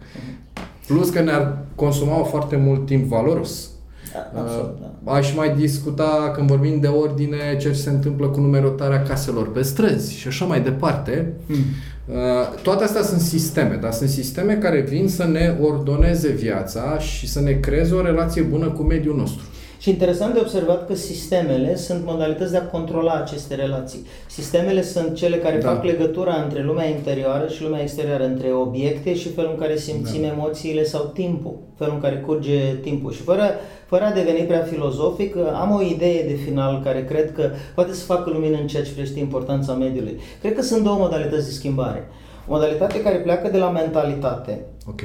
Plus 0.87 1.09
că 1.09 1.21
ne-ar 1.21 1.65
consuma 1.75 2.23
foarte 2.23 2.55
mult 2.55 2.85
timp 2.85 3.03
valoros. 3.03 3.69
Da, 4.13 4.41
absolut, 4.41 4.77
da. 5.03 5.11
Aș 5.11 5.35
mai 5.35 5.55
discuta, 5.55 6.31
când 6.35 6.47
vorbim 6.47 6.79
de 6.79 6.87
ordine, 6.87 7.57
ce 7.59 7.73
se 7.73 7.89
întâmplă 7.89 8.27
cu 8.27 8.39
numerotarea 8.39 9.03
caselor 9.03 9.51
pe 9.51 9.61
străzi 9.61 10.13
și 10.13 10.27
așa 10.27 10.45
mai 10.45 10.61
departe. 10.61 11.33
Mm. 11.45 11.55
Uh, 11.55 12.15
Toate 12.61 12.83
astea 12.83 13.01
sunt 13.01 13.21
sisteme, 13.21 13.77
dar 13.81 13.91
sunt 13.91 14.09
sisteme 14.09 14.53
care 14.53 14.79
vin 14.79 15.07
să 15.09 15.25
ne 15.25 15.57
ordoneze 15.61 16.29
viața 16.29 16.99
și 16.99 17.27
să 17.27 17.41
ne 17.41 17.51
creeze 17.51 17.93
o 17.93 18.01
relație 18.01 18.41
bună 18.41 18.67
cu 18.67 18.83
mediul 18.83 19.15
nostru. 19.15 19.43
Și 19.81 19.89
interesant 19.89 20.33
de 20.33 20.39
observat 20.39 20.87
că 20.87 20.95
sistemele 20.95 21.75
sunt 21.75 22.05
modalități 22.05 22.51
de 22.51 22.57
a 22.57 22.65
controla 22.65 23.13
aceste 23.13 23.55
relații. 23.55 24.05
Sistemele 24.27 24.81
sunt 24.81 25.15
cele 25.15 25.37
care 25.37 25.57
Da. 25.57 25.69
fac 25.73 25.83
legătura 25.83 26.41
între 26.43 26.63
lumea 26.63 26.87
interioară 26.87 27.47
și 27.47 27.63
lumea 27.63 27.81
exterioară, 27.81 28.23
între 28.23 28.51
obiecte 28.53 29.15
și 29.15 29.29
felul 29.29 29.51
în 29.53 29.59
care 29.59 29.75
simțim 29.77 30.21
Da. 30.21 30.27
emoțiile 30.27 30.83
sau 30.83 31.03
timpul, 31.13 31.55
felul 31.77 31.93
în 31.93 31.99
care 32.01 32.15
curge 32.15 32.75
timpul. 32.81 33.11
Și 33.11 33.21
fără, 33.21 33.43
fără 33.85 34.03
a 34.03 34.11
deveni 34.11 34.39
prea 34.39 34.61
filozofic, 34.61 35.35
am 35.61 35.71
o 35.75 35.81
idee 35.81 36.27
de 36.27 36.33
final 36.33 36.81
care 36.83 37.03
cred 37.05 37.31
că 37.33 37.49
poate 37.75 37.93
să 37.93 38.03
facă 38.05 38.29
lumină 38.29 38.57
în 38.57 38.67
ceea 38.67 38.83
ce 38.83 38.91
privește 38.91 39.19
importanța 39.19 39.73
mediului. 39.73 40.19
Cred 40.41 40.55
că 40.55 40.61
sunt 40.61 40.83
două 40.83 40.97
modalități 40.97 41.45
de 41.45 41.51
schimbare. 41.51 42.07
O 42.47 42.53
modalitate 42.53 43.01
care 43.01 43.17
pleacă 43.17 43.49
de 43.51 43.57
la 43.57 43.69
mentalitate, 43.69 44.65
Ok. 44.87 45.01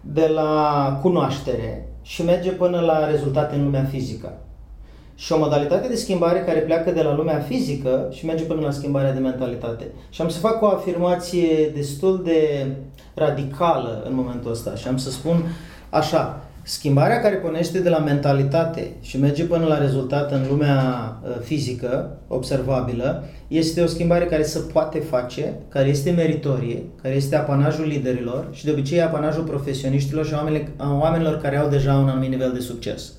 de 0.00 0.30
la 0.34 0.98
cunoaștere 1.02 1.88
și 2.06 2.22
merge 2.22 2.50
până 2.50 2.80
la 2.80 3.10
rezultate 3.10 3.54
în 3.54 3.64
lumea 3.64 3.84
fizică. 3.84 4.38
Și 5.14 5.32
o 5.32 5.38
modalitate 5.38 5.88
de 5.88 5.94
schimbare 5.94 6.38
care 6.38 6.58
pleacă 6.58 6.90
de 6.90 7.02
la 7.02 7.14
lumea 7.14 7.38
fizică 7.38 8.08
și 8.12 8.26
merge 8.26 8.44
până 8.44 8.60
la 8.60 8.70
schimbarea 8.70 9.12
de 9.12 9.18
mentalitate. 9.18 9.86
Și 10.10 10.20
am 10.20 10.28
să 10.28 10.38
fac 10.38 10.62
o 10.62 10.66
afirmație 10.66 11.68
destul 11.74 12.22
de 12.24 12.66
radicală 13.14 14.02
în 14.06 14.14
momentul 14.14 14.50
ăsta 14.50 14.74
și 14.74 14.88
am 14.88 14.96
să 14.96 15.10
spun 15.10 15.42
așa, 15.90 16.45
schimbarea 16.68 17.20
care 17.20 17.34
pornește 17.34 17.78
de 17.78 17.88
la 17.88 17.98
mentalitate 17.98 18.90
și 19.00 19.20
merge 19.20 19.44
până 19.44 19.64
la 19.66 19.78
rezultat 19.78 20.32
în 20.32 20.46
lumea 20.48 20.80
uh, 21.22 21.30
fizică, 21.42 22.18
observabilă, 22.28 23.24
este 23.48 23.82
o 23.82 23.86
schimbare 23.86 24.24
care 24.24 24.42
se 24.42 24.58
poate 24.58 24.98
face, 24.98 25.54
care 25.68 25.88
este 25.88 26.10
meritorie, 26.10 26.82
care 27.02 27.14
este 27.14 27.36
apanajul 27.36 27.86
liderilor 27.86 28.48
și 28.52 28.64
de 28.64 28.70
obicei 28.70 29.02
apanajul 29.02 29.42
profesioniștilor 29.42 30.26
și 30.26 30.34
a 30.34 30.36
oamenilor, 30.36 30.68
a 30.76 30.98
oamenilor 30.98 31.40
care 31.40 31.56
au 31.56 31.68
deja 31.68 31.94
un 31.94 32.08
anumit 32.08 32.30
nivel 32.30 32.52
de 32.52 32.60
succes. 32.60 33.12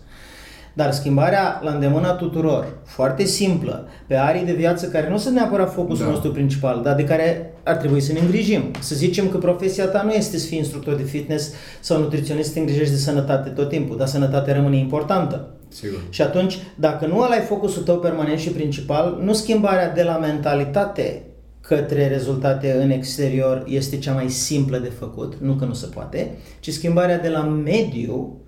Dar 0.77 0.91
schimbarea 0.91 1.59
la 1.63 1.71
îndemâna 1.71 2.11
tuturor, 2.11 2.67
foarte 2.85 3.23
simplă, 3.23 3.87
pe 4.07 4.15
arii 4.15 4.45
de 4.45 4.53
viață 4.53 4.87
care 4.87 5.09
nu 5.09 5.17
sunt 5.17 5.35
neapărat 5.35 5.73
focusul 5.73 6.05
Da. 6.05 6.11
nostru 6.11 6.31
principal, 6.31 6.81
dar 6.83 6.95
de 6.95 7.03
care 7.03 7.53
ar 7.63 7.75
trebui 7.75 7.99
să 8.01 8.13
ne 8.13 8.19
îngrijim. 8.19 8.61
Să 8.79 8.95
zicem 8.95 9.29
că 9.29 9.37
profesia 9.37 9.85
ta 9.85 10.01
nu 10.01 10.11
este 10.11 10.37
să 10.37 10.47
fii 10.47 10.57
instructor 10.57 10.95
de 10.95 11.03
fitness 11.03 11.51
sau 11.79 11.99
nutriționist, 11.99 12.47
să 12.47 12.53
te 12.53 12.59
îngrijești 12.59 12.93
de 12.93 12.99
sănătate 12.99 13.49
tot 13.49 13.69
timpul, 13.69 13.97
dar 13.97 14.07
sănătatea 14.07 14.53
rămâne 14.53 14.77
importantă. 14.77 15.47
Sigur. 15.67 15.99
Și 16.09 16.21
atunci, 16.21 16.57
dacă 16.75 17.05
nu 17.05 17.19
ăla 17.19 17.35
e 17.35 17.39
focusul 17.39 17.83
tău 17.83 17.97
permanent 17.99 18.39
și 18.39 18.49
principal, 18.49 19.19
nu 19.21 19.33
schimbarea 19.33 19.93
de 19.93 20.03
la 20.03 20.17
mentalitate 20.17 21.21
către 21.61 22.07
rezultate 22.07 22.77
în 22.81 22.89
exterior 22.89 23.63
este 23.67 23.97
cea 23.97 24.13
mai 24.13 24.29
simplă 24.29 24.77
de 24.77 24.91
făcut, 24.99 25.33
nu 25.41 25.53
că 25.53 25.65
nu 25.65 25.73
se 25.73 25.87
poate, 25.93 26.37
ci 26.59 26.71
schimbarea 26.71 27.19
de 27.19 27.29
la 27.29 27.41
mediu 27.41 28.13
uh, 28.13 28.46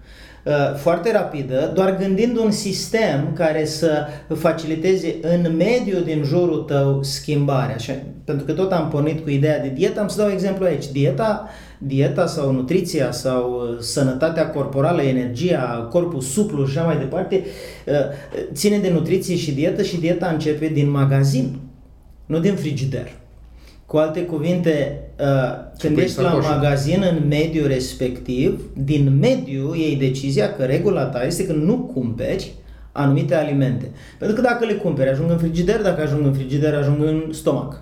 foarte 0.75 1.11
rapidă, 1.11 1.71
doar 1.73 1.97
gândind 1.97 2.37
un 2.37 2.51
sistem 2.51 3.33
care 3.33 3.65
să 3.65 4.07
faciliteze 4.35 5.15
în 5.21 5.55
mediul 5.55 6.03
din 6.03 6.23
jurul 6.23 6.57
tău 6.57 7.03
schimbarea. 7.03 7.77
Și, 7.77 7.91
pentru 8.23 8.45
că 8.45 8.51
tot 8.51 8.71
am 8.71 8.89
pornit 8.89 9.23
cu 9.23 9.29
ideea 9.29 9.59
de 9.59 9.71
dietă, 9.75 9.99
am 9.99 10.07
să 10.07 10.17
dau 10.17 10.29
exemplu 10.29 10.65
aici. 10.65 10.91
Dieta, 10.91 11.49
dieta 11.77 12.25
sau 12.25 12.51
nutriția 12.51 13.11
sau 13.11 13.51
uh, 13.51 13.79
sănătatea 13.79 14.49
corporală, 14.49 15.01
energia, 15.01 15.87
corpul 15.91 16.21
suplu 16.21 16.65
și 16.65 16.77
așa 16.77 16.87
mai 16.87 16.97
departe, 16.97 17.43
uh, 17.87 17.93
ține 18.53 18.77
de 18.77 18.89
nutriție 18.89 19.35
și 19.35 19.51
dietă 19.51 19.83
și 19.83 19.99
dieta 19.99 20.27
începe 20.27 20.67
din 20.67 20.89
magazin, 20.89 21.59
nu 22.25 22.39
din 22.39 22.55
frigider. 22.55 23.18
Cu 23.89 23.97
alte 23.97 24.21
cuvinte, 24.25 25.01
uh, 25.19 25.25
când 25.77 25.93
pui 25.93 26.03
ești 26.03 26.21
la 26.21 26.29
sacoșă. 26.29 26.47
magazin 26.47 27.03
în 27.11 27.27
mediul 27.27 27.67
respectiv, 27.67 28.61
din 28.77 29.17
mediu 29.19 29.75
iei 29.75 29.95
decizia 29.95 30.53
că 30.55 30.63
regula 30.63 31.03
ta 31.05 31.25
este 31.25 31.45
că 31.45 31.53
nu 31.53 31.77
cumperi 31.93 32.51
anumite 32.91 33.35
alimente. 33.35 33.91
Pentru 34.17 34.35
că 34.35 34.41
dacă 34.41 34.65
le 34.65 34.73
cumperi, 34.73 35.09
ajung 35.09 35.31
în 35.31 35.37
frigider, 35.37 35.81
dacă 35.81 36.01
ajung 36.01 36.25
în 36.25 36.33
frigider, 36.33 36.73
ajung 36.73 37.03
în 37.03 37.23
stomac. 37.31 37.81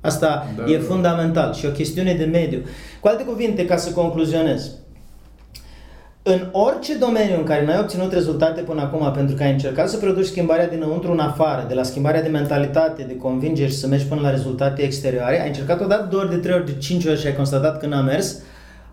Asta 0.00 0.46
Da, 0.56 0.72
e 0.72 0.76
da. 0.76 0.82
fundamental 0.82 1.54
și 1.54 1.66
o 1.66 1.70
chestiune 1.70 2.14
de 2.14 2.24
mediu. 2.24 2.58
Cu 3.00 3.08
alte 3.08 3.24
cuvinte, 3.24 3.64
ca 3.64 3.76
să 3.76 3.92
concluzionez, 3.92 4.70
în 6.28 6.48
orice 6.52 6.94
domeniu 6.94 7.36
în 7.36 7.44
care 7.44 7.64
n-ai 7.64 7.78
obținut 7.78 8.12
rezultate 8.12 8.60
până 8.60 8.80
acum 8.80 9.12
pentru 9.12 9.36
că 9.36 9.42
ai 9.42 9.50
încercat 9.50 9.88
să 9.88 9.96
produci 9.96 10.24
schimbarea 10.24 10.68
dinăuntru 10.68 11.12
în 11.12 11.18
afară, 11.18 11.64
de 11.68 11.74
la 11.74 11.82
schimbarea 11.82 12.22
de 12.22 12.28
mentalitate, 12.28 13.02
de 13.02 13.16
convingeri 13.16 13.70
și 13.70 13.76
să 13.76 13.86
mergi 13.86 14.06
până 14.06 14.20
la 14.20 14.30
rezultate 14.30 14.82
exterioare, 14.82 15.40
ai 15.40 15.46
încercat 15.48 15.80
o 15.80 15.86
dată, 15.86 16.06
două 16.10 16.22
ori, 16.22 16.30
de 16.30 16.36
trei 16.36 16.54
ori, 16.54 16.66
de 16.66 16.74
cinci 16.78 17.04
ori 17.04 17.20
și 17.20 17.26
ai 17.26 17.36
constatat 17.36 17.78
că 17.78 17.86
n-a 17.86 18.00
mers, 18.00 18.38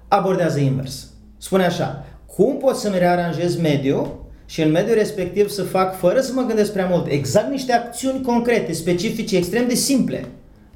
abordează 0.08 0.60
invers. 0.60 1.08
Spune 1.38 1.66
așa, 1.66 2.06
cum 2.26 2.58
pot 2.58 2.76
să-mi 2.76 2.98
rearanjez 2.98 3.58
mediul 3.58 4.26
și 4.46 4.62
în 4.62 4.72
mediul 4.72 4.96
respectiv 4.96 5.50
să 5.50 5.64
fac, 5.64 5.98
fără 5.98 6.20
să 6.20 6.32
mă 6.36 6.46
gândesc 6.48 6.72
prea 6.72 6.88
mult, 6.88 7.08
exact 7.08 7.50
niște 7.50 7.74
acțiuni 7.74 8.22
concrete, 8.22 8.74
specifice, 8.74 9.38
extrem 9.38 9.68
de 9.68 9.76
simple. 9.76 10.26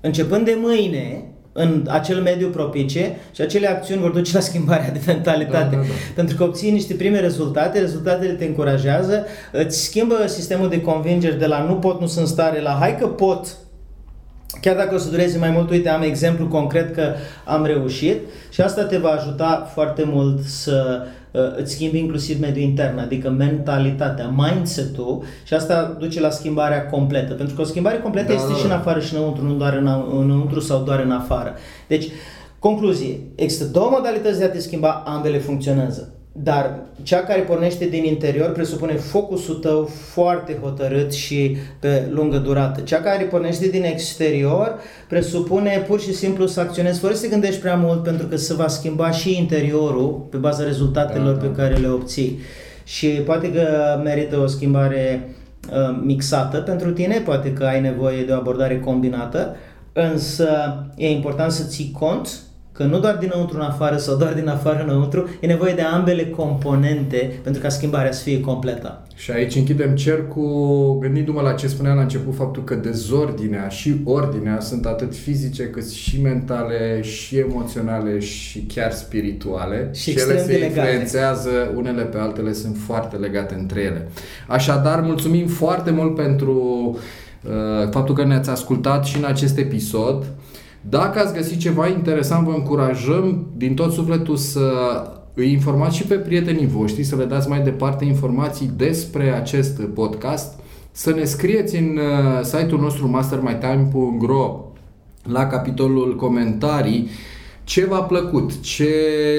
Începând 0.01 0.45
de 0.45 0.57
mâine, 0.59 1.23
în 1.59 1.85
acel 1.89 2.21
mediu 2.21 2.47
propice 2.47 3.17
și 3.35 3.41
acele 3.41 3.67
acțiuni 3.67 4.01
vor 4.01 4.11
duce 4.11 4.33
la 4.33 4.39
schimbarea 4.39 4.91
de 4.91 4.99
mentalitate. 5.05 5.75
Da, 5.75 5.81
da, 5.81 5.87
da. 5.87 5.93
Pentru 6.15 6.35
că 6.35 6.43
obții 6.43 6.71
niște 6.71 6.93
prime 6.93 7.19
rezultate, 7.19 7.79
rezultatele 7.79 8.31
te 8.31 8.45
încurajează, 8.45 9.25
îți 9.51 9.83
schimbă 9.83 10.15
sistemul 10.25 10.69
de 10.69 10.81
convingeri 10.81 11.39
de 11.39 11.45
la 11.45 11.63
nu 11.63 11.73
pot, 11.73 11.99
nu 11.99 12.07
sunt 12.07 12.25
în 12.25 12.31
stare, 12.31 12.61
la 12.61 12.77
hai 12.79 12.97
că 12.97 13.07
pot, 13.07 13.57
Chiar 14.61 14.75
dacă 14.75 14.95
o 14.95 14.97
să 14.97 15.09
dureze 15.09 15.37
mai 15.37 15.49
mult, 15.49 15.69
uite, 15.69 15.89
am 15.89 16.01
exemplu 16.01 16.47
concret 16.47 16.93
că 16.93 17.13
am 17.45 17.65
reușit 17.65 18.19
și 18.49 18.61
asta 18.61 18.83
te 18.83 18.97
va 18.97 19.09
ajuta 19.09 19.69
foarte 19.73 20.03
mult 20.05 20.43
să 20.43 21.01
uh, 21.01 21.07
îți 21.57 21.73
schimbi 21.73 21.99
inclusiv 21.99 22.39
mediul 22.39 22.65
intern, 22.65 22.97
adică 22.97 23.29
mentalitatea, 23.29 24.33
mindset-ul 24.35 25.23
și 25.43 25.53
asta 25.53 25.95
duce 25.99 26.19
la 26.19 26.29
schimbarea 26.29 26.85
completă. 26.85 27.33
Pentru 27.33 27.55
că 27.55 27.61
o 27.61 27.65
schimbare 27.65 27.97
completă 27.97 28.27
Da, 28.27 28.33
este 28.33 28.51
da, 28.51 28.55
și 28.57 28.63
în 28.63 28.69
da. 28.69 28.75
afară 28.75 28.99
și 28.99 29.15
înăuntru, 29.15 29.43
nu 29.43 29.53
doar 29.53 29.73
în, 29.73 29.87
înăuntru 30.19 30.59
sau 30.59 30.83
doar 30.83 30.99
în 30.99 31.11
afară. 31.11 31.53
Deci, 31.87 32.07
concluzie, 32.59 33.19
există 33.35 33.65
două 33.65 33.89
modalități 33.91 34.39
de 34.39 34.45
a 34.45 34.49
te 34.49 34.59
schimba, 34.59 35.03
ambele 35.05 35.37
funcționează. 35.37 36.16
Dar 36.43 36.79
cea 37.03 37.19
care 37.19 37.41
pornește 37.41 37.85
din 37.85 38.03
interior 38.03 38.51
presupune 38.51 38.93
focusul 38.93 39.55
tău 39.55 39.83
foarte 39.85 40.57
hotărât 40.61 41.13
și 41.13 41.57
pe 41.79 42.07
lungă 42.09 42.37
durată. 42.37 42.81
Cea 42.81 42.99
care 42.99 43.23
pornește 43.23 43.67
din 43.67 43.83
exterior 43.83 44.79
presupune 45.07 45.83
pur 45.87 45.99
și 45.99 46.13
simplu 46.13 46.45
să 46.45 46.59
acționezi 46.59 46.99
fără 46.99 47.13
să 47.13 47.21
te 47.21 47.27
gândești 47.27 47.61
prea 47.61 47.75
mult 47.75 48.03
pentru 48.03 48.27
că 48.27 48.35
se 48.35 48.53
va 48.53 48.67
schimba 48.67 49.11
și 49.11 49.37
interiorul 49.37 50.27
pe 50.29 50.37
baza 50.37 50.63
rezultatelor 50.63 51.33
Da, 51.33 51.41
da. 51.41 51.47
pe 51.47 51.55
care 51.55 51.75
le 51.75 51.87
obții. 51.87 52.39
Și 52.83 53.07
poate 53.07 53.51
că 53.51 53.67
merită 54.03 54.39
o 54.39 54.47
schimbare 54.47 55.35
uh, 55.71 55.99
mixată 56.03 56.57
pentru 56.57 56.91
tine, 56.91 57.21
poate 57.25 57.53
că 57.53 57.63
ai 57.63 57.81
nevoie 57.81 58.23
de 58.23 58.31
o 58.31 58.35
abordare 58.35 58.79
combinată, 58.79 59.55
însă 59.93 60.47
e 60.95 61.09
important 61.09 61.51
să 61.51 61.63
ții 61.63 61.91
cont 61.91 62.46
că 62.77 62.83
nu 62.83 62.99
doar 62.99 63.15
dinăuntru 63.15 63.57
în 63.57 63.63
afară 63.63 63.97
sau 63.97 64.15
doar 64.15 64.33
din 64.33 64.47
afară 64.47 64.83
înăuntru, 64.83 65.29
e 65.39 65.47
nevoie 65.47 65.73
de 65.73 65.81
ambele 65.81 66.25
componente 66.25 67.39
pentru 67.43 67.61
ca 67.61 67.69
schimbarea 67.69 68.11
să 68.11 68.23
fie 68.23 68.41
completă. 68.41 69.01
Și 69.15 69.31
aici 69.31 69.55
închidem 69.55 69.95
cercul 69.95 70.97
gândindu-mă 70.99 71.41
la 71.41 71.51
ce 71.51 71.67
spuneam 71.67 71.95
la 71.95 72.01
început, 72.01 72.35
faptul 72.35 72.63
că 72.63 72.75
dezordinea 72.75 73.67
și 73.67 73.95
ordinea 74.03 74.59
sunt 74.59 74.85
atât 74.85 75.15
fizice 75.15 75.63
cât 75.63 75.89
și 75.89 76.21
mentale, 76.21 77.01
și 77.01 77.37
emoționale 77.37 78.19
și 78.19 78.59
chiar 78.59 78.91
spirituale. 78.91 79.89
Și 79.93 80.09
ele 80.09 80.19
extrem 80.19 80.37
se 80.37 80.45
de 80.45 80.57
legate. 80.57 80.79
influențează 80.79 81.49
unele 81.75 82.01
pe 82.01 82.17
altele, 82.17 82.53
sunt 82.53 82.77
foarte 82.85 83.15
legate 83.15 83.55
între 83.59 83.81
ele. 83.81 84.07
Așadar, 84.47 85.01
mulțumim 85.01 85.47
foarte 85.47 85.91
mult 85.91 86.15
pentru 86.15 86.61
uh, 87.43 87.89
faptul 87.91 88.15
că 88.15 88.23
ne-ați 88.23 88.49
ascultat 88.49 89.05
și 89.05 89.17
în 89.17 89.25
acest 89.25 89.57
episod. 89.57 90.25
Dacă 90.89 91.19
ați 91.19 91.33
găsit 91.33 91.59
ceva 91.59 91.87
interesant, 91.87 92.45
vă 92.45 92.53
încurajăm 92.53 93.47
din 93.55 93.75
tot 93.75 93.91
sufletul 93.91 94.35
să 94.35 94.71
îi 95.33 95.51
informați 95.51 95.95
și 95.95 96.03
pe 96.03 96.15
prietenii 96.15 96.67
voștri, 96.67 97.03
să 97.03 97.15
le 97.15 97.25
dați 97.25 97.49
mai 97.49 97.61
departe 97.61 98.05
informații 98.05 98.71
despre 98.75 99.29
acest 99.29 99.81
podcast, 99.81 100.59
să 100.91 101.13
ne 101.13 101.23
scrieți 101.23 101.75
în 101.75 101.97
uh, 101.97 102.43
site-ul 102.43 102.81
nostru 102.81 103.09
mastermytime.ro 103.09 104.65
la 105.23 105.47
capitolul 105.47 106.15
comentarii 106.15 107.09
ce 107.63 107.85
v-a 107.85 108.01
plăcut, 108.01 108.61
ce 108.61 108.89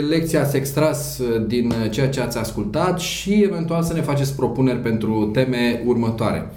lecție 0.09 0.39
ați 0.39 0.57
extras 0.57 1.19
uh, 1.19 1.47
din 1.47 1.67
uh, 1.67 1.91
ceea 1.91 2.09
ce 2.09 2.21
ați 2.21 2.39
ascultat 2.39 3.01
și 3.01 3.43
eventual 3.43 3.83
să 3.83 3.93
ne 3.93 4.01
faceți 4.01 4.37
propuneri 4.37 4.79
pentru 4.79 5.31
teme 5.33 5.83
următoare. 5.87 6.51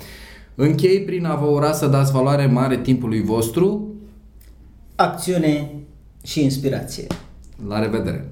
Închei 0.56 1.02
prin 1.02 1.26
a 1.26 1.36
vă 1.36 1.46
ura 1.46 1.72
să 1.72 1.88
dați 1.88 2.12
valoare 2.12 2.46
mare 2.46 2.78
timpului 2.78 3.22
vostru. 3.22 3.91
Acțiune 5.02 5.70
și 6.24 6.44
inspirație. 6.44 7.08
La 7.68 7.80
revedere! 7.80 8.32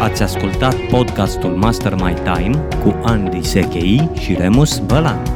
Ați 0.00 0.22
ascultat 0.22 0.76
podcastul 0.90 1.50
Master 1.50 1.94
My 1.94 2.14
Time 2.14 2.68
cu 2.82 3.00
Andy 3.02 3.42
Sechei 3.42 4.10
și 4.14 4.34
Remus 4.34 4.78
Bălan. 4.78 5.35